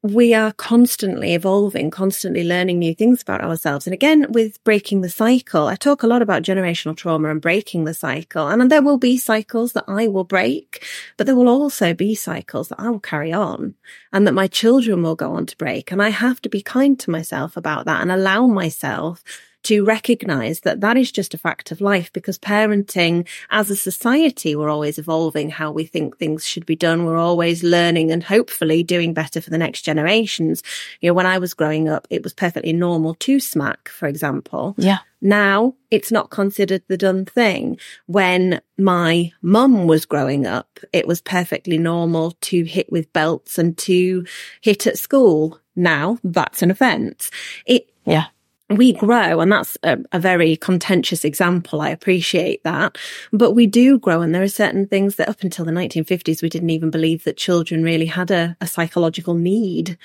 we 0.02 0.32
are 0.32 0.52
constantly 0.52 1.34
evolving, 1.34 1.90
constantly 1.90 2.44
learning 2.44 2.78
new 2.78 2.94
things 2.94 3.20
about 3.20 3.40
ourselves. 3.40 3.86
And 3.86 3.92
again, 3.92 4.26
with 4.30 4.62
breaking 4.62 5.00
the 5.00 5.08
cycle, 5.08 5.66
I 5.66 5.74
talk 5.74 6.04
a 6.04 6.06
lot 6.06 6.22
about 6.22 6.44
generational 6.44 6.96
trauma 6.96 7.30
and 7.30 7.40
breaking 7.40 7.84
the 7.84 7.94
cycle. 7.94 8.46
And 8.46 8.70
there 8.70 8.82
will 8.82 8.98
be 8.98 9.18
cycles 9.18 9.72
that 9.72 9.84
I 9.88 10.06
will 10.06 10.22
break, 10.22 10.84
but 11.16 11.26
there 11.26 11.34
will 11.34 11.48
also 11.48 11.94
be 11.94 12.14
cycles 12.14 12.68
that 12.68 12.78
I 12.78 12.90
will 12.90 13.00
carry 13.00 13.32
on 13.32 13.74
and 14.12 14.24
that 14.26 14.34
my 14.34 14.46
children 14.46 15.02
will 15.02 15.16
go 15.16 15.32
on 15.32 15.46
to 15.46 15.56
break. 15.56 15.90
And 15.90 16.00
I 16.00 16.10
have 16.10 16.40
to 16.42 16.48
be 16.48 16.62
kind 16.62 16.98
to 17.00 17.10
myself 17.10 17.56
about 17.56 17.86
that 17.86 18.00
and 18.00 18.12
allow 18.12 18.46
myself 18.46 19.24
to 19.68 19.84
recognize 19.84 20.60
that 20.60 20.80
that 20.80 20.96
is 20.96 21.12
just 21.12 21.34
a 21.34 21.38
fact 21.38 21.70
of 21.70 21.82
life 21.82 22.10
because 22.14 22.38
parenting 22.38 23.28
as 23.50 23.68
a 23.68 23.76
society, 23.76 24.56
we're 24.56 24.70
always 24.70 24.98
evolving 24.98 25.50
how 25.50 25.70
we 25.70 25.84
think 25.84 26.16
things 26.16 26.42
should 26.46 26.64
be 26.64 26.74
done. 26.74 27.04
We're 27.04 27.18
always 27.18 27.62
learning 27.62 28.10
and 28.10 28.22
hopefully 28.22 28.82
doing 28.82 29.12
better 29.12 29.42
for 29.42 29.50
the 29.50 29.58
next 29.58 29.82
generations. 29.82 30.62
You 31.02 31.10
know, 31.10 31.14
when 31.14 31.26
I 31.26 31.36
was 31.36 31.52
growing 31.52 31.86
up, 31.86 32.06
it 32.08 32.22
was 32.22 32.32
perfectly 32.32 32.72
normal 32.72 33.12
to 33.16 33.40
smack, 33.40 33.90
for 33.90 34.08
example. 34.08 34.74
Yeah. 34.78 35.00
Now 35.20 35.74
it's 35.90 36.10
not 36.10 36.30
considered 36.30 36.82
the 36.88 36.96
done 36.96 37.26
thing. 37.26 37.78
When 38.06 38.62
my 38.78 39.32
mum 39.42 39.86
was 39.86 40.06
growing 40.06 40.46
up, 40.46 40.80
it 40.94 41.06
was 41.06 41.20
perfectly 41.20 41.76
normal 41.76 42.30
to 42.40 42.64
hit 42.64 42.90
with 42.90 43.12
belts 43.12 43.58
and 43.58 43.76
to 43.78 44.24
hit 44.62 44.86
at 44.86 44.98
school. 44.98 45.60
Now 45.76 46.16
that's 46.24 46.62
an 46.62 46.70
offence. 46.70 47.30
It, 47.66 47.90
yeah 48.06 48.28
we 48.70 48.92
grow 48.92 49.40
and 49.40 49.50
that's 49.50 49.78
a, 49.82 49.98
a, 50.12 50.20
very 50.20 50.56
contentious 50.56 51.24
example. 51.24 51.80
I 51.80 51.88
appreciate 51.88 52.62
that. 52.64 52.98
But 53.32 53.52
we 53.52 53.66
do 53.66 53.98
grow 53.98 54.20
and 54.20 54.34
there 54.34 54.42
are 54.42 54.48
certain 54.48 54.86
things 54.86 55.16
that 55.16 55.28
up 55.28 55.42
until 55.42 55.64
the 55.64 55.72
1950s, 55.72 56.42
we 56.42 56.50
didn't 56.50 56.70
even 56.70 56.90
believe 56.90 57.24
that 57.24 57.36
children 57.36 57.82
really 57.82 58.06
had 58.06 58.30
a, 58.30 58.56
a 58.60 58.66
psychological 58.66 59.34
need. 59.34 59.96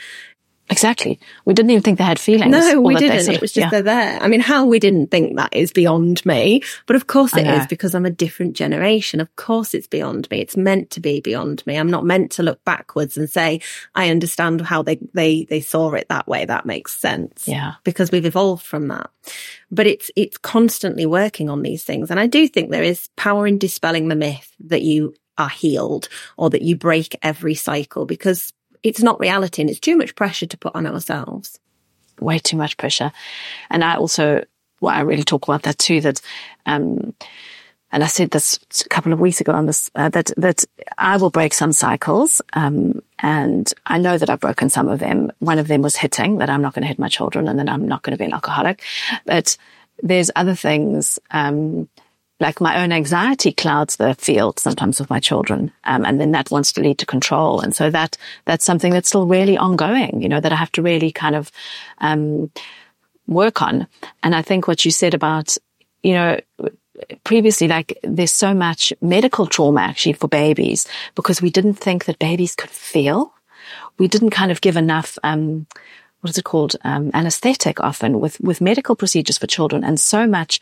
Exactly. 0.69 1.19
We 1.45 1.53
didn't 1.53 1.71
even 1.71 1.83
think 1.83 1.97
they 1.97 2.05
had 2.05 2.19
feelings. 2.19 2.51
No, 2.51 2.79
we 2.79 2.95
didn't. 2.95 3.29
It 3.29 3.41
was 3.41 3.51
just 3.51 3.65
yeah. 3.65 3.69
they're 3.69 3.81
there. 3.81 4.19
I 4.21 4.27
mean, 4.27 4.39
how 4.39 4.65
we 4.65 4.79
didn't 4.79 5.11
think 5.11 5.35
that 5.35 5.53
is 5.53 5.73
beyond 5.73 6.25
me. 6.25 6.63
But 6.85 6.95
of 6.95 7.07
course 7.07 7.35
it 7.35 7.45
is 7.45 7.67
because 7.67 7.93
I'm 7.93 8.05
a 8.05 8.11
different 8.11 8.55
generation. 8.55 9.19
Of 9.19 9.35
course 9.35 9.73
it's 9.73 9.87
beyond 9.87 10.29
me. 10.31 10.39
It's 10.39 10.55
meant 10.55 10.89
to 10.91 10.99
be 10.99 11.19
beyond 11.19 11.65
me. 11.67 11.75
I'm 11.75 11.89
not 11.89 12.05
meant 12.05 12.31
to 12.33 12.43
look 12.43 12.63
backwards 12.63 13.17
and 13.17 13.29
say, 13.29 13.59
I 13.93 14.09
understand 14.09 14.61
how 14.61 14.83
they, 14.83 14.99
they, 15.13 15.43
they 15.45 15.59
saw 15.59 15.91
it 15.93 16.07
that 16.09 16.27
way. 16.27 16.45
That 16.45 16.65
makes 16.65 16.97
sense. 16.97 17.47
Yeah. 17.47 17.73
Because 17.83 18.11
we've 18.11 18.25
evolved 18.25 18.65
from 18.65 18.87
that. 18.87 19.09
But 19.69 19.87
it's, 19.87 20.11
it's 20.15 20.37
constantly 20.37 21.05
working 21.05 21.49
on 21.49 21.61
these 21.61 21.83
things. 21.83 22.09
And 22.09 22.19
I 22.19 22.27
do 22.27 22.47
think 22.47 22.71
there 22.71 22.83
is 22.83 23.09
power 23.17 23.45
in 23.45 23.57
dispelling 23.57 24.07
the 24.07 24.15
myth 24.15 24.51
that 24.61 24.81
you 24.81 25.13
are 25.37 25.49
healed 25.49 26.09
or 26.37 26.49
that 26.51 26.61
you 26.61 26.75
break 26.75 27.17
every 27.21 27.55
cycle 27.55 28.05
because 28.05 28.53
it's 28.83 29.01
not 29.01 29.19
reality 29.19 29.61
and 29.61 29.69
it's 29.69 29.79
too 29.79 29.97
much 29.97 30.15
pressure 30.15 30.45
to 30.45 30.57
put 30.57 30.75
on 30.75 30.85
ourselves. 30.85 31.59
Way 32.19 32.39
too 32.39 32.57
much 32.57 32.77
pressure. 32.77 33.11
And 33.69 33.83
I 33.83 33.95
also, 33.95 34.43
well, 34.81 34.93
I 34.93 35.01
really 35.01 35.23
talk 35.23 35.47
about 35.47 35.63
that 35.63 35.79
too, 35.79 36.01
that, 36.01 36.21
um, 36.65 37.15
and 37.91 38.03
I 38.03 38.07
said 38.07 38.31
this 38.31 38.59
a 38.85 38.89
couple 38.89 39.13
of 39.13 39.19
weeks 39.19 39.39
ago 39.39 39.51
on 39.51 39.67
this, 39.67 39.89
uh, 39.95 40.09
that, 40.09 40.31
that 40.37 40.65
I 40.97 41.17
will 41.17 41.29
break 41.29 41.53
some 41.53 41.71
cycles. 41.71 42.41
Um, 42.53 43.01
and 43.19 43.71
I 43.85 43.99
know 43.99 44.17
that 44.17 44.29
I've 44.29 44.39
broken 44.39 44.69
some 44.69 44.89
of 44.89 44.99
them. 44.99 45.31
One 45.39 45.59
of 45.59 45.67
them 45.67 45.83
was 45.83 45.95
hitting, 45.95 46.39
that 46.39 46.49
I'm 46.49 46.61
not 46.61 46.73
going 46.73 46.81
to 46.81 46.87
hit 46.87 46.97
my 46.99 47.07
children 47.07 47.47
and 47.47 47.57
then 47.57 47.69
I'm 47.69 47.87
not 47.87 48.01
going 48.01 48.11
to 48.11 48.17
be 48.17 48.25
an 48.25 48.33
alcoholic. 48.33 48.81
But 49.25 49.57
there's 50.01 50.31
other 50.35 50.55
things, 50.55 51.19
um, 51.31 51.87
like 52.43 52.61
my 52.61 52.83
own 52.83 52.91
anxiety 52.91 53.53
clouds 53.53 53.95
the 53.95 54.13
field 54.15 54.59
sometimes 54.59 54.99
with 54.99 55.09
my 55.09 55.19
children. 55.19 55.71
Um, 55.85 56.05
and 56.05 56.19
then 56.19 56.31
that 56.33 56.51
wants 56.51 56.73
to 56.73 56.81
lead 56.81 56.99
to 56.99 57.05
control. 57.05 57.61
And 57.61 57.73
so 57.73 57.89
that, 57.89 58.17
that's 58.45 58.65
something 58.65 58.91
that's 58.91 59.07
still 59.07 59.25
really 59.25 59.57
ongoing, 59.57 60.21
you 60.21 60.29
know, 60.29 60.41
that 60.41 60.51
I 60.51 60.55
have 60.57 60.71
to 60.73 60.81
really 60.81 61.11
kind 61.11 61.35
of, 61.35 61.51
um, 61.99 62.51
work 63.27 63.61
on. 63.61 63.87
And 64.21 64.35
I 64.35 64.41
think 64.41 64.67
what 64.67 64.83
you 64.83 64.91
said 64.91 65.13
about, 65.13 65.57
you 66.03 66.13
know, 66.13 66.39
previously, 67.23 67.69
like 67.69 67.97
there's 68.03 68.33
so 68.33 68.53
much 68.53 68.93
medical 69.01 69.47
trauma 69.47 69.81
actually 69.81 70.13
for 70.13 70.27
babies 70.27 70.85
because 71.15 71.41
we 71.41 71.49
didn't 71.49 71.75
think 71.75 72.05
that 72.05 72.19
babies 72.19 72.55
could 72.55 72.69
feel. 72.69 73.33
We 73.97 74.09
didn't 74.09 74.31
kind 74.31 74.51
of 74.51 74.59
give 74.59 74.75
enough, 74.75 75.17
um, 75.23 75.65
what 76.23 76.29
is 76.29 76.37
it 76.37 76.45
called? 76.45 76.77
Um, 76.85 77.11
anesthetic 77.13 77.81
often 77.81 78.21
with, 78.21 78.39
with 78.39 78.61
medical 78.61 78.95
procedures 78.95 79.37
for 79.37 79.45
children 79.45 79.83
and 79.83 79.99
so 79.99 80.25
much 80.25 80.61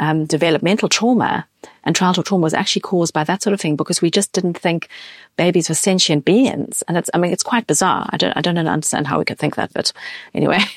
um, 0.00 0.24
developmental 0.24 0.88
trauma 0.88 1.46
and 1.84 1.94
childhood 1.94 2.24
trauma 2.24 2.44
was 2.44 2.54
actually 2.54 2.80
caused 2.80 3.12
by 3.12 3.22
that 3.24 3.42
sort 3.42 3.52
of 3.52 3.60
thing 3.60 3.76
because 3.76 4.00
we 4.00 4.10
just 4.10 4.32
didn't 4.32 4.58
think 4.58 4.88
babies 5.36 5.68
were 5.68 5.74
sentient 5.74 6.24
beings. 6.24 6.82
And 6.88 6.96
it's, 6.96 7.10
I 7.12 7.18
mean, 7.18 7.30
it's 7.30 7.42
quite 7.42 7.66
bizarre. 7.66 8.08
I 8.08 8.16
don't, 8.16 8.34
I 8.34 8.40
don't 8.40 8.56
understand 8.56 9.06
how 9.06 9.18
we 9.18 9.26
could 9.26 9.38
think 9.38 9.56
that, 9.56 9.72
but 9.74 9.92
anyway. 10.34 10.60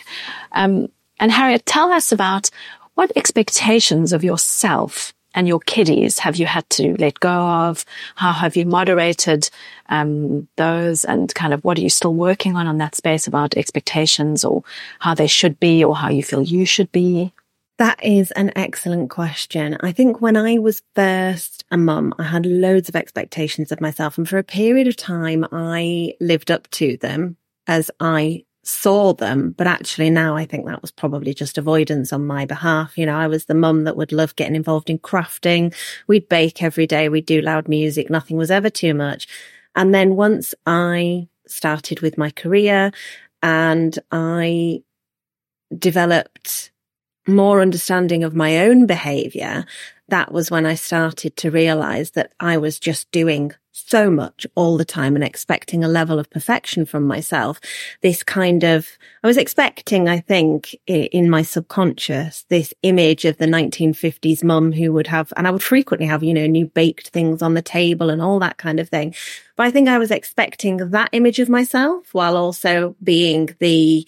Um, 0.51 0.87
and 1.19 1.33
Harriet, 1.33 1.65
tell 1.65 1.91
us 1.91 2.13
about 2.13 2.49
what 2.93 3.11
expectations 3.17 4.13
of 4.13 4.23
yourself 4.23 5.13
and 5.35 5.47
your 5.47 5.59
kiddies 5.59 6.17
have 6.19 6.37
you 6.37 6.45
had 6.45 6.67
to 6.71 6.95
let 6.97 7.19
go 7.19 7.29
of? 7.29 7.85
How 8.15 8.31
have 8.31 8.55
you 8.55 8.65
moderated 8.65 9.49
um, 9.89 10.47
those, 10.55 11.05
and 11.05 11.33
kind 11.35 11.53
of 11.53 11.63
what 11.63 11.77
are 11.77 11.81
you 11.81 11.89
still 11.89 12.13
working 12.13 12.55
on 12.55 12.65
on 12.65 12.79
that 12.79 12.95
space 12.95 13.27
about 13.27 13.55
expectations 13.55 14.43
or 14.43 14.63
how 14.99 15.13
they 15.13 15.27
should 15.27 15.59
be 15.59 15.83
or 15.83 15.95
how 15.95 16.09
you 16.09 16.23
feel 16.23 16.41
you 16.41 16.65
should 16.65 16.91
be? 16.91 17.33
That 17.77 18.01
is 18.01 18.31
an 18.31 18.53
excellent 18.55 19.09
question. 19.09 19.77
I 19.81 19.91
think 19.91 20.21
when 20.21 20.37
I 20.37 20.59
was 20.59 20.81
first 20.95 21.65
a 21.69 21.77
mum, 21.77 22.13
I 22.17 22.23
had 22.23 22.45
loads 22.45 22.87
of 22.87 22.95
expectations 22.95 23.69
of 23.69 23.81
myself. 23.81 24.17
And 24.17 24.27
for 24.27 24.37
a 24.37 24.43
period 24.43 24.87
of 24.87 24.95
time, 24.95 25.45
I 25.51 26.13
lived 26.21 26.51
up 26.51 26.69
to 26.71 26.95
them 26.95 27.35
as 27.67 27.91
I 27.99 28.45
saw 28.65 29.13
them. 29.13 29.51
But 29.51 29.67
actually 29.67 30.09
now 30.09 30.35
I 30.35 30.45
think 30.45 30.65
that 30.65 30.81
was 30.81 30.91
probably 30.91 31.33
just 31.33 31.57
avoidance 31.57 32.11
on 32.11 32.25
my 32.25 32.45
behalf. 32.45 32.97
You 32.97 33.05
know, 33.05 33.15
I 33.15 33.27
was 33.27 33.45
the 33.45 33.53
mum 33.53 33.83
that 33.83 33.95
would 33.95 34.11
love 34.11 34.35
getting 34.35 34.55
involved 34.55 34.89
in 34.89 34.99
crafting. 34.99 35.73
We'd 36.07 36.27
bake 36.27 36.63
every 36.63 36.87
day. 36.87 37.07
We'd 37.07 37.25
do 37.25 37.41
loud 37.41 37.67
music. 37.67 38.09
Nothing 38.09 38.37
was 38.37 38.51
ever 38.51 38.69
too 38.69 38.93
much. 38.93 39.27
And 39.75 39.93
then 39.93 40.15
once 40.15 40.53
I 40.65 41.27
started 41.47 42.01
with 42.01 42.17
my 42.17 42.31
career 42.31 42.91
and 43.43 43.97
I 44.11 44.83
developed 45.77 46.71
more 47.27 47.61
understanding 47.61 48.23
of 48.23 48.35
my 48.35 48.59
own 48.59 48.85
behavior, 48.85 49.65
that 50.07 50.31
was 50.31 50.49
when 50.49 50.65
I 50.65 50.75
started 50.75 51.35
to 51.37 51.51
realize 51.51 52.11
that 52.11 52.33
I 52.39 52.57
was 52.57 52.79
just 52.79 53.11
doing 53.11 53.53
so 53.77 54.09
much 54.09 54.47
all 54.55 54.77
the 54.77 54.85
time 54.85 55.15
and 55.15 55.23
expecting 55.23 55.83
a 55.83 55.89
level 55.89 56.17
of 56.17 56.29
perfection 56.29 56.85
from 56.85 57.05
myself. 57.05 57.59
This 58.01 58.23
kind 58.23 58.63
of, 58.63 58.87
I 59.21 59.27
was 59.27 59.35
expecting, 59.35 60.07
I 60.07 60.21
think, 60.21 60.75
in 60.87 61.29
my 61.29 61.41
subconscious, 61.41 62.45
this 62.47 62.73
image 62.83 63.25
of 63.25 63.37
the 63.37 63.47
1950s 63.47 64.45
mum 64.45 64.71
who 64.71 64.93
would 64.93 65.07
have, 65.07 65.33
and 65.35 65.45
I 65.45 65.51
would 65.51 65.61
frequently 65.61 66.07
have, 66.07 66.23
you 66.23 66.33
know, 66.33 66.47
new 66.47 66.67
baked 66.67 67.09
things 67.09 67.41
on 67.41 67.53
the 67.53 67.61
table 67.61 68.09
and 68.09 68.21
all 68.21 68.39
that 68.39 68.57
kind 68.57 68.79
of 68.79 68.87
thing. 68.87 69.13
But 69.57 69.67
I 69.67 69.71
think 69.71 69.89
I 69.89 69.97
was 69.97 70.09
expecting 70.09 70.77
that 70.77 71.09
image 71.11 71.39
of 71.39 71.49
myself 71.49 72.13
while 72.13 72.37
also 72.37 72.95
being 73.03 73.55
the, 73.59 74.07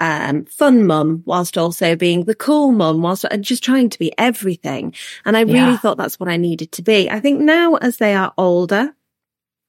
um, 0.00 0.46
fun 0.46 0.86
mum 0.86 1.22
whilst 1.26 1.56
also 1.56 1.94
being 1.94 2.24
the 2.24 2.34
cool 2.34 2.72
mum 2.72 3.02
whilst 3.02 3.24
and 3.30 3.44
just 3.44 3.62
trying 3.62 3.88
to 3.90 3.98
be 3.98 4.12
everything. 4.18 4.94
And 5.24 5.36
I 5.36 5.42
really 5.42 5.58
yeah. 5.58 5.76
thought 5.76 5.98
that's 5.98 6.18
what 6.18 6.28
I 6.28 6.38
needed 6.38 6.72
to 6.72 6.82
be. 6.82 7.08
I 7.08 7.20
think 7.20 7.40
now 7.40 7.76
as 7.76 7.98
they 7.98 8.14
are 8.14 8.32
older, 8.36 8.96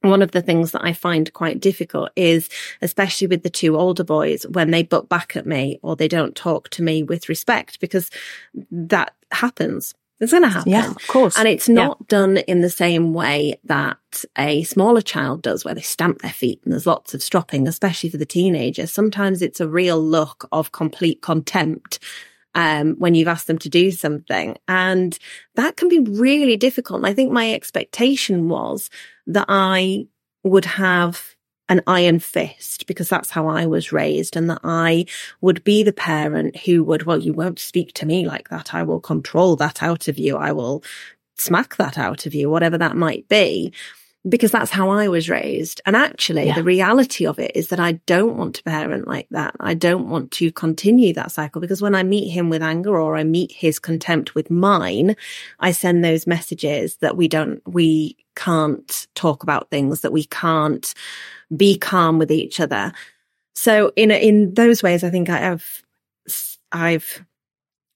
one 0.03 0.21
of 0.21 0.31
the 0.31 0.41
things 0.41 0.71
that 0.71 0.83
I 0.83 0.93
find 0.93 1.31
quite 1.33 1.59
difficult 1.59 2.11
is, 2.15 2.49
especially 2.81 3.27
with 3.27 3.43
the 3.43 3.49
two 3.49 3.77
older 3.77 4.03
boys, 4.03 4.45
when 4.47 4.71
they 4.71 4.83
butt 4.83 5.09
back 5.09 5.35
at 5.35 5.45
me 5.45 5.79
or 5.81 5.95
they 5.95 6.07
don't 6.07 6.35
talk 6.35 6.69
to 6.69 6.83
me 6.83 7.03
with 7.03 7.29
respect, 7.29 7.79
because 7.79 8.11
that 8.69 9.15
happens. 9.31 9.95
It's 10.19 10.31
going 10.31 10.43
to 10.43 10.49
happen. 10.49 10.71
Yeah, 10.71 10.91
of 10.91 11.07
course. 11.07 11.37
And 11.37 11.47
it's 11.47 11.67
not 11.67 11.97
yeah. 11.99 12.05
done 12.07 12.37
in 12.37 12.61
the 12.61 12.69
same 12.69 13.13
way 13.13 13.59
that 13.65 14.23
a 14.37 14.63
smaller 14.63 15.01
child 15.01 15.41
does, 15.41 15.65
where 15.65 15.73
they 15.73 15.81
stamp 15.81 16.21
their 16.21 16.31
feet 16.31 16.61
and 16.63 16.71
there's 16.71 16.85
lots 16.85 17.13
of 17.13 17.23
stropping, 17.23 17.67
especially 17.67 18.09
for 18.09 18.17
the 18.17 18.25
teenagers. 18.25 18.91
Sometimes 18.91 19.41
it's 19.41 19.59
a 19.59 19.67
real 19.67 20.01
look 20.01 20.47
of 20.51 20.71
complete 20.71 21.21
contempt. 21.21 21.99
Um, 22.55 22.95
when 22.99 23.15
you've 23.15 23.27
asked 23.27 23.47
them 23.47 23.57
to 23.59 23.69
do 23.69 23.89
something. 23.89 24.57
And 24.67 25.17
that 25.55 25.75
can 25.75 25.89
be 25.89 25.99
really 25.99 26.55
difficult. 26.55 26.99
And 26.99 27.07
I 27.07 27.13
think 27.13 27.31
my 27.31 27.51
expectation 27.51 28.47
was 28.47 28.91
that 29.25 29.45
I 29.49 30.05
would 30.43 30.65
have 30.65 31.35
an 31.69 31.81
iron 31.87 32.19
fist 32.19 32.85
because 32.87 33.09
that's 33.09 33.29
how 33.29 33.47
I 33.47 33.65
was 33.65 33.91
raised 33.91 34.35
and 34.35 34.49
that 34.49 34.59
I 34.63 35.05
would 35.41 35.63
be 35.63 35.81
the 35.81 35.93
parent 35.93 36.57
who 36.57 36.83
would, 36.83 37.03
well, 37.03 37.17
you 37.17 37.33
won't 37.33 37.59
speak 37.59 37.93
to 37.93 38.05
me 38.05 38.25
like 38.25 38.49
that. 38.49 38.73
I 38.73 38.83
will 38.83 38.99
control 38.99 39.55
that 39.55 39.81
out 39.81 40.07
of 40.07 40.17
you. 40.17 40.37
I 40.37 40.51
will 40.51 40.83
smack 41.37 41.77
that 41.77 41.97
out 41.97 42.25
of 42.25 42.35
you, 42.35 42.49
whatever 42.49 42.77
that 42.77 42.95
might 42.95 43.27
be. 43.29 43.73
Because 44.27 44.51
that's 44.51 44.71
how 44.71 44.89
I 44.89 45.09
was 45.09 45.29
raised. 45.29 45.81
And 45.85 45.95
actually, 45.95 46.45
yeah. 46.45 46.55
the 46.55 46.63
reality 46.63 47.25
of 47.25 47.39
it 47.39 47.51
is 47.55 47.67
that 47.69 47.79
I 47.79 47.93
don't 48.05 48.37
want 48.37 48.55
to 48.55 48.63
parent 48.63 49.07
like 49.07 49.27
that. 49.31 49.55
I 49.59 49.73
don't 49.73 50.09
want 50.09 50.31
to 50.31 50.51
continue 50.51 51.13
that 51.13 51.31
cycle 51.31 51.59
because 51.59 51.81
when 51.81 51.93
I 51.93 52.03
meet 52.03 52.29
him 52.29 52.49
with 52.49 52.63
anger 52.63 52.99
or 52.99 53.17
I 53.17 53.25
meet 53.25 53.51
his 53.51 53.79
contempt 53.79 54.33
with 54.33 54.49
mine, 54.49 55.15
I 55.59 55.71
send 55.73 56.03
those 56.03 56.25
messages 56.25 56.97
that 56.97 57.17
we 57.17 57.27
don't, 57.27 57.61
we 57.67 58.15
can't 58.35 59.07
talk 59.13 59.43
about 59.43 59.69
things, 59.69 60.01
that 60.01 60.13
we 60.13 60.23
can't 60.23 60.93
be 61.55 61.77
calm 61.77 62.17
with 62.17 62.31
each 62.31 62.61
other. 62.61 62.93
So 63.55 63.91
in, 63.95 64.09
in 64.09 64.53
those 64.53 64.81
ways, 64.81 65.03
I 65.03 65.09
think 65.09 65.29
I 65.29 65.39
have, 65.39 65.65
I've 66.71 67.23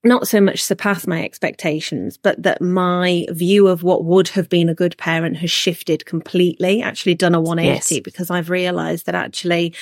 not 0.03 0.27
so 0.27 0.39
much 0.39 0.63
surpass 0.63 1.07
my 1.07 1.23
expectations, 1.23 2.17
but 2.17 2.41
that 2.43 2.61
my 2.61 3.25
view 3.29 3.67
of 3.67 3.83
what 3.83 4.05
would 4.05 4.29
have 4.29 4.49
been 4.49 4.69
a 4.69 4.75
good 4.75 4.97
parent 4.97 5.37
has 5.37 5.51
shifted 5.51 6.05
completely, 6.05 6.81
actually 6.81 7.15
done 7.15 7.35
a 7.35 7.41
180 7.41 7.95
yes. 7.95 8.03
because 8.03 8.29
I've 8.29 8.49
realized 8.49 9.05
that 9.05 9.15
actually 9.15 9.73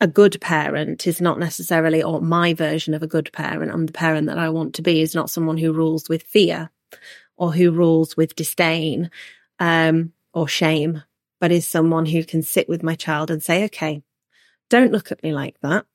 a 0.00 0.06
good 0.06 0.40
parent 0.40 1.06
is 1.06 1.20
not 1.20 1.38
necessarily, 1.38 2.02
or 2.02 2.20
my 2.20 2.54
version 2.54 2.94
of 2.94 3.02
a 3.02 3.08
good 3.08 3.30
parent, 3.32 3.72
I'm 3.72 3.86
the 3.86 3.92
parent 3.92 4.26
that 4.28 4.38
I 4.38 4.48
want 4.48 4.74
to 4.74 4.82
be, 4.82 5.00
is 5.00 5.14
not 5.14 5.30
someone 5.30 5.58
who 5.58 5.72
rules 5.72 6.08
with 6.08 6.22
fear 6.22 6.70
or 7.36 7.52
who 7.52 7.70
rules 7.70 8.16
with 8.16 8.36
disdain 8.36 9.10
um, 9.58 10.12
or 10.32 10.48
shame, 10.48 11.02
but 11.40 11.52
is 11.52 11.66
someone 11.66 12.06
who 12.06 12.24
can 12.24 12.42
sit 12.42 12.68
with 12.68 12.82
my 12.82 12.94
child 12.94 13.30
and 13.30 13.42
say, 13.42 13.64
okay, 13.64 14.02
don't 14.70 14.92
look 14.92 15.12
at 15.12 15.22
me 15.22 15.32
like 15.32 15.60
that 15.60 15.86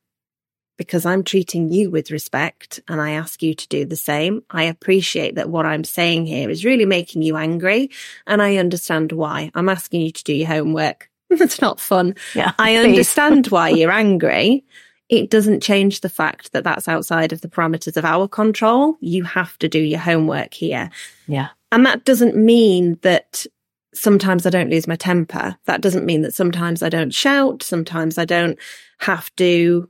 because 0.78 1.05
I'm 1.05 1.23
treating 1.23 1.71
you 1.71 1.89
with 1.89 2.11
respect 2.11 2.80
and 2.88 3.01
I 3.01 3.11
ask 3.11 3.41
you 3.41 3.53
to 3.55 3.67
do 3.67 3.86
the 3.86 3.95
same. 3.95 4.43
I 4.49 4.63
appreciate 4.63 5.36
that 5.36 5.49
what 5.49 5.65
I'm 5.65 5.84
saying 5.84 6.28
here 6.28 6.49
is 6.49 6.63
really 6.63 6.86
making 6.86 7.23
you 7.23 7.36
angry 7.36 7.89
and 8.25 8.41
I 8.41 8.57
understand 8.57 9.11
why. 9.11 9.51
I'm 9.55 9.69
asking 9.69 10.01
you 10.01 10.11
to 10.11 10.23
do 10.23 10.34
your 10.34 10.47
homework. 10.47 11.09
That's 11.30 11.61
not 11.61 11.80
fun. 11.80 12.15
Yeah. 12.36 12.53
I 12.57 12.75
understand 12.78 13.47
why 13.49 13.69
you're 13.69 13.91
angry. 13.91 14.63
It 15.09 15.30
doesn't 15.30 15.63
change 15.63 16.01
the 16.01 16.09
fact 16.09 16.51
that 16.51 16.65
that's 16.65 16.89
outside 16.89 17.32
of 17.32 17.39
the 17.39 17.47
parameters 17.47 17.95
of 17.95 18.03
our 18.03 18.28
control. 18.28 18.97
You 18.99 19.23
have 19.23 19.57
to 19.59 19.69
do 19.69 19.80
your 19.80 20.01
homework 20.01 20.53
here. 20.53 20.89
Yeah. 21.28 21.47
And 21.71 21.86
that 21.86 22.03
doesn't 22.03 22.36
mean 22.36 22.99
that 23.03 23.45
sometimes 23.93 24.45
I 24.45 24.49
don't 24.49 24.69
lose 24.69 24.86
my 24.86 24.97
temper. 24.97 25.57
That 25.65 25.80
doesn't 25.80 26.05
mean 26.05 26.23
that 26.23 26.36
sometimes 26.36 26.84
I 26.84 26.89
don't 26.89 27.13
shout. 27.13 27.63
Sometimes 27.63 28.17
I 28.17 28.25
don't 28.25 28.59
have 28.99 29.34
to 29.38 29.89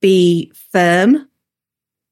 be 0.00 0.52
firm, 0.72 1.28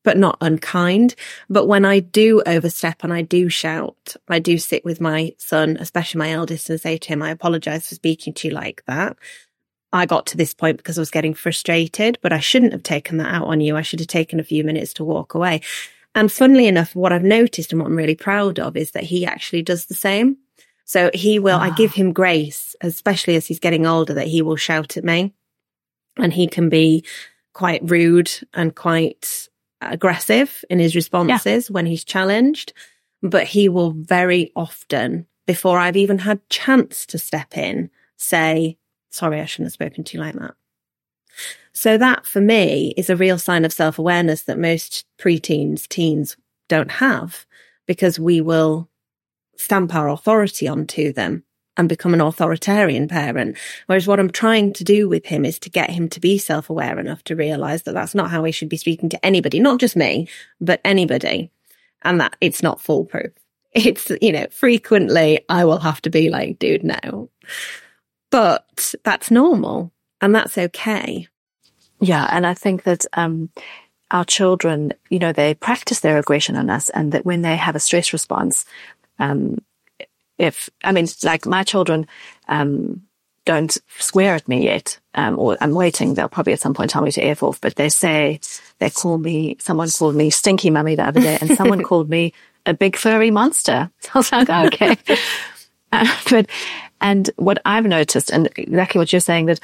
but 0.05 0.17
not 0.17 0.39
unkind. 0.41 1.15
But 1.51 1.67
when 1.67 1.85
I 1.85 2.01
do 2.01 2.43
overstep 2.47 3.05
and 3.05 3.13
I 3.13 3.23
do 3.23 3.49
shout, 3.49 4.17
I 4.29 4.39
do 4.39 4.59
sit 4.59 4.85
with 4.85 5.01
my 5.01 5.35
son, 5.39 5.77
especially 5.81 6.19
my 6.19 6.31
eldest, 6.31 6.71
and 6.71 6.81
say 6.81 6.99
to 6.99 7.09
him, 7.09 7.23
I 7.23 7.31
apologize 7.31 7.89
for 7.89 7.95
speaking 7.95 8.33
to 8.35 8.49
you 8.49 8.55
like 8.55 8.83
that. 8.87 9.17
I 9.93 10.07
got 10.07 10.27
to 10.27 10.37
this 10.37 10.55
point 10.55 10.77
because 10.77 10.99
I 10.99 11.01
was 11.01 11.11
getting 11.11 11.35
frustrated, 11.35 12.19
but 12.23 12.33
I 12.33 12.41
shouldn't 12.41 12.73
have 12.73 12.83
taken 12.83 13.17
that 13.19 13.35
out 13.35 13.47
on 13.47 13.61
you. 13.61 13.77
I 13.77 13.83
should 13.83 14.01
have 14.01 14.09
taken 14.09 14.39
a 14.39 14.45
few 14.45 14.63
minutes 14.63 14.93
to 14.95 15.05
walk 15.05 15.35
away. 15.35 15.63
And 16.15 16.31
funnily 16.31 16.67
enough, 16.67 16.95
what 16.95 17.13
I've 17.13 17.23
noticed 17.23 17.73
and 17.73 17.81
what 17.81 17.89
I'm 17.89 17.97
really 17.97 18.17
proud 18.17 18.59
of 18.59 18.77
is 18.77 18.91
that 18.93 19.05
he 19.05 19.25
actually 19.25 19.63
does 19.63 19.87
the 19.87 19.95
same. 19.95 20.39
So 20.85 21.11
he 21.13 21.39
will, 21.39 21.59
I 21.59 21.71
give 21.71 21.93
ah. 21.93 21.97
him 21.97 22.13
grace, 22.13 22.75
especially 22.81 23.37
as 23.37 23.47
he's 23.47 23.61
getting 23.61 23.87
older, 23.87 24.15
that 24.15 24.27
he 24.27 24.43
will 24.43 24.57
shout 24.57 24.97
at 24.97 25.05
me 25.05 25.35
and 26.17 26.33
he 26.33 26.49
can 26.49 26.69
be 26.69 27.05
quite 27.59 27.81
rude 27.91 28.31
and 28.55 28.77
quite 28.77 29.49
aggressive 29.81 30.65
in 30.71 30.79
his 30.79 30.95
responses 30.95 31.69
yeah. 31.69 31.73
when 31.75 31.87
he's 31.87 32.05
challenged, 32.05 32.73
but 33.21 33.49
he 33.49 33.69
will 33.69 33.91
very 33.91 34.53
often, 34.55 35.27
before 35.45 35.77
I've 35.77 35.97
even 35.97 36.19
had 36.19 36.49
chance 36.51 37.05
to 37.07 37.19
step 37.19 37.59
in, 37.59 37.91
say, 38.17 38.79
sorry, 39.11 39.41
I 39.41 39.45
shouldn't 39.45 39.67
have 39.67 39.73
spoken 39.73 40.05
to 40.05 40.17
you 40.17 40.23
like 40.23 40.37
that. 40.37 40.55
So 41.73 41.99
that 41.99 42.27
for 42.27 42.41
me 42.41 42.95
is 42.97 43.11
a 43.11 43.17
real 43.17 43.39
sign 43.39 43.65
of 43.65 43.73
self 43.73 43.99
awareness 43.99 44.43
that 44.43 44.57
most 44.57 45.05
preteens, 45.19 45.89
teens 45.89 46.37
don't 46.69 46.93
have 46.93 47.45
because 47.89 48.21
we 48.21 48.41
will 48.41 48.89
stamp 49.57 49.97
our 49.97 50.09
authority 50.09 50.69
onto 50.69 51.13
them 51.13 51.43
and 51.79 51.89
become 51.89 52.13
an 52.13 52.21
authoritarian 52.21 53.09
parent. 53.09 53.57
Whereas 53.87 54.07
what 54.07 54.21
I'm 54.21 54.31
trying 54.31 54.73
to 54.75 54.85
do 54.85 55.09
with 55.09 55.25
him 55.25 55.45
is 55.45 55.59
to 55.61 55.71
get 55.71 55.89
him 55.89 56.09
to 56.11 56.21
be 56.21 56.37
self 56.37 56.69
aware 56.69 56.99
enough 56.99 57.23
to 57.25 57.37
realize 57.37 57.85
that 57.85 57.95
that's 57.95 58.15
not 58.15 58.31
how 58.31 58.45
he 58.45 58.53
should 58.53 58.69
be 58.69 58.77
speaking 58.77 59.09
to 59.11 59.25
anybody, 59.25 59.61
not 59.61 59.81
just 59.81 59.97
me, 59.97 60.29
but 60.61 60.81
anybody. 60.85 61.51
And 62.03 62.21
that 62.21 62.37
it's 62.41 62.63
not 62.63 62.83
foolproof. 62.83 63.33
It's, 63.75 64.11
you 64.23 64.33
know, 64.33 64.47
frequently 64.51 65.45
I 65.51 65.67
will 65.67 65.79
have 65.79 66.01
to 66.03 66.11
be 66.11 66.31
like, 66.31 66.59
dude, 66.59 66.83
no. 66.83 67.29
But 68.31 68.95
that's 69.05 69.31
normal 69.31 69.93
and 70.23 70.35
that's 70.35 70.57
okay. 70.57 71.29
Yeah. 72.01 72.27
And 72.31 72.47
I 72.47 72.55
think 72.55 72.85
that, 72.85 73.05
um, 73.13 73.51
our 74.11 74.25
children, 74.25 74.95
you 75.11 75.19
know, 75.19 75.33
they 75.33 75.53
practice 75.55 76.01
their 76.01 76.17
aggression 76.17 76.57
on 76.57 76.71
us 76.71 76.89
and 76.89 77.13
that 77.13 77.27
when 77.27 77.43
they 77.43 77.57
have 77.57 77.77
a 77.77 77.81
stress 77.81 78.15
response, 78.15 78.65
um, 79.19 79.59
if, 80.39 80.71
I 80.85 80.93
mean, 80.93 81.07
like 81.23 81.47
my 81.47 81.65
children, 81.65 82.07
um, 82.49 83.03
don't 83.45 83.79
swear 83.99 84.35
at 84.35 84.47
me 84.47 84.65
yet, 84.65 84.99
um, 85.15 85.39
or 85.39 85.57
I'm 85.61 85.73
waiting. 85.73 86.13
They'll 86.13 86.29
probably 86.29 86.53
at 86.53 86.61
some 86.61 86.75
point 86.75 86.91
tell 86.91 87.01
me 87.01 87.11
to 87.13 87.23
F 87.23 87.43
off, 87.43 87.61
but 87.63 87.77
they 87.77 87.89
say, 87.89 88.41
they 88.79 88.91
call 88.91 89.17
me, 89.17 89.57
someone 89.59 89.89
called 89.91 90.17
me 90.17 90.29
stinky 90.29 90.69
mummy 90.69 90.97
the 90.97 91.09
other 91.09 91.21
day 91.21 91.39
and 91.41 91.57
someone 91.57 91.83
called 91.91 92.11
me 92.11 92.35
a 92.67 92.75
big 92.75 92.95
furry 92.97 93.31
monster. 93.31 93.91
So 94.01 94.11
I 94.13 94.19
was 94.19 94.33
like, 94.33 94.51
okay. 94.51 94.97
uh, 95.93 96.17
but, 96.31 96.47
and 97.01 97.31
what 97.37 97.59
I've 97.65 97.87
noticed 97.87 98.31
and 98.31 98.51
exactly 98.57 98.99
what 98.99 99.15
you're 99.15 99.21
saying 99.21 99.47
that 99.47 99.61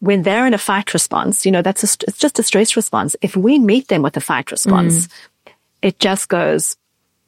when 0.00 0.22
they're 0.22 0.46
in 0.46 0.54
a 0.54 0.58
fight 0.58 0.92
response, 0.92 1.46
you 1.46 1.52
know, 1.52 1.62
that's 1.62 1.84
a, 1.84 2.08
it's 2.08 2.18
just 2.18 2.40
a 2.40 2.42
stress 2.42 2.74
response. 2.74 3.14
If 3.22 3.36
we 3.36 3.60
meet 3.60 3.86
them 3.86 4.02
with 4.02 4.16
a 4.16 4.20
fight 4.20 4.50
response, 4.50 5.06
mm. 5.06 5.52
it 5.82 6.00
just 6.00 6.28
goes 6.28 6.76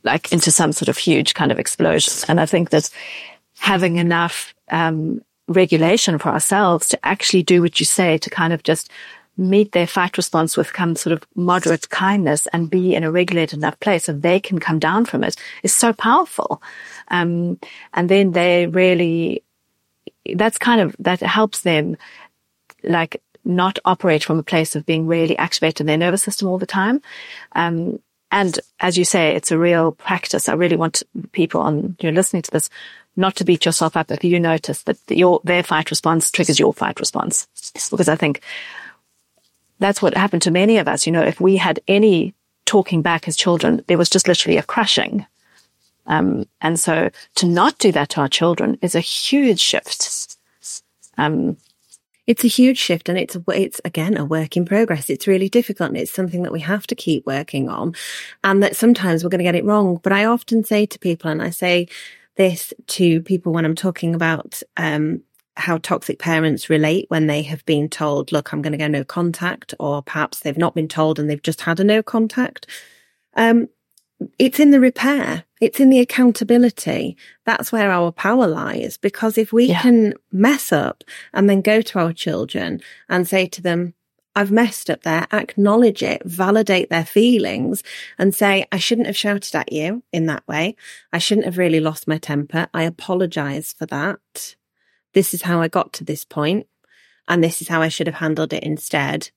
like 0.02 0.32
into 0.32 0.50
some 0.50 0.72
sort 0.72 0.88
of 0.88 0.96
huge 0.96 1.34
kind 1.34 1.52
of 1.52 1.58
explosion. 1.58 2.12
And 2.28 2.40
I 2.40 2.46
think 2.46 2.70
that 2.70 2.90
having 3.58 3.96
enough 3.96 4.54
um, 4.70 5.22
regulation 5.48 6.18
for 6.18 6.30
ourselves 6.30 6.88
to 6.88 7.06
actually 7.06 7.42
do 7.42 7.60
what 7.60 7.80
you 7.80 7.86
say, 7.86 8.18
to 8.18 8.30
kind 8.30 8.52
of 8.52 8.62
just 8.62 8.90
meet 9.36 9.72
their 9.72 9.86
fight 9.86 10.16
response 10.16 10.56
with 10.56 10.70
some 10.76 10.94
sort 10.94 11.12
of 11.12 11.26
moderate 11.34 11.88
kindness 11.88 12.46
and 12.52 12.70
be 12.70 12.94
in 12.94 13.04
a 13.04 13.10
regulated 13.10 13.58
enough 13.58 13.78
place 13.80 14.04
so 14.04 14.12
they 14.12 14.38
can 14.38 14.58
come 14.58 14.78
down 14.78 15.04
from 15.04 15.24
it 15.24 15.36
is 15.62 15.72
so 15.72 15.92
powerful. 15.92 16.62
Um, 17.08 17.58
and 17.94 18.08
then 18.08 18.32
they 18.32 18.66
really, 18.66 19.42
that's 20.34 20.58
kind 20.58 20.80
of, 20.80 20.94
that 20.98 21.20
helps 21.20 21.60
them 21.60 21.96
like 22.82 23.22
not 23.44 23.78
operate 23.84 24.22
from 24.22 24.38
a 24.38 24.42
place 24.42 24.76
of 24.76 24.84
being 24.84 25.06
really 25.06 25.36
activated 25.38 25.80
in 25.80 25.86
their 25.86 25.96
nervous 25.96 26.22
system 26.22 26.48
all 26.48 26.58
the 26.58 26.66
time. 26.66 27.00
Um, 27.52 27.98
and 28.32 28.58
as 28.78 28.96
you 28.96 29.04
say, 29.04 29.34
it's 29.34 29.50
a 29.50 29.58
real 29.58 29.92
practice. 29.92 30.48
I 30.48 30.54
really 30.54 30.76
want 30.76 31.02
people 31.32 31.60
on, 31.60 31.96
you 32.00 32.10
know, 32.10 32.16
listening 32.16 32.42
to 32.42 32.50
this 32.50 32.70
not 33.16 33.36
to 33.36 33.44
beat 33.44 33.64
yourself 33.64 33.96
up 33.96 34.10
if 34.10 34.22
you 34.22 34.38
notice 34.38 34.84
that 34.84 34.98
your, 35.08 35.40
their 35.44 35.62
fight 35.62 35.90
response 35.90 36.30
triggers 36.30 36.58
your 36.58 36.72
fight 36.72 37.00
response. 37.00 37.48
Because 37.90 38.08
I 38.08 38.16
think 38.16 38.40
that's 39.78 40.00
what 40.00 40.16
happened 40.16 40.42
to 40.42 40.50
many 40.50 40.78
of 40.78 40.86
us. 40.86 41.06
You 41.06 41.12
know, 41.12 41.22
if 41.22 41.40
we 41.40 41.56
had 41.56 41.80
any 41.88 42.34
talking 42.66 43.02
back 43.02 43.26
as 43.26 43.36
children, 43.36 43.84
there 43.88 43.98
was 43.98 44.08
just 44.08 44.28
literally 44.28 44.58
a 44.58 44.62
crushing. 44.62 45.26
Um, 46.06 46.46
and 46.60 46.78
so 46.78 47.10
to 47.36 47.46
not 47.46 47.78
do 47.78 47.92
that 47.92 48.10
to 48.10 48.20
our 48.20 48.28
children 48.28 48.78
is 48.80 48.94
a 48.94 49.00
huge 49.00 49.60
shift. 49.60 50.36
Um, 51.18 51.56
it's 52.30 52.44
a 52.44 52.48
huge 52.48 52.78
shift 52.78 53.08
and 53.08 53.18
it's, 53.18 53.36
it's 53.48 53.80
again 53.84 54.16
a 54.16 54.24
work 54.24 54.56
in 54.56 54.64
progress. 54.64 55.10
It's 55.10 55.26
really 55.26 55.48
difficult 55.48 55.88
and 55.88 55.98
it's 55.98 56.12
something 56.12 56.44
that 56.44 56.52
we 56.52 56.60
have 56.60 56.86
to 56.86 56.94
keep 56.94 57.26
working 57.26 57.68
on 57.68 57.92
and 58.44 58.62
that 58.62 58.76
sometimes 58.76 59.24
we're 59.24 59.30
going 59.30 59.40
to 59.40 59.44
get 59.44 59.56
it 59.56 59.64
wrong. 59.64 59.98
But 60.00 60.12
I 60.12 60.26
often 60.26 60.62
say 60.62 60.86
to 60.86 60.98
people 61.00 61.28
and 61.28 61.42
I 61.42 61.50
say 61.50 61.88
this 62.36 62.72
to 62.86 63.20
people 63.22 63.52
when 63.52 63.64
I'm 63.64 63.74
talking 63.74 64.14
about, 64.14 64.62
um, 64.76 65.22
how 65.56 65.78
toxic 65.78 66.20
parents 66.20 66.70
relate 66.70 67.06
when 67.08 67.26
they 67.26 67.42
have 67.42 67.66
been 67.66 67.88
told, 67.88 68.30
look, 68.30 68.52
I'm 68.52 68.62
going 68.62 68.74
to 68.74 68.78
go 68.78 68.86
no 68.86 69.02
contact, 69.02 69.74
or 69.80 70.00
perhaps 70.00 70.38
they've 70.38 70.56
not 70.56 70.76
been 70.76 70.86
told 70.86 71.18
and 71.18 71.28
they've 71.28 71.42
just 71.42 71.62
had 71.62 71.80
a 71.80 71.84
no 71.84 72.00
contact. 72.00 72.68
Um, 73.34 73.68
it's 74.38 74.60
in 74.60 74.70
the 74.70 74.80
repair. 74.80 75.44
It's 75.60 75.80
in 75.80 75.90
the 75.90 76.00
accountability. 76.00 77.16
That's 77.44 77.72
where 77.72 77.90
our 77.90 78.12
power 78.12 78.46
lies. 78.46 78.96
Because 78.96 79.38
if 79.38 79.52
we 79.52 79.66
yeah. 79.66 79.82
can 79.82 80.14
mess 80.32 80.72
up 80.72 81.04
and 81.32 81.48
then 81.48 81.60
go 81.60 81.80
to 81.82 81.98
our 81.98 82.12
children 82.12 82.80
and 83.08 83.28
say 83.28 83.46
to 83.46 83.62
them, 83.62 83.94
I've 84.36 84.52
messed 84.52 84.88
up 84.88 85.02
there, 85.02 85.26
acknowledge 85.32 86.02
it, 86.02 86.22
validate 86.24 86.88
their 86.88 87.04
feelings 87.04 87.82
and 88.16 88.34
say, 88.34 88.64
I 88.70 88.78
shouldn't 88.78 89.08
have 89.08 89.16
shouted 89.16 89.54
at 89.56 89.72
you 89.72 90.02
in 90.12 90.26
that 90.26 90.46
way. 90.46 90.76
I 91.12 91.18
shouldn't 91.18 91.46
have 91.46 91.58
really 91.58 91.80
lost 91.80 92.06
my 92.06 92.18
temper. 92.18 92.68
I 92.72 92.84
apologize 92.84 93.72
for 93.72 93.86
that. 93.86 94.54
This 95.14 95.34
is 95.34 95.42
how 95.42 95.60
I 95.60 95.68
got 95.68 95.92
to 95.94 96.04
this 96.04 96.24
point 96.24 96.68
and 97.26 97.42
this 97.42 97.60
is 97.60 97.68
how 97.68 97.82
I 97.82 97.88
should 97.88 98.06
have 98.06 98.16
handled 98.16 98.52
it 98.52 98.62
instead. 98.62 99.30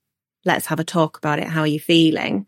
Let's 0.45 0.67
have 0.67 0.79
a 0.79 0.84
talk 0.84 1.17
about 1.17 1.39
it. 1.39 1.47
How 1.47 1.61
are 1.61 1.67
you 1.67 1.79
feeling? 1.79 2.45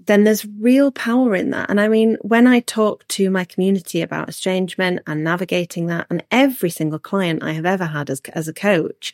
Then 0.00 0.24
there's 0.24 0.46
real 0.46 0.90
power 0.92 1.34
in 1.34 1.50
that. 1.50 1.70
And 1.70 1.80
I 1.80 1.88
mean, 1.88 2.16
when 2.22 2.46
I 2.46 2.60
talk 2.60 3.06
to 3.08 3.30
my 3.30 3.44
community 3.44 4.00
about 4.00 4.28
estrangement 4.28 5.00
and 5.06 5.24
navigating 5.24 5.86
that, 5.86 6.06
and 6.08 6.24
every 6.30 6.70
single 6.70 6.98
client 6.98 7.42
I 7.42 7.52
have 7.52 7.66
ever 7.66 7.86
had 7.86 8.08
as, 8.08 8.20
as 8.32 8.48
a 8.48 8.54
coach, 8.54 9.12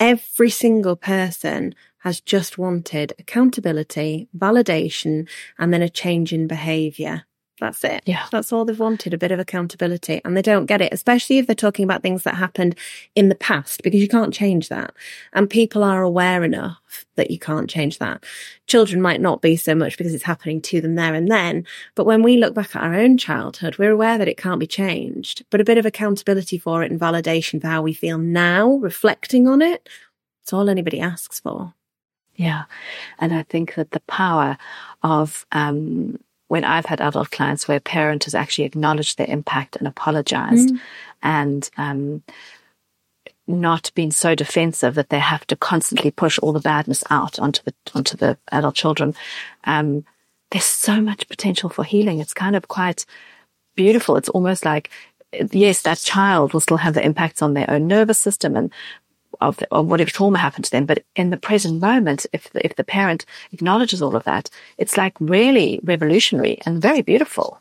every 0.00 0.50
single 0.50 0.96
person 0.96 1.74
has 1.98 2.20
just 2.20 2.58
wanted 2.58 3.12
accountability, 3.18 4.28
validation, 4.36 5.28
and 5.58 5.72
then 5.72 5.82
a 5.82 5.88
change 5.88 6.32
in 6.32 6.48
behavior. 6.48 7.24
That's 7.62 7.84
it. 7.84 8.02
Yeah. 8.06 8.26
That's 8.32 8.52
all 8.52 8.64
they've 8.64 8.76
wanted, 8.76 9.14
a 9.14 9.18
bit 9.18 9.30
of 9.30 9.38
accountability. 9.38 10.20
And 10.24 10.36
they 10.36 10.42
don't 10.42 10.66
get 10.66 10.80
it, 10.80 10.92
especially 10.92 11.38
if 11.38 11.46
they're 11.46 11.54
talking 11.54 11.84
about 11.84 12.02
things 12.02 12.24
that 12.24 12.34
happened 12.34 12.74
in 13.14 13.28
the 13.28 13.36
past, 13.36 13.84
because 13.84 14.00
you 14.00 14.08
can't 14.08 14.34
change 14.34 14.68
that. 14.68 14.92
And 15.32 15.48
people 15.48 15.84
are 15.84 16.02
aware 16.02 16.42
enough 16.42 17.06
that 17.14 17.30
you 17.30 17.38
can't 17.38 17.70
change 17.70 17.98
that. 17.98 18.24
Children 18.66 19.00
might 19.00 19.20
not 19.20 19.42
be 19.42 19.54
so 19.54 19.76
much 19.76 19.96
because 19.96 20.12
it's 20.12 20.24
happening 20.24 20.60
to 20.62 20.80
them 20.80 20.96
there 20.96 21.14
and 21.14 21.30
then. 21.30 21.64
But 21.94 22.04
when 22.04 22.24
we 22.24 22.36
look 22.36 22.52
back 22.52 22.74
at 22.74 22.82
our 22.82 22.94
own 22.94 23.16
childhood, 23.16 23.78
we're 23.78 23.92
aware 23.92 24.18
that 24.18 24.26
it 24.26 24.36
can't 24.36 24.58
be 24.58 24.66
changed, 24.66 25.44
but 25.50 25.60
a 25.60 25.64
bit 25.64 25.78
of 25.78 25.86
accountability 25.86 26.58
for 26.58 26.82
it 26.82 26.90
and 26.90 27.00
validation 27.00 27.60
for 27.60 27.68
how 27.68 27.80
we 27.80 27.92
feel 27.92 28.18
now, 28.18 28.72
reflecting 28.72 29.46
on 29.46 29.62
it. 29.62 29.88
It's 30.42 30.52
all 30.52 30.68
anybody 30.68 30.98
asks 30.98 31.38
for. 31.38 31.74
Yeah. 32.34 32.64
And 33.20 33.32
I 33.32 33.44
think 33.44 33.76
that 33.76 33.92
the 33.92 34.00
power 34.00 34.58
of, 35.04 35.46
um, 35.52 36.18
when 36.52 36.64
I've 36.64 36.84
had 36.84 37.00
adult 37.00 37.30
clients 37.30 37.66
where 37.66 37.78
a 37.78 37.80
parent 37.80 38.24
has 38.24 38.34
actually 38.34 38.64
acknowledged 38.64 39.16
their 39.16 39.26
impact 39.26 39.74
and 39.76 39.88
apologized 39.88 40.68
mm. 40.68 40.80
and 41.22 41.70
um, 41.78 42.22
not 43.46 43.90
been 43.94 44.10
so 44.10 44.34
defensive 44.34 44.94
that 44.96 45.08
they 45.08 45.18
have 45.18 45.46
to 45.46 45.56
constantly 45.56 46.10
push 46.10 46.38
all 46.38 46.52
the 46.52 46.60
badness 46.60 47.02
out 47.08 47.38
onto 47.38 47.62
the 47.64 47.72
onto 47.94 48.18
the 48.18 48.36
adult 48.50 48.74
children. 48.74 49.14
Um, 49.64 50.04
there's 50.50 50.66
so 50.66 51.00
much 51.00 51.26
potential 51.26 51.70
for 51.70 51.84
healing. 51.84 52.18
It's 52.18 52.34
kind 52.34 52.54
of 52.54 52.68
quite 52.68 53.06
beautiful. 53.74 54.16
It's 54.18 54.28
almost 54.28 54.66
like 54.66 54.90
yes, 55.52 55.80
that 55.80 56.00
child 56.00 56.52
will 56.52 56.60
still 56.60 56.76
have 56.76 56.92
the 56.92 57.02
impacts 57.02 57.40
on 57.40 57.54
their 57.54 57.70
own 57.70 57.86
nervous 57.86 58.18
system 58.18 58.56
and 58.56 58.70
of, 59.42 59.56
the, 59.58 59.68
of 59.70 59.86
whatever 59.86 60.10
trauma 60.10 60.38
happened 60.38 60.64
to 60.64 60.70
them. 60.70 60.86
But 60.86 61.04
in 61.16 61.30
the 61.30 61.36
present 61.36 61.80
moment, 61.80 62.26
if 62.32 62.50
the, 62.50 62.64
if 62.64 62.76
the 62.76 62.84
parent 62.84 63.26
acknowledges 63.52 64.00
all 64.00 64.16
of 64.16 64.24
that, 64.24 64.48
it's 64.78 64.96
like 64.96 65.14
really 65.20 65.80
revolutionary 65.82 66.58
and 66.64 66.80
very 66.80 67.02
beautiful. 67.02 67.60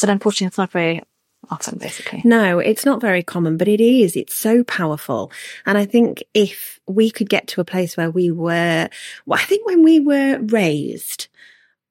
But 0.00 0.10
unfortunately, 0.10 0.48
it's 0.48 0.58
not 0.58 0.72
very 0.72 1.02
often, 1.50 1.78
basically. 1.78 2.22
No, 2.24 2.58
it's 2.58 2.84
not 2.84 3.00
very 3.00 3.22
common, 3.22 3.56
but 3.56 3.68
it 3.68 3.80
is. 3.80 4.16
It's 4.16 4.34
so 4.34 4.64
powerful. 4.64 5.30
And 5.66 5.78
I 5.78 5.84
think 5.84 6.24
if 6.34 6.80
we 6.86 7.10
could 7.10 7.28
get 7.28 7.46
to 7.48 7.60
a 7.60 7.64
place 7.64 7.96
where 7.96 8.10
we 8.10 8.30
were, 8.30 8.88
well, 9.26 9.38
I 9.38 9.44
think 9.44 9.66
when 9.66 9.82
we 9.82 10.00
were 10.00 10.38
raised, 10.38 11.28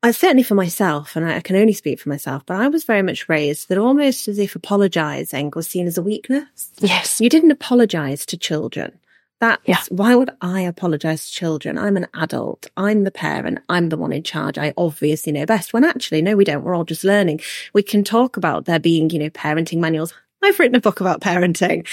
I 0.04 0.12
certainly 0.12 0.44
for 0.44 0.56
myself, 0.56 1.16
and 1.16 1.26
I 1.26 1.40
can 1.42 1.56
only 1.56 1.74
speak 1.74 2.00
for 2.00 2.10
myself, 2.10 2.46
but 2.46 2.58
I 2.58 2.68
was 2.68 2.84
very 2.84 3.02
much 3.02 3.28
raised 3.28 3.70
that 3.70 3.78
almost 3.78 4.28
as 4.28 4.38
if 4.38 4.56
apologizing 4.56 5.52
was 5.56 5.68
seen 5.68 5.88
as 5.88 5.98
a 5.98 6.04
weakness. 6.04 6.72
Yes. 6.80 7.20
You 7.20 7.30
didn't 7.30 7.52
apologize 7.52 8.26
to 8.28 8.38
children. 8.38 9.00
That's 9.40 9.62
yeah. 9.68 9.84
why 9.90 10.16
would 10.16 10.32
I 10.42 10.62
apologize 10.62 11.28
to 11.28 11.32
children? 11.32 11.78
I'm 11.78 11.96
an 11.96 12.08
adult. 12.16 12.68
I'm 12.76 13.04
the 13.04 13.12
parent. 13.12 13.60
I'm 13.70 13.90
the 13.90 13.98
one 13.98 14.12
in 14.12 14.24
charge. 14.24 14.58
I 14.58 14.74
obviously 14.78 15.32
know 15.32 15.46
best. 15.46 15.74
When 15.74 15.84
actually, 15.84 16.24
no, 16.24 16.36
we 16.36 16.44
don't. 16.44 16.64
We're 16.64 16.76
all 16.76 16.86
just 16.86 17.04
learning. 17.04 17.42
We 17.74 17.84
can 17.84 18.04
talk 18.04 18.38
about 18.38 18.66
there 18.66 18.80
being, 18.80 19.10
you 19.12 19.20
know, 19.20 19.30
parenting 19.30 19.78
manuals. 19.78 20.14
I've 20.44 20.60
written 20.60 20.76
a 20.76 20.82
book 20.82 21.02
about 21.02 21.22
parenting. 21.22 21.88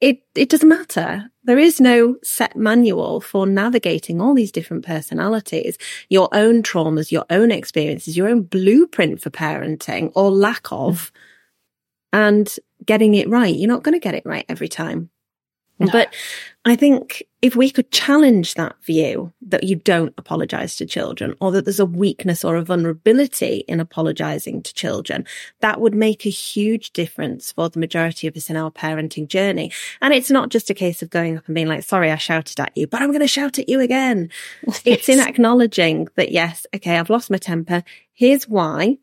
It, 0.00 0.22
it 0.34 0.48
doesn't 0.48 0.68
matter. 0.68 1.30
There 1.44 1.58
is 1.58 1.80
no 1.80 2.16
set 2.22 2.56
manual 2.56 3.20
for 3.20 3.46
navigating 3.46 4.20
all 4.20 4.34
these 4.34 4.50
different 4.50 4.84
personalities, 4.84 5.78
your 6.08 6.28
own 6.32 6.62
traumas, 6.62 7.12
your 7.12 7.26
own 7.30 7.50
experiences, 7.50 8.16
your 8.16 8.28
own 8.28 8.42
blueprint 8.42 9.20
for 9.20 9.30
parenting 9.30 10.10
or 10.14 10.30
lack 10.30 10.66
of 10.72 11.12
mm. 11.12 11.18
and 12.12 12.56
getting 12.84 13.14
it 13.14 13.28
right. 13.28 13.54
You're 13.54 13.68
not 13.68 13.82
going 13.82 13.94
to 13.94 14.02
get 14.02 14.14
it 14.14 14.24
right 14.24 14.46
every 14.48 14.68
time. 14.68 15.10
No. 15.80 15.90
But 15.90 16.14
I 16.66 16.76
think 16.76 17.22
if 17.40 17.56
we 17.56 17.70
could 17.70 17.90
challenge 17.90 18.52
that 18.54 18.76
view 18.84 19.32
that 19.40 19.64
you 19.64 19.76
don't 19.76 20.12
apologize 20.18 20.76
to 20.76 20.84
children 20.84 21.34
or 21.40 21.50
that 21.52 21.64
there's 21.64 21.80
a 21.80 21.86
weakness 21.86 22.44
or 22.44 22.56
a 22.56 22.62
vulnerability 22.62 23.64
in 23.66 23.80
apologizing 23.80 24.62
to 24.62 24.74
children, 24.74 25.24
that 25.60 25.80
would 25.80 25.94
make 25.94 26.26
a 26.26 26.30
huge 26.30 26.92
difference 26.92 27.50
for 27.50 27.70
the 27.70 27.78
majority 27.78 28.26
of 28.26 28.36
us 28.36 28.50
in 28.50 28.56
our 28.56 28.70
parenting 28.70 29.26
journey. 29.26 29.72
And 30.02 30.12
it's 30.12 30.30
not 30.30 30.50
just 30.50 30.68
a 30.68 30.74
case 30.74 31.00
of 31.00 31.08
going 31.08 31.38
up 31.38 31.46
and 31.46 31.54
being 31.54 31.66
like, 31.68 31.82
sorry, 31.82 32.10
I 32.10 32.16
shouted 32.16 32.60
at 32.60 32.76
you, 32.76 32.86
but 32.86 33.00
I'm 33.00 33.08
going 33.08 33.20
to 33.20 33.26
shout 33.26 33.58
at 33.58 33.68
you 33.68 33.80
again. 33.80 34.30
Yes. 34.70 34.82
It's 34.84 35.08
in 35.08 35.20
acknowledging 35.20 36.08
that, 36.14 36.30
yes, 36.30 36.66
okay, 36.74 36.96
I've 36.96 37.10
lost 37.10 37.30
my 37.30 37.38
temper. 37.38 37.82
Here's 38.12 38.48
why. 38.48 38.98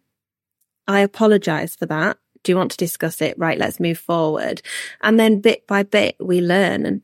I 0.88 1.02
apologize 1.02 1.76
for 1.76 1.86
that. 1.88 2.18
Do 2.44 2.52
you 2.52 2.58
want 2.58 2.72
to 2.72 2.78
discuss 2.78 3.22
it? 3.22 3.38
Right, 3.38 3.58
let's 3.58 3.80
move 3.80 3.98
forward. 3.98 4.62
And 5.02 5.20
then 5.20 5.42
bit 5.42 5.68
by 5.68 5.84
bit, 5.84 6.16
we 6.20 6.42
learn 6.42 7.02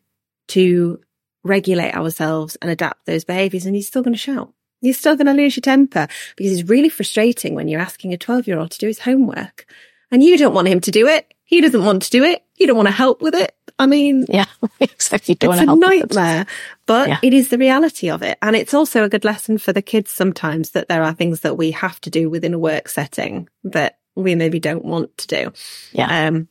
to 0.50 1.00
regulate 1.44 1.94
ourselves 1.94 2.56
and 2.62 2.70
adapt 2.72 3.06
those 3.06 3.24
behaviors. 3.24 3.66
And 3.66 3.76
you're 3.76 3.84
still 3.84 4.04
going 4.04 4.14
to 4.14 4.20
shout. 4.20 4.54
You're 4.82 4.94
still 4.94 5.16
going 5.16 5.28
to 5.28 5.34
lose 5.34 5.56
your 5.56 5.62
temper 5.62 6.08
because 6.36 6.60
it's 6.60 6.70
really 6.70 6.90
frustrating 6.90 7.56
when 7.56 7.68
you're 7.68 7.80
asking 7.80 8.14
a 8.14 8.18
12 8.18 8.48
year 8.48 8.60
old 8.60 8.72
to 8.72 8.80
do 8.80 8.88
his 8.88 9.00
homework 9.00 9.66
and 10.14 10.22
you 10.22 10.38
don't 10.38 10.54
want 10.54 10.68
him 10.68 10.80
to 10.82 10.92
do 10.92 11.08
it. 11.08 11.34
He 11.44 11.60
doesn't 11.60 11.84
want 11.84 12.04
to 12.04 12.10
do 12.10 12.24
it. 12.24 12.44
You 12.56 12.68
don't 12.68 12.76
want 12.76 12.88
to 12.88 12.94
help 12.94 13.22
with 13.22 13.34
it. 13.34 13.56
I 13.80 13.88
mean, 13.88 14.26
yeah, 14.30 14.46
exactly. 14.80 15.36
Don't 15.36 15.54
it's 15.54 15.62
a 15.62 15.76
nightmare, 15.76 16.46
but 16.86 17.10
yeah. 17.10 17.20
it 17.24 17.34
is 17.34 17.50
the 17.50 17.58
reality 17.58 18.10
of 18.10 18.22
it. 18.22 18.38
And 18.42 18.56
it's 18.56 18.74
also 18.74 19.04
a 19.04 19.10
good 19.10 19.26
lesson 19.26 19.58
for 19.58 19.74
the 19.74 19.82
kids 19.82 20.12
sometimes 20.12 20.72
that 20.72 20.88
there 20.88 21.04
are 21.04 21.14
things 21.14 21.42
that 21.42 21.58
we 21.58 21.72
have 21.72 22.00
to 22.02 22.10
do 22.10 22.30
within 22.30 22.54
a 22.54 22.60
work 22.60 22.90
setting 22.90 23.50
that 23.64 23.98
we 24.16 24.36
maybe 24.36 24.59
don't 24.59 24.86
want 24.86 25.18
to 25.20 25.28
do. 25.28 25.53
Yeah. 25.91 26.28
Um, 26.28 26.47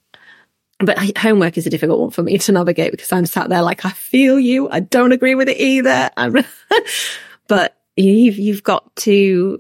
but 0.79 1.17
homework 1.17 1.57
is 1.57 1.67
a 1.67 1.71
difficult 1.71 2.01
one 2.01 2.11
for 2.11 2.23
me 2.23 2.39
to 2.39 2.53
navigate 2.53 2.91
because 2.91 3.13
I'm 3.13 3.27
sat 3.27 3.49
there 3.49 3.63
like, 3.63 3.85
I 3.85 3.91
feel 3.91 4.39
you. 4.39 4.69
I 4.69 4.81
don't 4.81 5.13
agree 5.13 5.35
with 5.35 5.49
it 5.49 5.59
either. 5.59 6.11
but 7.49 7.77
you've, 7.97 8.37
you've 8.37 8.63
got 8.63 8.95
to 8.97 9.59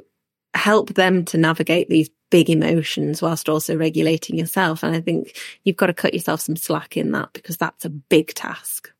help 0.54 0.94
them 0.94 1.24
to 1.26 1.38
navigate 1.38 1.88
these 1.88 2.10
big 2.30 2.50
emotions 2.50 3.22
whilst 3.22 3.48
also 3.48 3.76
regulating 3.76 4.38
yourself. 4.38 4.82
And 4.82 4.96
I 4.96 5.00
think 5.00 5.36
you've 5.64 5.76
got 5.76 5.86
to 5.86 5.94
cut 5.94 6.14
yourself 6.14 6.40
some 6.40 6.56
slack 6.56 6.96
in 6.96 7.12
that 7.12 7.32
because 7.32 7.56
that's 7.56 7.84
a 7.84 7.90
big 7.90 8.34
task. 8.34 8.90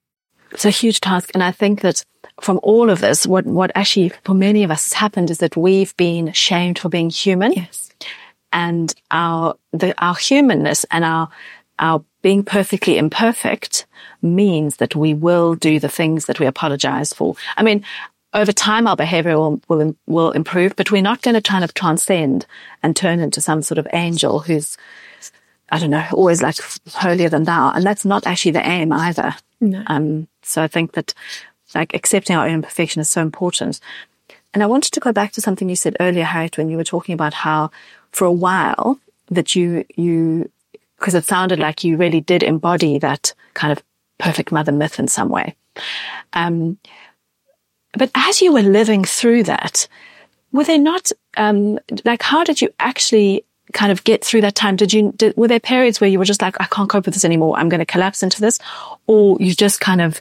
It's 0.53 0.67
a 0.67 0.71
huge 0.71 1.01
task. 1.01 1.31
And 1.35 1.43
I 1.43 1.51
think 1.51 1.81
that 1.81 2.05
from 2.41 2.61
all 2.63 2.91
of 2.91 3.01
this, 3.01 3.27
what, 3.27 3.47
what 3.47 3.73
actually 3.75 4.11
for 4.25 4.35
many 4.35 4.65
of 4.65 4.71
us 4.71 4.85
has 4.85 4.93
happened 4.93 5.31
is 5.31 5.39
that 5.39 5.57
we've 5.57 5.97
been 5.97 6.33
shamed 6.33 6.79
for 6.79 6.89
being 6.89 7.11
human. 7.11 7.53
Yes 7.53 7.92
and 8.53 8.95
our 9.11 9.57
the, 9.73 9.95
our 10.05 10.15
humanness 10.15 10.85
and 10.91 11.05
our 11.05 11.29
our 11.79 12.05
being 12.23 12.45
perfectly 12.45 12.97
imperfect 12.99 13.87
means 14.23 14.77
that 14.77 14.95
we 14.95 15.15
will 15.15 15.55
do 15.55 15.81
the 15.81 15.89
things 15.89 16.27
that 16.27 16.39
we 16.39 16.47
apologize 16.47 17.13
for. 17.13 17.35
I 17.57 17.63
mean, 17.63 17.85
over 18.33 18.53
time, 18.53 18.87
our 18.87 18.97
behavior 18.97 19.37
will, 19.37 19.61
will, 19.69 19.97
will 20.07 20.31
improve, 20.31 20.77
but 20.77 20.91
we're 20.91 21.03
not 21.03 21.23
going 21.23 21.35
to 21.35 21.43
kind 21.43 21.65
of 21.65 21.75
transcend 21.75 22.47
and 22.83 22.97
turn 22.97 23.21
into 23.21 23.41
some 23.41 23.63
sort 23.63 23.79
of 23.79 23.87
angel 23.93 24.39
who's, 24.39 24.79
I 25.71 25.79
don't 25.79 25.91
know, 25.91 26.07
always 26.13 26.41
like 26.43 26.57
holier 26.93 27.29
than 27.29 27.45
thou. 27.45 27.73
And 27.73 27.85
that's 27.85 28.05
not 28.05 28.27
actually 28.27 28.53
the 28.53 28.67
aim 28.67 28.93
either. 28.93 29.35
No. 29.61 29.83
Um, 29.87 30.29
so 30.43 30.63
I 30.63 30.69
think 30.69 30.93
that 30.93 31.13
like 31.75 31.95
accepting 31.95 32.37
our 32.37 32.47
own 32.47 32.55
imperfection 32.55 33.01
is 33.01 33.11
so 33.11 33.21
important. 33.21 33.81
And 34.55 34.63
I 34.63 34.67
wanted 34.67 34.93
to 34.93 35.01
go 35.01 35.13
back 35.13 35.33
to 35.33 35.41
something 35.41 35.69
you 35.69 35.77
said 35.77 35.97
earlier, 36.01 36.25
Harriet, 36.25 36.59
when 36.59 36.69
you 36.69 36.77
were 36.77 36.85
talking 36.85 37.15
about 37.15 37.35
how 37.35 37.71
for 38.13 38.25
a 38.27 38.33
while 38.33 38.99
that 39.31 39.55
you, 39.57 39.85
you, 39.97 40.51
because 40.99 41.15
it 41.15 41.25
sounded 41.25 41.59
like 41.59 41.85
you 41.85 41.97
really 41.97 42.21
did 42.21 42.43
embody 42.43 42.99
that 42.99 43.35
kind 43.55 43.73
of 43.73 43.83
perfect 44.19 44.53
mother 44.53 44.73
myth 44.73 44.99
in 44.99 45.09
some 45.09 45.29
way. 45.29 45.57
Um, 46.33 46.79
but 47.95 48.11
as 48.15 48.41
you 48.41 48.53
were 48.53 48.63
living 48.63 49.05
through 49.05 49.45
that, 49.45 49.89
were 50.53 50.65
there 50.65 50.79
not, 50.79 51.11
um, 51.37 51.79
like, 52.05 52.23
how 52.23 52.45
did 52.45 52.61
you 52.61 52.69
actually 52.79 53.45
kind 53.73 53.91
of 53.91 54.05
get 54.05 54.25
through 54.25 54.43
that 54.43 54.55
time? 54.55 54.77
Did 54.77 54.93
you, 54.93 55.13
did, 55.17 55.37
were 55.37 55.49
there 55.49 55.61
periods 55.61 56.01
where 56.01 56.11
you 56.11 56.19
were 56.19 56.27
just 56.27 56.43
like, 56.43 56.61
I 56.61 56.67
can't 56.67 56.91
cope 56.91 57.07
with 57.07 57.15
this 57.15 57.25
anymore. 57.25 57.57
I'm 57.57 57.69
going 57.69 57.81
to 57.81 57.87
collapse 57.87 58.23
into 58.23 58.41
this? 58.41 58.59
Or 59.07 59.39
you 59.41 59.55
just 59.55 59.81
kind 59.81 60.01
of 60.01 60.21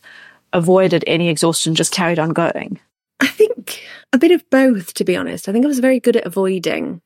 avoided 0.53 1.03
any 1.05 1.29
exhaustion, 1.29 1.75
just 1.75 1.91
carried 1.93 2.19
on 2.19 2.29
going? 2.29 2.79
I 3.19 3.27
think 3.27 3.83
a 4.13 4.17
bit 4.17 4.31
of 4.31 4.49
both, 4.49 4.93
to 4.95 5.03
be 5.03 5.15
honest. 5.15 5.47
I 5.47 5.51
think 5.51 5.65
I 5.65 5.67
was 5.67 5.79
very 5.79 5.99
good 5.99 6.15
at 6.15 6.25
avoiding 6.25 7.01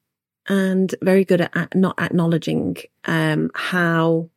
and 0.48 0.94
very 1.02 1.26
good 1.26 1.42
at 1.42 1.76
not 1.76 2.00
acknowledging 2.00 2.78
um, 3.06 3.52
how 3.54 4.30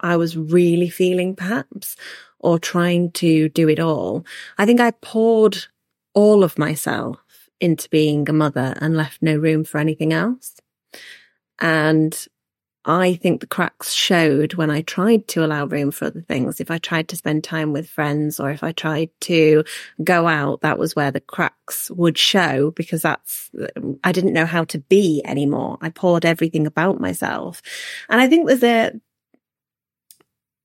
I 0.00 0.16
was 0.16 0.36
really 0.36 0.88
feeling, 0.88 1.34
perhaps, 1.36 1.96
or 2.38 2.58
trying 2.58 3.12
to 3.12 3.48
do 3.50 3.68
it 3.68 3.78
all. 3.78 4.24
I 4.58 4.66
think 4.66 4.80
I 4.80 4.90
poured 4.90 5.64
all 6.14 6.44
of 6.44 6.58
myself 6.58 7.18
into 7.60 7.88
being 7.88 8.28
a 8.28 8.32
mother 8.32 8.74
and 8.80 8.96
left 8.96 9.22
no 9.22 9.36
room 9.36 9.64
for 9.64 9.78
anything 9.78 10.12
else. 10.12 10.56
And 11.60 12.26
I 12.84 13.14
think 13.14 13.40
the 13.40 13.46
cracks 13.46 13.92
showed 13.92 14.54
when 14.54 14.70
I 14.70 14.82
tried 14.82 15.28
to 15.28 15.44
allow 15.44 15.66
room 15.66 15.92
for 15.92 16.06
other 16.06 16.22
things. 16.22 16.60
If 16.60 16.70
I 16.70 16.78
tried 16.78 17.08
to 17.08 17.16
spend 17.16 17.44
time 17.44 17.72
with 17.72 17.88
friends 17.88 18.40
or 18.40 18.50
if 18.50 18.64
I 18.64 18.72
tried 18.72 19.10
to 19.22 19.64
go 20.02 20.26
out, 20.26 20.62
that 20.62 20.78
was 20.78 20.96
where 20.96 21.12
the 21.12 21.20
cracks 21.20 21.90
would 21.92 22.18
show 22.18 22.72
because 22.72 23.02
that's, 23.02 23.50
um, 23.76 24.00
I 24.02 24.10
didn't 24.10 24.32
know 24.32 24.46
how 24.46 24.64
to 24.64 24.78
be 24.78 25.22
anymore. 25.24 25.78
I 25.80 25.90
poured 25.90 26.24
everything 26.24 26.66
about 26.66 27.00
myself. 27.00 27.62
And 28.08 28.20
I 28.20 28.28
think 28.28 28.48
there's 28.48 28.64
a, 28.64 28.92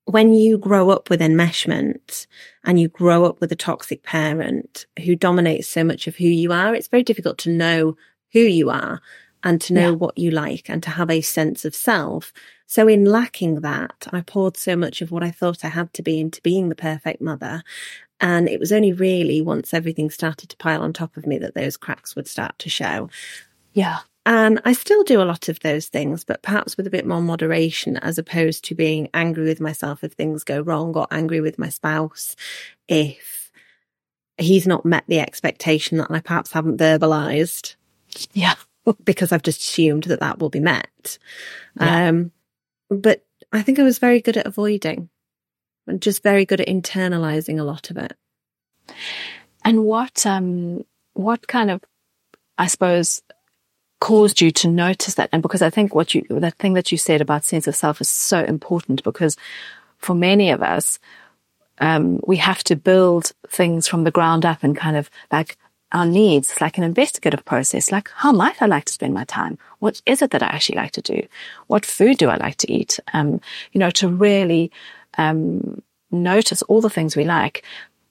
when 0.06 0.34
you 0.34 0.58
grow 0.58 0.90
up 0.90 1.12
with 1.12 1.22
enmeshment 1.22 2.26
and 2.64 2.80
you 2.80 2.88
grow 2.88 3.26
up 3.26 3.42
with 3.42 3.52
a 3.52 3.56
toxic 3.56 4.02
parent 4.02 4.88
who 5.06 5.16
dominates 5.16 5.68
so 5.68 5.84
much 5.84 6.08
of 6.08 6.16
who 6.16 6.26
you 6.26 6.52
are, 6.52 6.74
it's 6.74 6.88
very 6.88 7.04
difficult 7.04 7.38
to 7.40 7.52
know 7.52 7.96
who 8.34 8.40
you 8.40 8.72
are 8.72 9.02
and 9.48 9.62
to 9.62 9.72
know 9.72 9.92
yeah. 9.92 9.96
what 9.96 10.18
you 10.18 10.30
like 10.30 10.70
and 10.70 10.84
to 10.84 10.90
have 10.90 11.10
a 11.10 11.22
sense 11.22 11.64
of 11.64 11.74
self. 11.74 12.34
So 12.66 12.90
in 12.90 13.06
lacking 13.06 13.62
that, 13.62 14.06
I 14.12 14.20
poured 14.20 14.58
so 14.58 14.76
much 14.76 15.02
of 15.02 15.10
what 15.10 15.24
I 15.24 15.32
thought 15.32 15.64
I 15.64 15.70
had 15.70 15.94
to 15.94 16.04
be 16.04 16.20
into 16.20 16.42
being 16.42 16.68
the 16.68 16.76
perfect 16.76 17.22
mother. 17.22 17.64
And 18.20 18.50
it 18.50 18.60
was 18.60 18.74
only 18.74 18.92
really 18.92 19.40
once 19.40 19.74
everything 19.74 20.10
started 20.10 20.50
to 20.50 20.58
pile 20.58 20.82
on 20.82 20.92
top 20.92 21.16
of 21.16 21.26
me 21.26 21.38
that 21.38 21.56
those 21.56 21.78
cracks 21.78 22.14
would 22.14 22.28
start 22.28 22.60
to 22.60 22.70
show. 22.70 23.10
Yeah. 23.72 24.00
And 24.26 24.60
I 24.66 24.74
still 24.74 25.06
do 25.06 25.22
a 25.22 25.24
lot 25.24 25.48
of 25.48 25.62
those 25.62 25.88
things, 25.88 26.26
but 26.26 26.42
perhaps 26.42 26.76
with 26.76 26.86
a 26.86 26.90
bit 26.90 27.06
more 27.06 27.22
moderation 27.22 27.96
as 27.96 28.18
opposed 28.18 28.66
to 28.66 28.76
being 28.76 29.08
angry 29.14 29.46
with 29.46 29.62
myself 29.62 30.04
if 30.04 30.12
things 30.12 30.44
go 30.44 30.60
wrong 30.60 30.94
or 30.94 31.08
angry 31.10 31.40
with 31.40 31.58
my 31.58 31.70
spouse 31.70 32.36
if 32.90 33.50
he's 34.38 34.68
not 34.68 34.86
met 34.86 35.06
the 35.08 35.22
expectation 35.22 36.00
that 36.00 36.12
I 36.12 36.20
perhaps 36.20 36.52
haven't 36.52 36.80
verbalized. 36.80 37.76
Yeah 38.34 38.56
because 39.04 39.32
I've 39.32 39.44
just 39.44 39.62
assumed 39.62 40.04
that 40.04 40.20
that 40.20 40.40
will 40.40 40.50
be 40.50 40.60
met. 40.60 41.18
Yeah. 41.80 42.10
Um, 42.10 42.32
but 42.90 43.26
I 43.52 43.62
think 43.62 43.80
I 43.80 43.84
was 43.84 44.00
very 44.00 44.22
good 44.22 44.38
at 44.38 44.48
avoiding 44.48 45.10
and 45.86 46.02
just 46.02 46.24
very 46.24 46.46
good 46.46 46.62
at 46.62 46.68
internalizing 46.68 47.60
a 47.60 47.64
lot 47.64 47.90
of 47.90 47.98
it. 47.98 48.14
And 49.64 49.84
what, 49.84 50.26
um, 50.26 50.86
what 51.14 51.48
kind 51.48 51.72
of, 51.72 51.84
I 52.58 52.68
suppose, 52.68 53.22
caused 54.00 54.42
you 54.42 54.52
to 54.52 54.68
notice 54.70 55.16
that? 55.16 55.30
And 55.32 55.42
because 55.42 55.62
I 55.62 55.70
think 55.70 55.94
what 55.94 56.14
you, 56.14 56.26
that 56.30 56.58
thing 56.58 56.74
that 56.74 56.92
you 56.92 56.98
said 56.98 57.22
about 57.22 57.44
sense 57.44 57.68
of 57.68 57.76
self 57.76 58.00
is 58.00 58.10
so 58.10 58.44
important 58.44 59.04
because 59.04 59.36
for 59.98 60.14
many 60.14 60.52
of 60.52 60.62
us, 60.62 61.00
um, 61.80 62.20
we 62.26 62.38
have 62.38 62.64
to 62.66 62.76
build 62.76 63.34
things 63.50 63.88
from 63.88 64.04
the 64.04 64.12
ground 64.12 64.46
up 64.46 64.64
and 64.64 64.76
kind 64.76 64.98
of 64.98 65.10
like 65.32 65.58
our 65.92 66.06
needs, 66.06 66.60
like 66.60 66.78
an 66.78 66.84
investigative 66.84 67.46
process, 67.46 67.92
like 67.92 68.10
how 68.16 68.32
might 68.32 68.62
I 68.62 68.66
like 68.66 68.86
to 68.86 68.94
spend 68.94 69.14
my 69.14 69.24
time? 69.24 69.58
What 69.80 70.02
is 70.06 70.22
it 70.22 70.32
that 70.32 70.44
I 70.44 70.48
actually 70.48 70.78
like 70.78 70.92
to 70.92 71.02
do? 71.02 71.26
What 71.68 71.86
food 71.86 72.18
do 72.18 72.30
I 72.30 72.38
like 72.38 72.58
to 72.58 72.72
eat? 72.72 73.00
Um, 73.14 73.40
you 73.72 73.80
know, 73.80 73.92
to 73.92 74.08
really, 74.10 74.72
um, 75.18 75.82
notice 76.12 76.62
all 76.64 76.82
the 76.82 76.90
things 76.90 77.16
we 77.16 77.24
like 77.24 77.64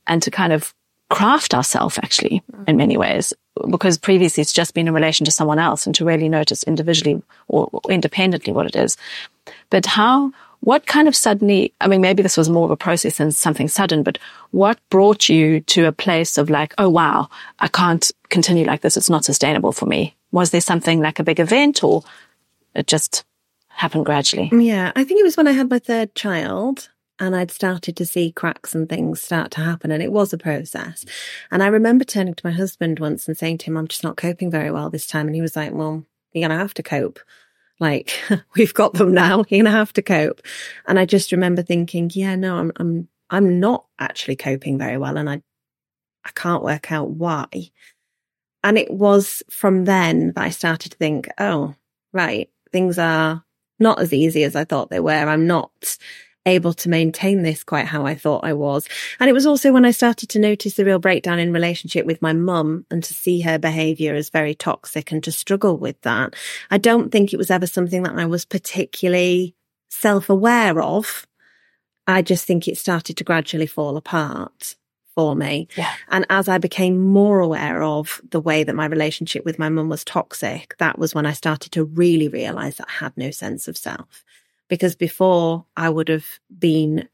and 0.06 0.22
to 0.22 0.30
kind 0.30 0.52
of 0.52 0.74
craft 1.08 1.54
ourselves 1.54 1.98
actually 1.98 2.42
in 2.66 2.76
many 2.76 2.96
ways 2.96 3.32
because 3.70 3.96
previously 3.96 4.40
it's 4.40 4.52
just 4.52 4.74
been 4.74 4.88
in 4.88 4.94
relation 4.94 5.24
to 5.24 5.30
someone 5.30 5.58
else 5.58 5.86
and 5.86 5.94
to 5.94 6.04
really 6.04 6.28
notice 6.28 6.64
individually 6.64 7.22
or 7.48 7.70
independently 7.88 8.52
what 8.52 8.66
it 8.66 8.74
is. 8.74 8.96
But 9.70 9.86
how 9.86 10.32
what 10.60 10.86
kind 10.86 11.08
of 11.08 11.14
suddenly, 11.14 11.72
I 11.80 11.88
mean, 11.88 12.00
maybe 12.00 12.22
this 12.22 12.36
was 12.36 12.48
more 12.48 12.64
of 12.64 12.70
a 12.70 12.76
process 12.76 13.18
than 13.18 13.30
something 13.32 13.68
sudden, 13.68 14.02
but 14.02 14.18
what 14.50 14.78
brought 14.90 15.28
you 15.28 15.60
to 15.60 15.86
a 15.86 15.92
place 15.92 16.38
of 16.38 16.50
like, 16.50 16.74
oh, 16.78 16.88
wow, 16.88 17.28
I 17.60 17.68
can't 17.68 18.10
continue 18.28 18.64
like 18.64 18.80
this. 18.80 18.96
It's 18.96 19.10
not 19.10 19.24
sustainable 19.24 19.72
for 19.72 19.86
me. 19.86 20.16
Was 20.32 20.50
there 20.50 20.60
something 20.60 21.00
like 21.00 21.18
a 21.18 21.24
big 21.24 21.40
event 21.40 21.84
or 21.84 22.02
it 22.74 22.86
just 22.86 23.24
happened 23.68 24.06
gradually? 24.06 24.50
Yeah. 24.52 24.92
I 24.96 25.04
think 25.04 25.20
it 25.20 25.24
was 25.24 25.36
when 25.36 25.48
I 25.48 25.52
had 25.52 25.70
my 25.70 25.78
third 25.78 26.14
child 26.14 26.88
and 27.18 27.34
I'd 27.34 27.50
started 27.50 27.96
to 27.96 28.06
see 28.06 28.32
cracks 28.32 28.74
and 28.74 28.88
things 28.88 29.22
start 29.22 29.50
to 29.52 29.60
happen. 29.60 29.90
And 29.90 30.02
it 30.02 30.12
was 30.12 30.32
a 30.32 30.38
process. 30.38 31.04
And 31.50 31.62
I 31.62 31.68
remember 31.68 32.04
turning 32.04 32.34
to 32.34 32.46
my 32.46 32.52
husband 32.52 32.98
once 32.98 33.26
and 33.26 33.36
saying 33.36 33.58
to 33.58 33.66
him, 33.66 33.76
I'm 33.76 33.88
just 33.88 34.04
not 34.04 34.16
coping 34.16 34.50
very 34.50 34.70
well 34.70 34.90
this 34.90 35.06
time. 35.06 35.26
And 35.26 35.34
he 35.34 35.40
was 35.40 35.56
like, 35.56 35.72
well, 35.72 36.04
you're 36.32 36.46
going 36.46 36.56
to 36.56 36.62
have 36.62 36.74
to 36.74 36.82
cope. 36.82 37.20
Like 37.78 38.18
we've 38.56 38.74
got 38.74 38.94
them 38.94 39.12
now. 39.12 39.44
You're 39.48 39.64
gonna 39.64 39.76
have 39.76 39.92
to 39.94 40.02
cope. 40.02 40.42
And 40.86 40.98
I 40.98 41.04
just 41.04 41.32
remember 41.32 41.62
thinking, 41.62 42.10
yeah, 42.14 42.36
no, 42.36 42.56
I'm, 42.56 42.72
I'm, 42.76 43.08
I'm 43.30 43.60
not 43.60 43.86
actually 43.98 44.36
coping 44.36 44.78
very 44.78 44.98
well. 44.98 45.16
And 45.16 45.28
I, 45.28 45.42
I 46.24 46.30
can't 46.34 46.64
work 46.64 46.92
out 46.92 47.10
why. 47.10 47.46
And 48.64 48.78
it 48.78 48.90
was 48.90 49.42
from 49.50 49.84
then 49.84 50.32
that 50.34 50.44
I 50.44 50.50
started 50.50 50.92
to 50.92 50.98
think, 50.98 51.28
oh, 51.38 51.74
right, 52.12 52.50
things 52.72 52.98
are 52.98 53.44
not 53.78 54.00
as 54.00 54.12
easy 54.12 54.42
as 54.42 54.56
I 54.56 54.64
thought 54.64 54.90
they 54.90 55.00
were. 55.00 55.12
I'm 55.12 55.46
not 55.46 55.98
able 56.46 56.72
to 56.72 56.88
maintain 56.88 57.42
this 57.42 57.64
quite 57.64 57.86
how 57.86 58.06
I 58.06 58.14
thought 58.14 58.44
I 58.44 58.52
was. 58.52 58.88
And 59.20 59.28
it 59.28 59.32
was 59.32 59.46
also 59.46 59.72
when 59.72 59.84
I 59.84 59.90
started 59.90 60.28
to 60.30 60.38
notice 60.38 60.74
the 60.74 60.84
real 60.84 61.00
breakdown 61.00 61.38
in 61.38 61.52
relationship 61.52 62.06
with 62.06 62.22
my 62.22 62.32
mum 62.32 62.86
and 62.90 63.02
to 63.04 63.12
see 63.12 63.40
her 63.40 63.58
behavior 63.58 64.14
as 64.14 64.30
very 64.30 64.54
toxic 64.54 65.12
and 65.12 65.22
to 65.24 65.32
struggle 65.32 65.76
with 65.76 66.00
that. 66.02 66.34
I 66.70 66.78
don't 66.78 67.10
think 67.10 67.32
it 67.32 67.36
was 67.36 67.50
ever 67.50 67.66
something 67.66 68.04
that 68.04 68.16
I 68.16 68.26
was 68.26 68.44
particularly 68.44 69.54
self 69.90 70.30
aware 70.30 70.80
of. 70.80 71.26
I 72.06 72.22
just 72.22 72.46
think 72.46 72.68
it 72.68 72.78
started 72.78 73.16
to 73.16 73.24
gradually 73.24 73.66
fall 73.66 73.96
apart 73.96 74.76
for 75.16 75.34
me. 75.34 75.66
Yeah. 75.76 75.92
And 76.08 76.26
as 76.28 76.46
I 76.46 76.58
became 76.58 77.02
more 77.02 77.40
aware 77.40 77.82
of 77.82 78.20
the 78.30 78.40
way 78.40 78.62
that 78.62 78.76
my 78.76 78.84
relationship 78.84 79.44
with 79.44 79.58
my 79.58 79.70
mum 79.70 79.88
was 79.88 80.04
toxic, 80.04 80.76
that 80.78 80.98
was 80.98 81.14
when 81.14 81.26
I 81.26 81.32
started 81.32 81.72
to 81.72 81.84
really 81.84 82.28
realize 82.28 82.76
that 82.76 82.88
I 82.88 83.04
had 83.04 83.16
no 83.16 83.30
sense 83.30 83.66
of 83.66 83.76
self 83.76 84.24
because 84.68 84.96
before 84.96 85.64
I 85.76 85.90
would 85.90 86.08
have 86.08 86.26
been 86.58 87.08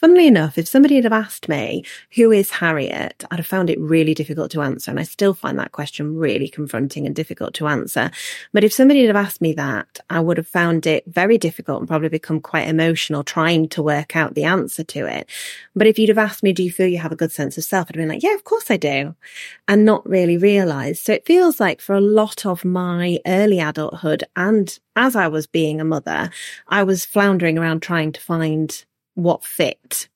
funnily 0.00 0.26
enough, 0.26 0.56
if 0.56 0.66
somebody 0.66 0.94
had 0.94 1.04
have 1.04 1.12
asked 1.12 1.48
me, 1.48 1.84
who 2.16 2.32
is 2.32 2.50
Harriet, 2.50 3.22
I'd 3.30 3.38
have 3.38 3.46
found 3.46 3.68
it 3.68 3.78
really 3.78 4.14
difficult 4.14 4.50
to 4.52 4.62
answer. 4.62 4.90
And 4.90 4.98
I 4.98 5.02
still 5.02 5.34
find 5.34 5.58
that 5.58 5.72
question 5.72 6.16
really 6.16 6.48
confronting 6.48 7.04
and 7.04 7.14
difficult 7.14 7.52
to 7.54 7.66
answer. 7.66 8.10
But 8.52 8.64
if 8.64 8.72
somebody 8.72 9.00
had 9.00 9.14
have 9.14 9.24
asked 9.24 9.42
me 9.42 9.52
that, 9.52 10.00
I 10.08 10.20
would 10.20 10.38
have 10.38 10.48
found 10.48 10.86
it 10.86 11.04
very 11.06 11.36
difficult 11.36 11.80
and 11.80 11.88
probably 11.88 12.08
become 12.08 12.40
quite 12.40 12.66
emotional 12.66 13.22
trying 13.22 13.68
to 13.70 13.82
work 13.82 14.16
out 14.16 14.34
the 14.34 14.44
answer 14.44 14.82
to 14.84 15.06
it. 15.06 15.28
But 15.76 15.86
if 15.86 15.98
you'd 15.98 16.08
have 16.08 16.18
asked 16.18 16.42
me, 16.42 16.52
do 16.52 16.62
you 16.62 16.72
feel 16.72 16.86
you 16.86 16.98
have 16.98 17.12
a 17.12 17.16
good 17.16 17.32
sense 17.32 17.58
of 17.58 17.64
self? 17.64 17.88
I'd 17.88 17.96
have 17.96 18.02
been 18.02 18.08
like, 18.08 18.22
yeah, 18.22 18.34
of 18.34 18.44
course 18.44 18.70
I 18.70 18.78
do. 18.78 19.14
And 19.68 19.84
not 19.84 20.08
really 20.08 20.38
realize. 20.38 21.00
So 21.00 21.12
it 21.12 21.26
feels 21.26 21.60
like 21.60 21.80
for 21.82 21.94
a 21.94 22.00
lot 22.00 22.46
of 22.46 22.64
my 22.64 23.18
early 23.26 23.60
adulthood 23.60 24.24
and 24.34 24.78
as 24.96 25.14
I 25.16 25.28
was 25.28 25.46
being 25.46 25.80
a 25.80 25.84
mother, 25.84 26.30
I 26.68 26.82
was 26.82 27.04
floundering 27.04 27.58
around 27.58 27.80
trying 27.80 28.12
to 28.12 28.20
find 28.20 28.84
what 29.22 29.44
fit. 29.44 30.08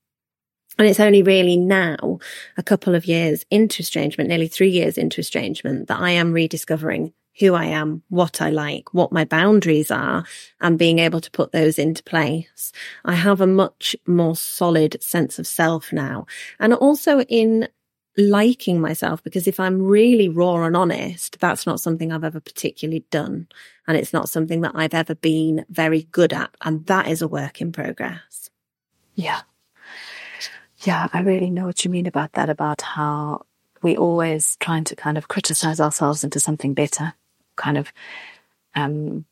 And 0.79 0.89
it's 0.89 1.01
only 1.01 1.23
really 1.23 1.57
now, 1.57 2.19
a 2.57 2.63
couple 2.63 2.95
of 2.95 3.07
years 3.07 3.45
into 3.51 3.83
estrangement, 3.83 4.29
nearly 4.29 4.49
three 4.49 4.71
years 4.71 4.99
into 4.99 5.21
estrangement, 5.21 5.87
that 5.89 6.01
I 6.01 6.11
am 6.11 6.33
rediscovering 6.33 7.13
who 7.39 7.55
I 7.55 7.67
am, 7.67 8.03
what 8.09 8.41
I 8.41 8.51
like, 8.51 8.95
what 8.95 9.13
my 9.13 9.25
boundaries 9.25 9.91
are, 9.91 10.25
and 10.61 10.79
being 10.79 10.99
able 10.99 11.21
to 11.21 11.31
put 11.31 11.53
those 11.53 11.79
into 11.79 12.03
place. 12.05 12.73
I 13.05 13.15
have 13.15 13.41
a 13.41 13.47
much 13.47 13.97
more 14.07 14.37
solid 14.37 15.03
sense 15.03 15.39
of 15.39 15.47
self 15.47 15.93
now. 15.93 16.27
And 16.61 16.75
also 16.75 17.21
in 17.23 17.69
liking 18.17 18.81
myself, 18.81 19.23
because 19.25 19.49
if 19.49 19.59
I'm 19.59 19.83
really 19.83 20.29
raw 20.29 20.65
and 20.65 20.77
honest, 20.77 21.41
that's 21.41 21.67
not 21.67 21.81
something 21.81 22.13
I've 22.13 22.25
ever 22.25 22.41
particularly 22.41 23.05
done. 23.11 23.49
And 23.89 23.97
it's 23.97 24.13
not 24.13 24.29
something 24.29 24.61
that 24.61 24.73
I've 24.75 24.95
ever 24.95 25.17
been 25.17 25.65
very 25.69 26.05
good 26.05 26.33
at. 26.33 26.55
And 26.63 26.87
that 26.87 27.09
is 27.09 27.21
a 27.23 27.29
work 27.29 27.61
in 27.61 27.73
progress. 27.73 28.51
Yeah. 29.15 29.41
Yeah, 30.79 31.09
I 31.13 31.21
really 31.21 31.51
know 31.51 31.67
what 31.67 31.85
you 31.85 31.91
mean 31.91 32.07
about 32.07 32.33
that, 32.33 32.51
about 32.51 32.83
how 32.83 33.47
we 33.83 33.97
always 33.97 34.57
trying 34.61 34.85
to 34.85 34.97
kind 34.97 35.17
of 35.17 35.29
criticize 35.29 35.81
ourselves 35.81 36.25
into 36.25 36.41
something 36.41 36.75
better, 36.75 37.15
kind 37.57 37.79
of, 37.79 37.93
um, 38.75 39.25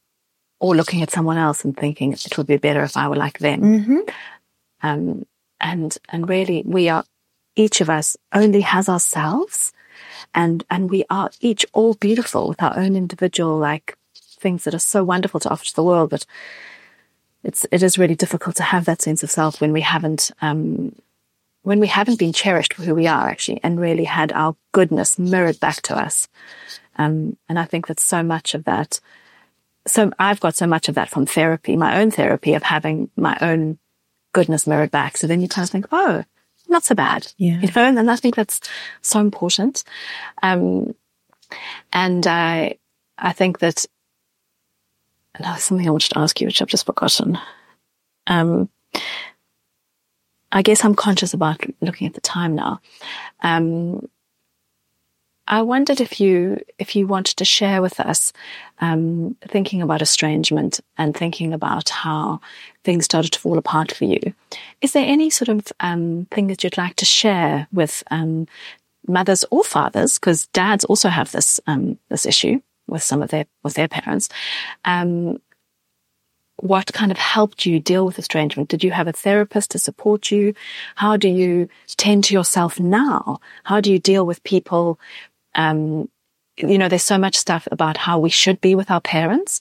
or 0.61 0.76
looking 0.76 1.03
at 1.03 1.11
someone 1.11 1.39
else 1.39 1.64
and 1.64 1.76
thinking 1.76 2.12
it 2.12 2.39
would 2.39 2.47
be 2.47 2.57
better 2.57 2.83
if 2.83 2.97
I 2.97 3.09
were 3.09 3.16
like 3.16 3.39
them. 3.39 3.62
Mm-hmm. 3.62 3.99
Um, 4.83 5.26
and, 5.61 5.97
and 6.09 6.28
really 6.28 6.62
we 6.64 6.89
are, 6.89 7.05
each 7.57 7.80
of 7.80 7.91
us 7.91 8.16
only 8.33 8.61
has 8.62 8.89
ourselves 8.89 9.72
and, 10.35 10.64
and 10.70 10.91
we 10.91 11.05
are 11.11 11.30
each 11.41 11.66
all 11.72 11.95
beautiful 11.95 12.49
with 12.49 12.62
our 12.62 12.76
own 12.78 12.97
individual, 12.97 13.59
like 13.59 13.97
things 14.14 14.64
that 14.64 14.74
are 14.74 14.78
so 14.78 15.05
wonderful 15.05 15.41
to 15.41 15.51
offer 15.51 15.64
to 15.64 15.74
the 15.74 15.85
world. 15.85 16.11
But 16.11 16.26
it's 17.45 17.66
it 17.70 17.82
is 17.82 17.99
really 17.99 18.14
difficult 18.14 18.57
to 18.57 18.62
have 18.62 18.84
that 18.84 19.03
sense 19.03 19.22
of 19.22 19.30
self 19.30 19.61
when 19.61 19.72
we 19.72 19.80
haven't 19.80 20.30
um, 20.40 20.95
when 21.62 21.80
we 21.80 21.86
haven't 21.86 22.18
been 22.18 22.32
cherished 22.32 22.74
for 22.74 22.82
who 22.82 22.95
we 22.95 23.07
are 23.07 23.28
actually 23.28 23.61
and 23.62 23.80
really 23.80 24.05
had 24.05 24.32
our 24.32 24.57
goodness 24.72 25.18
mirrored 25.18 25.61
back 25.61 25.80
to 25.82 25.97
us. 25.97 26.28
Um, 26.97 27.36
and 27.49 27.59
I 27.59 27.64
think 27.64 27.86
that 27.86 28.01
so 28.01 28.22
much 28.22 28.55
of 28.55 28.64
that, 28.64 29.01
so 29.86 30.12
I've 30.18 30.40
got 30.40 30.57
so 30.57 30.66
much 30.66 30.88
of 30.88 30.97
that 30.97 31.09
from 31.09 31.24
therapy, 31.24 31.76
my 31.76 32.01
own 32.01 32.11
therapy 32.11 32.55
of 32.55 32.62
having 32.62 33.11
my 33.16 33.38
own 33.40 33.78
goodness 34.32 34.66
mirrored 34.66 34.90
back. 34.90 35.16
So 35.16 35.26
then 35.26 35.40
you 35.40 35.49
kind 35.49 35.64
of 35.64 35.70
think, 35.70 35.86
oh, 35.93 36.24
not 36.68 36.84
so 36.84 36.95
bad. 36.95 37.32
Yeah. 37.38 37.61
You 37.61 37.68
know, 37.74 38.01
and 38.01 38.11
I 38.11 38.16
think 38.16 38.34
that's 38.34 38.61
so 39.01 39.20
important. 39.20 39.84
Um, 40.43 40.95
and 41.93 42.26
I, 42.26 42.78
I 43.18 43.32
think 43.32 43.61
that 43.61 43.86
now 45.41 45.53
there's 45.53 45.64
something 45.64 45.87
I 45.87 45.91
wanted 45.91 46.11
to 46.11 46.18
ask 46.18 46.41
you, 46.41 46.47
which 46.47 46.61
I've 46.61 46.68
just 46.68 46.87
forgotten. 46.87 47.39
Um, 48.26 48.68
I 50.51 50.62
guess 50.62 50.85
I'm 50.85 50.95
conscious 50.95 51.33
about 51.33 51.64
looking 51.80 52.07
at 52.07 52.14
the 52.14 52.20
time 52.20 52.55
now. 52.55 52.80
Um, 53.41 54.09
I 55.49 55.62
wondered 55.62 56.01
if 56.01 56.20
you 56.20 56.62
if 56.78 56.95
you 56.95 57.07
wanted 57.07 57.37
to 57.39 57.45
share 57.45 57.83
with 57.83 57.99
us, 57.99 58.33
um, 58.80 59.37
thinking 59.49 59.83
about 59.83 60.03
estrangement 60.03 60.80
and 60.97 61.16
thinking 61.16 61.53
about 61.53 61.89
how 61.89 62.41
things 62.85 63.07
started 63.07 63.33
to 63.33 63.41
fall 63.41 63.59
apart 63.59 63.91
for 63.91 64.05
you. 64.05 64.35
Is 64.83 64.93
there 64.93 65.05
any 65.05 65.30
sort 65.30 65.49
of 65.49 65.66
um, 65.80 66.26
thing 66.30 66.47
that 66.47 66.62
you'd 66.62 66.78
like 66.78 66.97
to 66.97 67.05
share 67.05 67.66
with 67.72 68.05
um, 68.11 68.47
mothers 69.09 69.45
or 69.51 69.64
fathers? 69.64 70.18
Because 70.18 70.47
dads 70.49 70.85
also 70.85 71.09
have 71.09 71.33
this 71.33 71.59
um, 71.66 71.99
this 72.09 72.24
issue 72.24 72.61
with 72.87 73.03
some 73.03 73.22
of 73.22 73.30
their 73.30 73.47
with 73.62 73.74
their 73.74 73.89
parents. 73.89 74.28
Um, 74.85 75.39
what 76.57 76.93
kind 76.93 77.11
of 77.11 77.18
helped 77.18 77.66
you 77.66 77.80
deal 77.80 78.07
with 78.07 78.18
estrangement? 78.18 78.68
Did 78.68 78.85
you 78.85 78.93
have 78.93 79.09
a 79.09 79.12
therapist 79.12 79.72
to 79.72 79.78
support 79.78 80.30
you? 80.30 80.55
How 80.95 81.16
do 81.16 81.28
you 81.28 81.68
tend 81.97 82.24
to 82.24 82.35
yourself 82.35 82.78
now? 82.78 83.41
How 83.64 83.80
do 83.80 83.91
you 83.91 83.99
deal 83.99 84.24
with 84.24 84.45
people? 84.45 85.01
Um, 85.57 86.09
you 86.57 86.78
know, 86.78 86.89
there's 86.89 87.03
so 87.03 87.18
much 87.18 87.37
stuff 87.37 87.66
about 87.72 87.97
how 87.97 88.18
we 88.18 88.30
should 88.30 88.61
be 88.61 88.74
with 88.74 88.91
our 88.91 89.01
parents. 89.01 89.61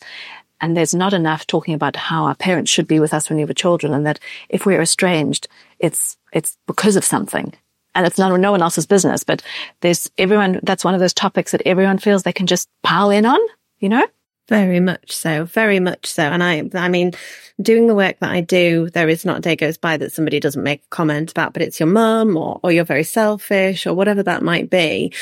And 0.59 0.77
there's 0.77 0.93
not 0.93 1.13
enough 1.13 1.47
talking 1.47 1.73
about 1.73 1.95
how 1.95 2.25
our 2.25 2.35
parents 2.35 2.69
should 2.69 2.87
be 2.87 2.99
with 2.99 3.15
us 3.15 3.29
when 3.29 3.37
we 3.37 3.45
were 3.45 3.53
children 3.53 3.93
and 3.93 4.05
that 4.05 4.19
if 4.49 4.65
we're 4.67 4.81
estranged, 4.81 5.47
it's, 5.79 6.17
it's 6.33 6.55
because 6.67 6.95
of 6.95 7.03
something. 7.03 7.53
And 7.93 8.05
it's 8.05 8.17
not 8.17 8.37
no 8.39 8.51
one 8.51 8.61
else's 8.61 8.85
business, 8.85 9.23
but 9.23 9.41
there's 9.81 10.09
everyone, 10.17 10.59
that's 10.63 10.85
one 10.85 10.93
of 10.93 10.99
those 10.99 11.13
topics 11.13 11.51
that 11.51 11.61
everyone 11.65 11.97
feels 11.97 12.23
they 12.23 12.33
can 12.33 12.47
just 12.47 12.69
pile 12.83 13.09
in 13.09 13.25
on, 13.25 13.39
you 13.79 13.89
know? 13.89 14.05
Very 14.47 14.79
much 14.79 15.11
so, 15.11 15.45
very 15.45 15.79
much 15.79 16.05
so. 16.05 16.23
And 16.23 16.43
I, 16.43 16.69
I 16.73 16.89
mean, 16.89 17.13
doing 17.61 17.87
the 17.87 17.95
work 17.95 18.19
that 18.19 18.31
I 18.31 18.41
do, 18.41 18.89
there 18.89 19.07
is 19.07 19.23
not 19.23 19.37
a 19.37 19.41
day 19.41 19.55
goes 19.55 19.77
by 19.77 19.97
that 19.97 20.11
somebody 20.11 20.39
doesn't 20.39 20.63
make 20.63 20.83
a 20.83 20.89
comment 20.89 21.31
about, 21.31 21.53
but 21.53 21.61
it's 21.61 21.79
your 21.79 21.87
mum 21.87 22.35
or, 22.35 22.59
or 22.63 22.71
you're 22.71 22.83
very 22.83 23.03
selfish 23.03 23.85
or 23.85 23.93
whatever 23.93 24.23
that 24.23 24.43
might 24.43 24.69
be. 24.69 25.13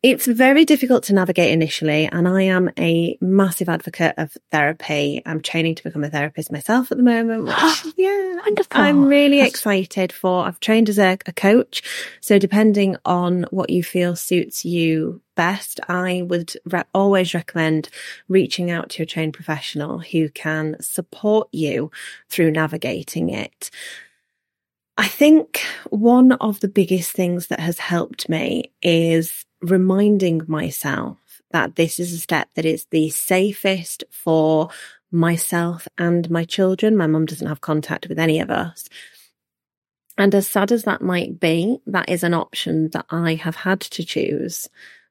It's 0.00 0.26
very 0.28 0.64
difficult 0.64 1.02
to 1.04 1.12
navigate 1.12 1.50
initially, 1.50 2.06
and 2.06 2.28
I 2.28 2.42
am 2.42 2.70
a 2.78 3.18
massive 3.20 3.68
advocate 3.68 4.14
of 4.16 4.36
therapy. 4.52 5.20
I'm 5.26 5.40
training 5.40 5.74
to 5.74 5.82
become 5.82 6.04
a 6.04 6.08
therapist 6.08 6.52
myself 6.52 6.92
at 6.92 6.98
the 6.98 7.02
moment. 7.02 7.46
Which, 7.46 7.94
yeah, 7.96 8.36
wonderful. 8.36 8.80
I'm 8.80 9.06
really 9.06 9.38
That's... 9.38 9.50
excited 9.50 10.12
for. 10.12 10.44
I've 10.44 10.60
trained 10.60 10.88
as 10.88 11.00
a, 11.00 11.18
a 11.26 11.32
coach, 11.32 11.82
so 12.20 12.38
depending 12.38 12.96
on 13.04 13.44
what 13.50 13.70
you 13.70 13.82
feel 13.82 14.14
suits 14.14 14.64
you 14.64 15.20
best, 15.34 15.80
I 15.88 16.22
would 16.22 16.54
re- 16.64 16.84
always 16.94 17.34
recommend 17.34 17.88
reaching 18.28 18.70
out 18.70 18.90
to 18.90 19.02
a 19.02 19.06
trained 19.06 19.34
professional 19.34 19.98
who 19.98 20.28
can 20.28 20.76
support 20.80 21.48
you 21.50 21.90
through 22.28 22.52
navigating 22.52 23.30
it. 23.30 23.68
I 24.96 25.08
think 25.08 25.64
one 25.90 26.32
of 26.32 26.60
the 26.60 26.68
biggest 26.68 27.12
things 27.12 27.48
that 27.48 27.60
has 27.60 27.78
helped 27.80 28.28
me 28.28 28.72
is 28.80 29.44
reminding 29.60 30.42
myself 30.46 31.18
that 31.50 31.76
this 31.76 31.98
is 31.98 32.12
a 32.12 32.18
step 32.18 32.48
that 32.54 32.64
is 32.64 32.86
the 32.90 33.10
safest 33.10 34.04
for 34.10 34.68
myself 35.10 35.88
and 35.96 36.30
my 36.30 36.44
children. 36.44 36.96
My 36.96 37.06
mum 37.06 37.26
doesn't 37.26 37.46
have 37.46 37.60
contact 37.60 38.08
with 38.08 38.18
any 38.18 38.40
of 38.40 38.50
us. 38.50 38.88
And 40.16 40.34
as 40.34 40.48
sad 40.48 40.72
as 40.72 40.82
that 40.82 41.00
might 41.00 41.38
be, 41.38 41.78
that 41.86 42.08
is 42.08 42.24
an 42.24 42.34
option 42.34 42.90
that 42.90 43.06
I 43.10 43.36
have 43.36 43.56
had 43.56 43.80
to 43.80 44.04
choose 44.04 44.68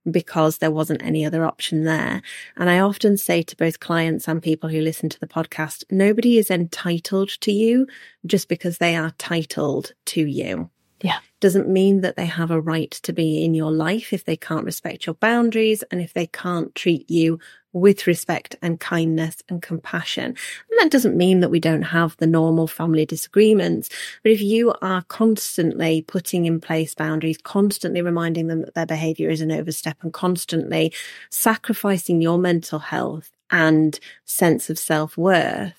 because 0.10 0.58
there 0.58 0.72
wasn't 0.72 1.04
any 1.04 1.26
other 1.26 1.46
option 1.46 1.84
there. 1.84 2.22
And 2.56 2.70
I 2.70 2.80
often 2.80 3.18
say 3.18 3.42
to 3.44 3.58
both 3.58 3.80
clients 3.80 4.28
and 4.28 4.42
people 4.42 4.70
who 4.70 4.82
listen 4.82 5.10
to 5.10 5.20
the 5.20 5.28
podcast, 5.28 5.84
nobody 5.90 6.38
is 6.38 6.52
entitled 6.52 7.30
to 7.42 7.52
you 7.52 7.88
just 8.26 8.48
because 8.48 8.78
they 8.78 8.96
are 8.96 9.12
titled 9.18 9.94
to 10.08 10.26
you. 10.26 10.70
Yeah. 11.02 11.20
Doesn't 11.40 11.70
mean 11.70 12.02
that 12.02 12.16
they 12.16 12.26
have 12.26 12.50
a 12.50 12.60
right 12.60 12.90
to 12.90 13.14
be 13.14 13.44
in 13.44 13.54
your 13.54 13.72
life 13.72 14.12
if 14.12 14.26
they 14.26 14.38
can't 14.38 14.66
respect 14.66 15.06
your 15.06 15.14
boundaries 15.16 15.84
and 15.92 16.02
if 16.02 16.14
they 16.14 16.26
can't 16.26 16.74
treat 16.74 17.10
you 17.10 17.40
with 17.74 18.08
respect 18.08 18.56
and 18.64 18.80
kindness 18.80 19.44
and 19.48 19.62
compassion. 19.62 20.26
And 20.26 20.80
that 20.80 20.90
doesn't 20.90 21.16
mean 21.16 21.42
that 21.42 21.52
we 21.52 21.60
don't 21.60 21.84
have 21.84 22.18
the 22.18 22.26
normal 22.26 22.66
family 22.66 23.06
disagreements. 23.06 23.90
But 24.24 24.32
if 24.32 24.42
you 24.42 24.74
are 24.82 25.04
constantly 25.04 26.02
putting 26.02 26.46
in 26.46 26.60
place 26.60 26.96
boundaries, 26.96 27.38
constantly 27.38 28.02
reminding 28.02 28.48
them 28.48 28.62
that 28.62 28.74
their 28.74 28.88
behavior 28.88 29.30
is 29.30 29.42
an 29.42 29.52
overstep 29.52 29.98
and 30.02 30.12
constantly 30.12 30.92
sacrificing 31.30 32.22
your 32.22 32.40
mental 32.40 32.80
health 32.80 33.30
and 33.52 34.00
sense 34.26 34.72
of 34.72 34.80
self 34.80 35.16
worth 35.16 35.74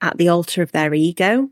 at 0.00 0.16
the 0.16 0.28
altar 0.28 0.62
of 0.62 0.72
their 0.72 0.94
ego, 0.94 1.50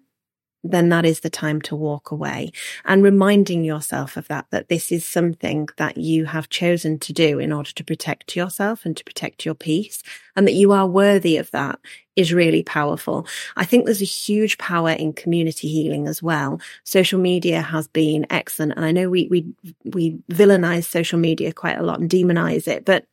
then 0.65 0.89
that 0.89 1.05
is 1.05 1.21
the 1.21 1.31
time 1.31 1.61
to 1.63 1.77
walk 1.77 2.11
away 2.11 2.51
and 2.85 3.03
reminding 3.03 3.65
yourself 3.65 4.17
of 4.17 4.27
that, 4.29 4.47
that 4.51 4.69
this 4.69 4.91
is 4.91 5.07
something 5.07 5.69
that 5.77 5.97
you 5.97 6.25
have 6.25 6.49
chosen 6.49 6.99
to 6.99 7.13
do 7.13 7.39
in 7.39 7.53
order 7.53 7.71
to 7.71 7.85
protect 7.85 8.37
yourself 8.37 8.85
and 8.85 8.97
to 8.97 9.05
protect 9.05 9.45
your 9.45 9.55
peace 9.55 10.03
and 10.35 10.47
that 10.47 10.55
you 10.55 10.73
are 10.73 10.87
worthy 10.87 11.37
of 11.37 11.51
that 11.53 11.79
is 12.17 12.33
really 12.33 12.65
powerful. 12.65 13.27
I 13.57 13.65
think 13.65 13.85
there's 13.85 14.03
a 14.03 14.07
huge 14.07 14.59
power 14.59 14.91
in 14.91 15.13
community 15.13 15.69
healing 15.69 16.09
as 16.09 16.23
well. 16.23 16.61
Social 16.83 17.21
media 17.21 17.63
has 17.63 17.87
been 17.87 18.27
excellent. 18.29 18.73
And 18.77 18.85
I 18.85 18.91
know 18.91 19.09
we, 19.09 19.29
we, 19.29 19.47
we 19.85 20.19
villainize 20.31 20.85
social 20.85 21.19
media 21.19 21.53
quite 21.53 21.79
a 21.79 21.83
lot 21.83 22.01
and 22.01 22.11
demonize 22.11 22.67
it, 22.67 22.85
but 22.85 23.07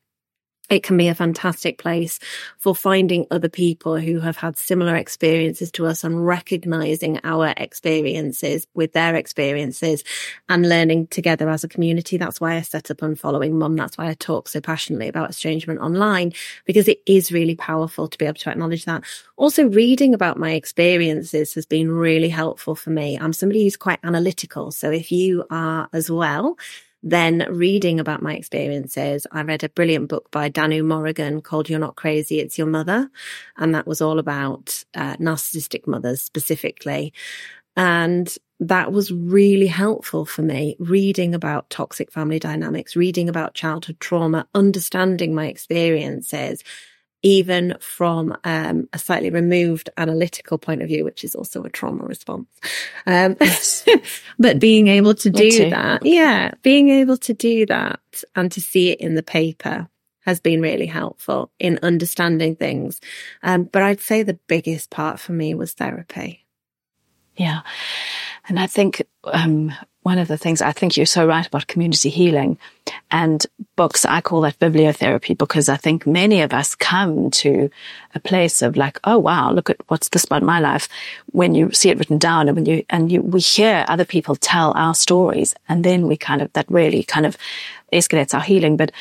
it 0.70 0.84
can 0.84 0.98
be 0.98 1.08
a 1.08 1.16
fantastic 1.16 1.78
place 1.78 2.20
for 2.58 2.76
finding 2.76 3.26
other 3.30 3.50
people 3.50 3.98
who 3.98 4.20
have 4.20 4.38
had 4.38 4.58
similar 4.58 4.96
experiences 4.96 5.72
to 5.72 5.86
us 5.86 6.04
and 6.04 6.26
recognizing 6.26 7.20
our 7.24 7.54
experiences 7.58 8.66
with 8.74 8.94
their 8.94 9.16
experiences 9.16 10.04
and 10.50 10.68
learning 10.68 11.08
together 11.08 11.50
as 11.50 11.64
a 11.64 11.68
community. 11.68 12.18
That's 12.18 12.42
why 12.42 12.56
I 12.56 12.62
set 12.62 12.90
up 12.90 12.98
Unfollowing 12.98 13.54
Mum. 13.54 13.76
That's 13.76 13.98
why 13.98 14.08
I 14.08 14.14
talk 14.16 14.48
so 14.48 14.60
passionately 14.60 15.08
about 15.08 15.30
estrangement 15.30 15.80
online 15.82 16.34
because 16.66 16.88
it 16.88 17.02
is 17.06 17.32
really 17.32 17.56
powerful 17.56 18.08
to 18.08 18.18
be 18.18 18.26
able 18.26 18.40
to 18.40 18.50
acknowledge 18.50 18.86
that. 18.86 19.04
Also, 19.38 19.68
reading 19.68 20.14
about 20.14 20.40
my 20.40 20.52
experiences 20.52 21.54
has 21.54 21.66
been 21.66 21.92
really 21.92 22.30
helpful 22.30 22.76
for 22.76 22.90
me. 22.90 23.18
I'm 23.20 23.34
somebody 23.34 23.64
who's 23.64 23.78
quite 23.78 24.00
analytical. 24.04 24.72
So 24.72 24.90
if 24.92 25.12
you 25.12 25.46
are 25.50 25.90
as 25.94 26.10
well, 26.10 26.58
then 27.06 27.46
reading 27.52 28.00
about 28.00 28.24
my 28.24 28.34
experiences, 28.34 29.28
I 29.32 29.44
read 29.44 29.64
a 29.64 29.70
brilliant 29.70 30.10
book 30.10 30.32
by 30.32 30.50
Danu 30.50 30.82
Morrigan 30.82 31.40
called 31.40 31.70
You're 31.70 31.80
Not 31.80 31.96
Crazy, 31.96 32.40
It's 32.40 32.58
Your 32.58 32.66
Mother. 32.66 33.12
And 33.58 33.76
that 33.76 33.86
was 33.86 34.02
all 34.02 34.18
about 34.18 34.84
uh, 34.96 35.16
narcissistic 35.18 35.86
mothers 35.86 36.24
specifically. 36.24 37.14
And 37.78 38.36
that 38.60 38.92
was 38.92 39.12
really 39.12 39.68
helpful 39.68 40.26
for 40.26 40.42
me, 40.42 40.78
reading 40.80 41.36
about 41.36 41.70
toxic 41.70 42.12
family 42.12 42.40
dynamics, 42.40 42.96
reading 42.96 43.30
about 43.30 43.54
childhood 43.54 44.00
trauma, 44.00 44.48
understanding 44.56 45.36
my 45.36 45.46
experiences 45.46 46.64
even 47.26 47.76
from 47.80 48.38
um, 48.44 48.88
a 48.94 49.00
slightly 49.00 49.32
removed 49.32 49.90
analytical 49.98 50.60
point 50.60 50.84
of 50.84 50.88
view, 50.88 51.04
which 51.04 51.24
is 51.24 51.34
also 51.34 51.64
a 51.64 51.70
trauma 51.72 52.06
response. 52.06 52.48
Um, 53.08 53.36
but 54.40 54.60
being 54.60 54.90
able 54.90 55.16
to 55.16 55.32
do 55.32 55.72
that, 55.72 56.06
yeah, 56.06 56.52
being 56.62 56.90
able 56.90 57.18
to 57.18 57.34
do 57.34 57.66
that 57.66 58.00
and 58.36 58.52
to 58.52 58.62
see 58.62 58.92
it 58.92 59.02
in 59.02 59.16
the 59.16 59.24
paper 59.24 59.88
has 60.20 60.40
been 60.40 60.62
really 60.62 60.86
helpful 60.86 61.52
in 61.58 61.80
understanding 61.82 62.56
things. 62.56 63.02
Um, 63.42 63.64
but 63.64 63.82
I'd 63.82 64.02
say 64.02 64.22
the 64.22 64.40
biggest 64.46 64.92
part 64.92 65.20
for 65.20 65.32
me 65.32 65.56
was 65.56 65.74
therapy. 65.74 66.46
Yeah. 67.36 67.62
And 68.48 68.60
I 68.60 68.68
think 68.68 69.02
um, 69.24 69.74
one 70.06 70.20
of 70.20 70.28
the 70.28 70.38
things 70.38 70.62
I 70.62 70.72
think 70.72 70.96
you're 70.96 71.08
so 71.08 71.26
right 71.26 71.48
about 71.48 71.66
community 71.66 72.10
healing 72.10 72.60
and 73.10 73.44
books. 73.76 74.06
I 74.06 74.22
call 74.22 74.42
that 74.42 74.60
bibliotherapy 74.60 75.36
because 75.36 75.68
I 75.68 75.78
think 75.78 76.06
many 76.06 76.42
of 76.42 76.54
us 76.54 76.76
come 76.76 77.32
to 77.32 77.72
a 78.14 78.20
place 78.20 78.62
of 78.62 78.78
like, 78.78 79.00
oh 79.06 79.18
wow, 79.18 79.52
look 79.52 79.72
at 79.72 79.78
what's 79.88 80.10
this 80.10 80.24
about 80.24 80.44
my 80.44 80.60
life 80.60 80.88
when 81.32 81.56
you 81.56 81.72
see 81.72 81.90
it 81.90 81.98
written 81.98 82.20
down 82.20 82.48
and 82.48 82.56
when 82.56 82.68
you 82.68 82.86
and 82.88 83.12
you 83.12 83.24
we 83.24 83.40
hear 83.40 83.84
other 83.88 84.06
people 84.06 84.36
tell 84.36 84.74
our 84.76 84.94
stories 84.94 85.56
and 85.68 85.84
then 85.84 86.08
we 86.08 86.18
kind 86.18 86.44
of 86.44 86.54
that 86.54 86.70
really 86.70 87.02
kind 87.02 87.26
of 87.26 87.36
escalates 87.92 88.36
our 88.36 88.42
healing. 88.42 88.78
But 88.78 88.92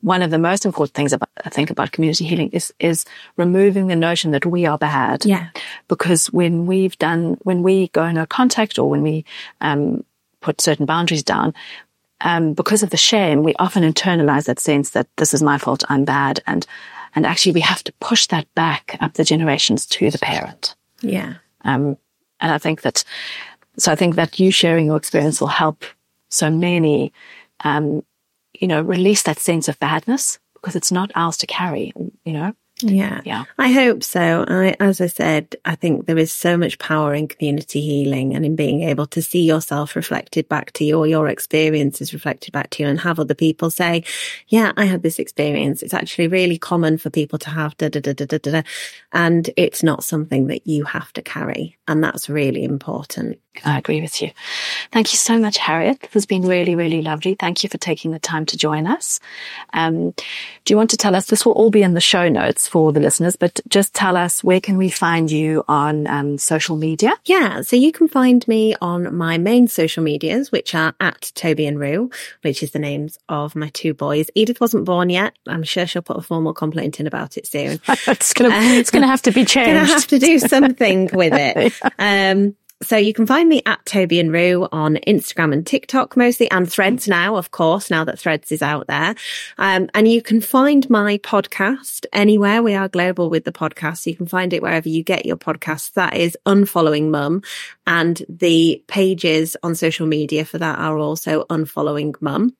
one 0.00 0.22
of 0.22 0.30
the 0.30 0.38
most 0.38 0.64
important 0.64 0.94
things 0.94 1.12
about, 1.12 1.28
I 1.44 1.50
think 1.50 1.68
about 1.68 1.92
community 1.92 2.24
healing 2.24 2.48
is, 2.52 2.72
is 2.80 3.04
removing 3.36 3.88
the 3.88 3.96
notion 3.96 4.30
that 4.30 4.46
we 4.46 4.64
are 4.64 4.78
bad. 4.78 5.26
Yeah. 5.26 5.48
Because 5.88 6.28
when 6.32 6.64
we've 6.66 6.96
done, 6.98 7.36
when 7.42 7.62
we 7.62 7.88
go 7.88 8.04
in 8.04 8.16
a 8.16 8.26
contact 8.26 8.78
or 8.78 8.88
when 8.88 9.02
we, 9.02 9.26
um, 9.60 10.04
put 10.40 10.60
certain 10.60 10.86
boundaries 10.86 11.22
down, 11.22 11.54
um, 12.20 12.52
because 12.52 12.82
of 12.82 12.90
the 12.90 12.96
shame, 12.96 13.42
we 13.42 13.54
often 13.58 13.82
internalize 13.84 14.46
that 14.46 14.58
sense 14.58 14.90
that 14.90 15.06
this 15.16 15.32
is 15.32 15.42
my 15.42 15.58
fault, 15.58 15.84
I'm 15.88 16.04
bad. 16.04 16.40
And, 16.46 16.66
and 17.14 17.24
actually 17.24 17.52
we 17.52 17.60
have 17.60 17.84
to 17.84 17.92
push 18.00 18.26
that 18.26 18.52
back 18.54 18.96
up 19.00 19.14
the 19.14 19.24
generations 19.24 19.86
to 19.86 20.10
the 20.10 20.18
parent. 20.18 20.74
Yeah. 21.00 21.34
Um, 21.64 21.96
and 22.40 22.52
I 22.52 22.58
think 22.58 22.82
that, 22.82 23.04
so 23.76 23.92
I 23.92 23.96
think 23.96 24.16
that 24.16 24.40
you 24.40 24.50
sharing 24.50 24.86
your 24.86 24.96
experience 24.96 25.40
will 25.40 25.48
help 25.48 25.84
so 26.28 26.50
many, 26.50 27.12
um, 27.60 28.04
you 28.54 28.66
know, 28.66 28.82
release 28.82 29.22
that 29.22 29.38
sense 29.38 29.68
of 29.68 29.78
badness 29.78 30.38
because 30.54 30.74
it's 30.74 30.90
not 30.90 31.12
ours 31.14 31.36
to 31.38 31.46
carry, 31.46 31.92
you 32.24 32.32
know? 32.32 32.52
Yeah. 32.82 33.20
Yeah. 33.24 33.44
I 33.58 33.72
hope 33.72 34.02
so. 34.02 34.44
I, 34.46 34.76
as 34.78 35.00
I 35.00 35.06
said, 35.06 35.56
I 35.64 35.74
think 35.74 36.06
there 36.06 36.18
is 36.18 36.32
so 36.32 36.56
much 36.56 36.78
power 36.78 37.14
in 37.14 37.26
community 37.28 37.80
healing 37.80 38.34
and 38.34 38.44
in 38.44 38.56
being 38.56 38.82
able 38.82 39.06
to 39.06 39.22
see 39.22 39.44
yourself 39.44 39.96
reflected 39.96 40.48
back 40.48 40.72
to 40.72 40.84
you 40.84 40.98
or 40.98 41.06
your 41.06 41.28
experiences 41.28 42.12
reflected 42.12 42.52
back 42.52 42.70
to 42.70 42.82
you 42.82 42.88
and 42.88 43.00
have 43.00 43.18
other 43.18 43.34
people 43.34 43.70
say, 43.70 44.04
yeah, 44.48 44.72
I 44.76 44.84
had 44.84 45.02
this 45.02 45.18
experience. 45.18 45.82
It's 45.82 45.94
actually 45.94 46.28
really 46.28 46.58
common 46.58 46.98
for 46.98 47.10
people 47.10 47.38
to 47.40 47.50
have 47.50 47.76
da 47.78 47.88
da 47.88 48.00
da 48.00 48.12
da 48.12 48.26
da 48.26 48.38
da. 48.38 48.62
And 49.12 49.50
it's 49.56 49.82
not 49.82 50.04
something 50.04 50.46
that 50.46 50.66
you 50.66 50.84
have 50.84 51.12
to 51.14 51.22
carry. 51.22 51.76
And 51.88 52.02
that's 52.02 52.28
really 52.28 52.64
important. 52.64 53.40
I 53.64 53.78
agree 53.78 54.00
with 54.00 54.20
you. 54.22 54.30
Thank 54.92 55.12
you 55.12 55.16
so 55.16 55.38
much, 55.38 55.58
Harriet. 55.58 56.00
This 56.00 56.14
has 56.14 56.26
been 56.26 56.42
really, 56.42 56.74
really 56.74 57.02
lovely. 57.02 57.34
Thank 57.34 57.62
you 57.62 57.68
for 57.68 57.78
taking 57.78 58.10
the 58.10 58.18
time 58.18 58.46
to 58.46 58.56
join 58.56 58.86
us. 58.86 59.20
Um, 59.72 60.10
do 60.64 60.74
you 60.74 60.76
want 60.76 60.90
to 60.90 60.96
tell 60.96 61.14
us? 61.14 61.26
This 61.26 61.44
will 61.44 61.52
all 61.52 61.70
be 61.70 61.82
in 61.82 61.94
the 61.94 62.00
show 62.00 62.28
notes 62.28 62.68
for 62.68 62.92
the 62.92 63.00
listeners, 63.00 63.36
but 63.36 63.60
just 63.68 63.94
tell 63.94 64.16
us 64.16 64.42
where 64.42 64.60
can 64.60 64.76
we 64.76 64.90
find 64.90 65.30
you 65.30 65.64
on 65.68 66.06
um, 66.06 66.38
social 66.38 66.76
media? 66.76 67.12
Yeah, 67.24 67.62
so 67.62 67.76
you 67.76 67.92
can 67.92 68.08
find 68.08 68.46
me 68.48 68.74
on 68.80 69.14
my 69.16 69.38
main 69.38 69.68
social 69.68 70.02
medias, 70.02 70.52
which 70.52 70.74
are 70.74 70.94
at 71.00 71.32
Toby 71.34 71.66
and 71.66 71.78
Roo, 71.78 72.10
which 72.42 72.62
is 72.62 72.72
the 72.72 72.78
names 72.78 73.18
of 73.28 73.56
my 73.56 73.68
two 73.70 73.94
boys. 73.94 74.30
Edith 74.34 74.60
wasn't 74.60 74.84
born 74.84 75.10
yet. 75.10 75.34
I'm 75.46 75.62
sure 75.62 75.86
she'll 75.86 76.02
put 76.02 76.16
a 76.16 76.22
formal 76.22 76.54
complaint 76.54 77.00
in 77.00 77.06
about 77.06 77.36
it 77.36 77.46
soon. 77.46 77.80
it's 77.88 78.32
gonna, 78.32 78.54
it's 78.54 78.90
gonna 78.90 79.06
have 79.06 79.22
to 79.22 79.32
be 79.32 79.44
changed. 79.44 79.68
Gonna 79.68 79.86
have 79.86 80.06
to 80.08 80.18
do 80.18 80.38
something 80.38 81.10
with 81.12 81.32
it. 81.34 81.72
Um, 81.98 82.56
so 82.82 82.96
you 82.96 83.12
can 83.12 83.26
find 83.26 83.48
me 83.48 83.60
at 83.66 83.84
Toby 83.84 84.20
and 84.20 84.32
Roo 84.32 84.68
on 84.70 84.96
Instagram 85.06 85.52
and 85.52 85.66
TikTok 85.66 86.16
mostly 86.16 86.48
and 86.50 86.70
threads 86.70 87.08
now, 87.08 87.34
of 87.34 87.50
course, 87.50 87.90
now 87.90 88.04
that 88.04 88.18
threads 88.18 88.52
is 88.52 88.62
out 88.62 88.86
there. 88.86 89.16
Um, 89.58 89.90
and 89.94 90.06
you 90.06 90.22
can 90.22 90.40
find 90.40 90.88
my 90.88 91.18
podcast 91.18 92.06
anywhere. 92.12 92.62
We 92.62 92.74
are 92.74 92.88
global 92.88 93.30
with 93.30 93.44
the 93.44 93.52
podcast. 93.52 93.98
so 93.98 94.10
You 94.10 94.16
can 94.16 94.26
find 94.28 94.52
it 94.52 94.62
wherever 94.62 94.88
you 94.88 95.02
get 95.02 95.26
your 95.26 95.36
podcasts. 95.36 95.92
That 95.94 96.16
is 96.16 96.38
Unfollowing 96.46 97.10
Mum. 97.10 97.42
And 97.86 98.22
the 98.28 98.82
pages 98.86 99.56
on 99.64 99.74
social 99.74 100.06
media 100.06 100.44
for 100.44 100.58
that 100.58 100.78
are 100.78 100.98
also 100.98 101.44
Unfollowing 101.46 102.14
Mum. 102.20 102.56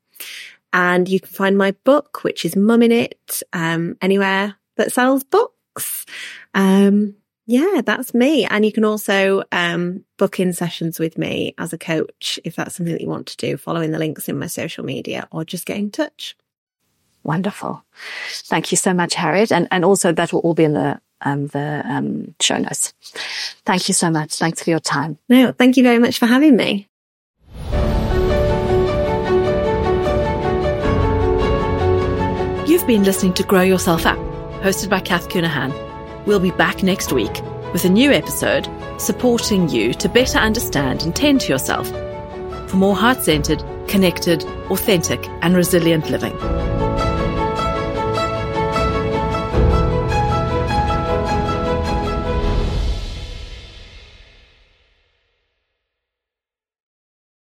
And 0.73 1.09
you 1.09 1.21
can 1.21 1.31
find 1.31 1.57
my 1.57 1.73
book, 1.85 2.25
which 2.25 2.45
is 2.45 2.57
Mum 2.57 2.83
in 2.83 2.91
It, 2.91 3.43
um, 3.53 3.97
anywhere 4.03 4.57
that 4.77 4.93
sells 4.93 5.23
books. 5.23 6.07
Um, 6.55 7.15
yeah, 7.49 7.81
that's 7.83 8.13
me. 8.13 8.45
And 8.45 8.63
you 8.63 8.71
can 8.71 8.85
also 8.85 9.43
um, 9.53 10.05
book 10.19 10.39
in 10.39 10.53
sessions 10.53 10.99
with 10.99 11.17
me 11.17 11.55
as 11.57 11.73
a 11.73 11.79
coach 11.79 12.39
if 12.45 12.57
that's 12.57 12.75
something 12.75 12.93
that 12.93 13.01
you 13.01 13.09
want 13.09 13.27
to 13.29 13.39
do, 13.39 13.57
following 13.57 13.91
the 13.91 13.99
links 13.99 14.29
in 14.29 14.39
my 14.39 14.49
social 14.49 14.85
media 14.85 15.27
or 15.33 15.47
just 15.47 15.65
get 15.65 15.79
in 15.79 15.91
touch. 15.91 16.37
Wonderful. 17.23 17.83
Thank 18.29 18.71
you 18.71 18.77
so 18.77 18.93
much, 18.93 19.15
Harriet. 19.15 19.51
And, 19.51 19.67
and 19.71 19.83
also 19.83 20.13
that 20.13 20.31
will 20.31 20.41
all 20.41 20.53
be 20.53 20.65
in 20.65 20.75
the, 20.75 21.01
um, 21.23 21.47
the 21.47 21.83
um, 21.87 22.35
show 22.39 22.59
notes. 22.59 22.93
Thank 23.65 23.89
you 23.89 23.95
so 23.95 24.11
much. 24.11 24.35
Thanks 24.35 24.63
for 24.63 24.69
your 24.69 24.79
time. 24.79 25.17
No, 25.31 25.51
thank 25.51 25.79
you 25.79 25.83
very 25.83 25.99
much 25.99 26.19
for 26.19 26.27
having 26.27 26.55
me. 26.55 26.87
You've 32.69 32.87
been 32.87 33.05
listening 33.05 33.33
to 33.33 33.43
Grow 33.43 33.63
Yourself 33.63 34.05
Up, 34.05 34.19
hosted 34.61 34.91
by 34.91 35.01
Cath 35.01 35.31
Counihan. 35.31 35.88
We'll 36.29 36.41
be 36.41 36.51
back 36.51 36.83
next 36.83 37.11
week 37.11 37.33
with 37.73 37.87
a 37.87 37.89
new 37.89 38.13
episode 38.13 38.69
supporting 39.01 39.71
you 39.71 39.95
to 39.95 40.11
better 40.11 40.37
understand 40.37 41.03
and 41.03 41.17
tend 41.17 41.41
to 41.41 41.49
yourself 41.49 41.89
for 42.69 42.77
more 42.77 42.95
heart 42.95 43.23
centered, 43.23 43.65
connected, 43.89 44.45
authentic, 44.71 45.27
and 45.41 45.57
resilient 45.57 46.11
living. 46.11 46.37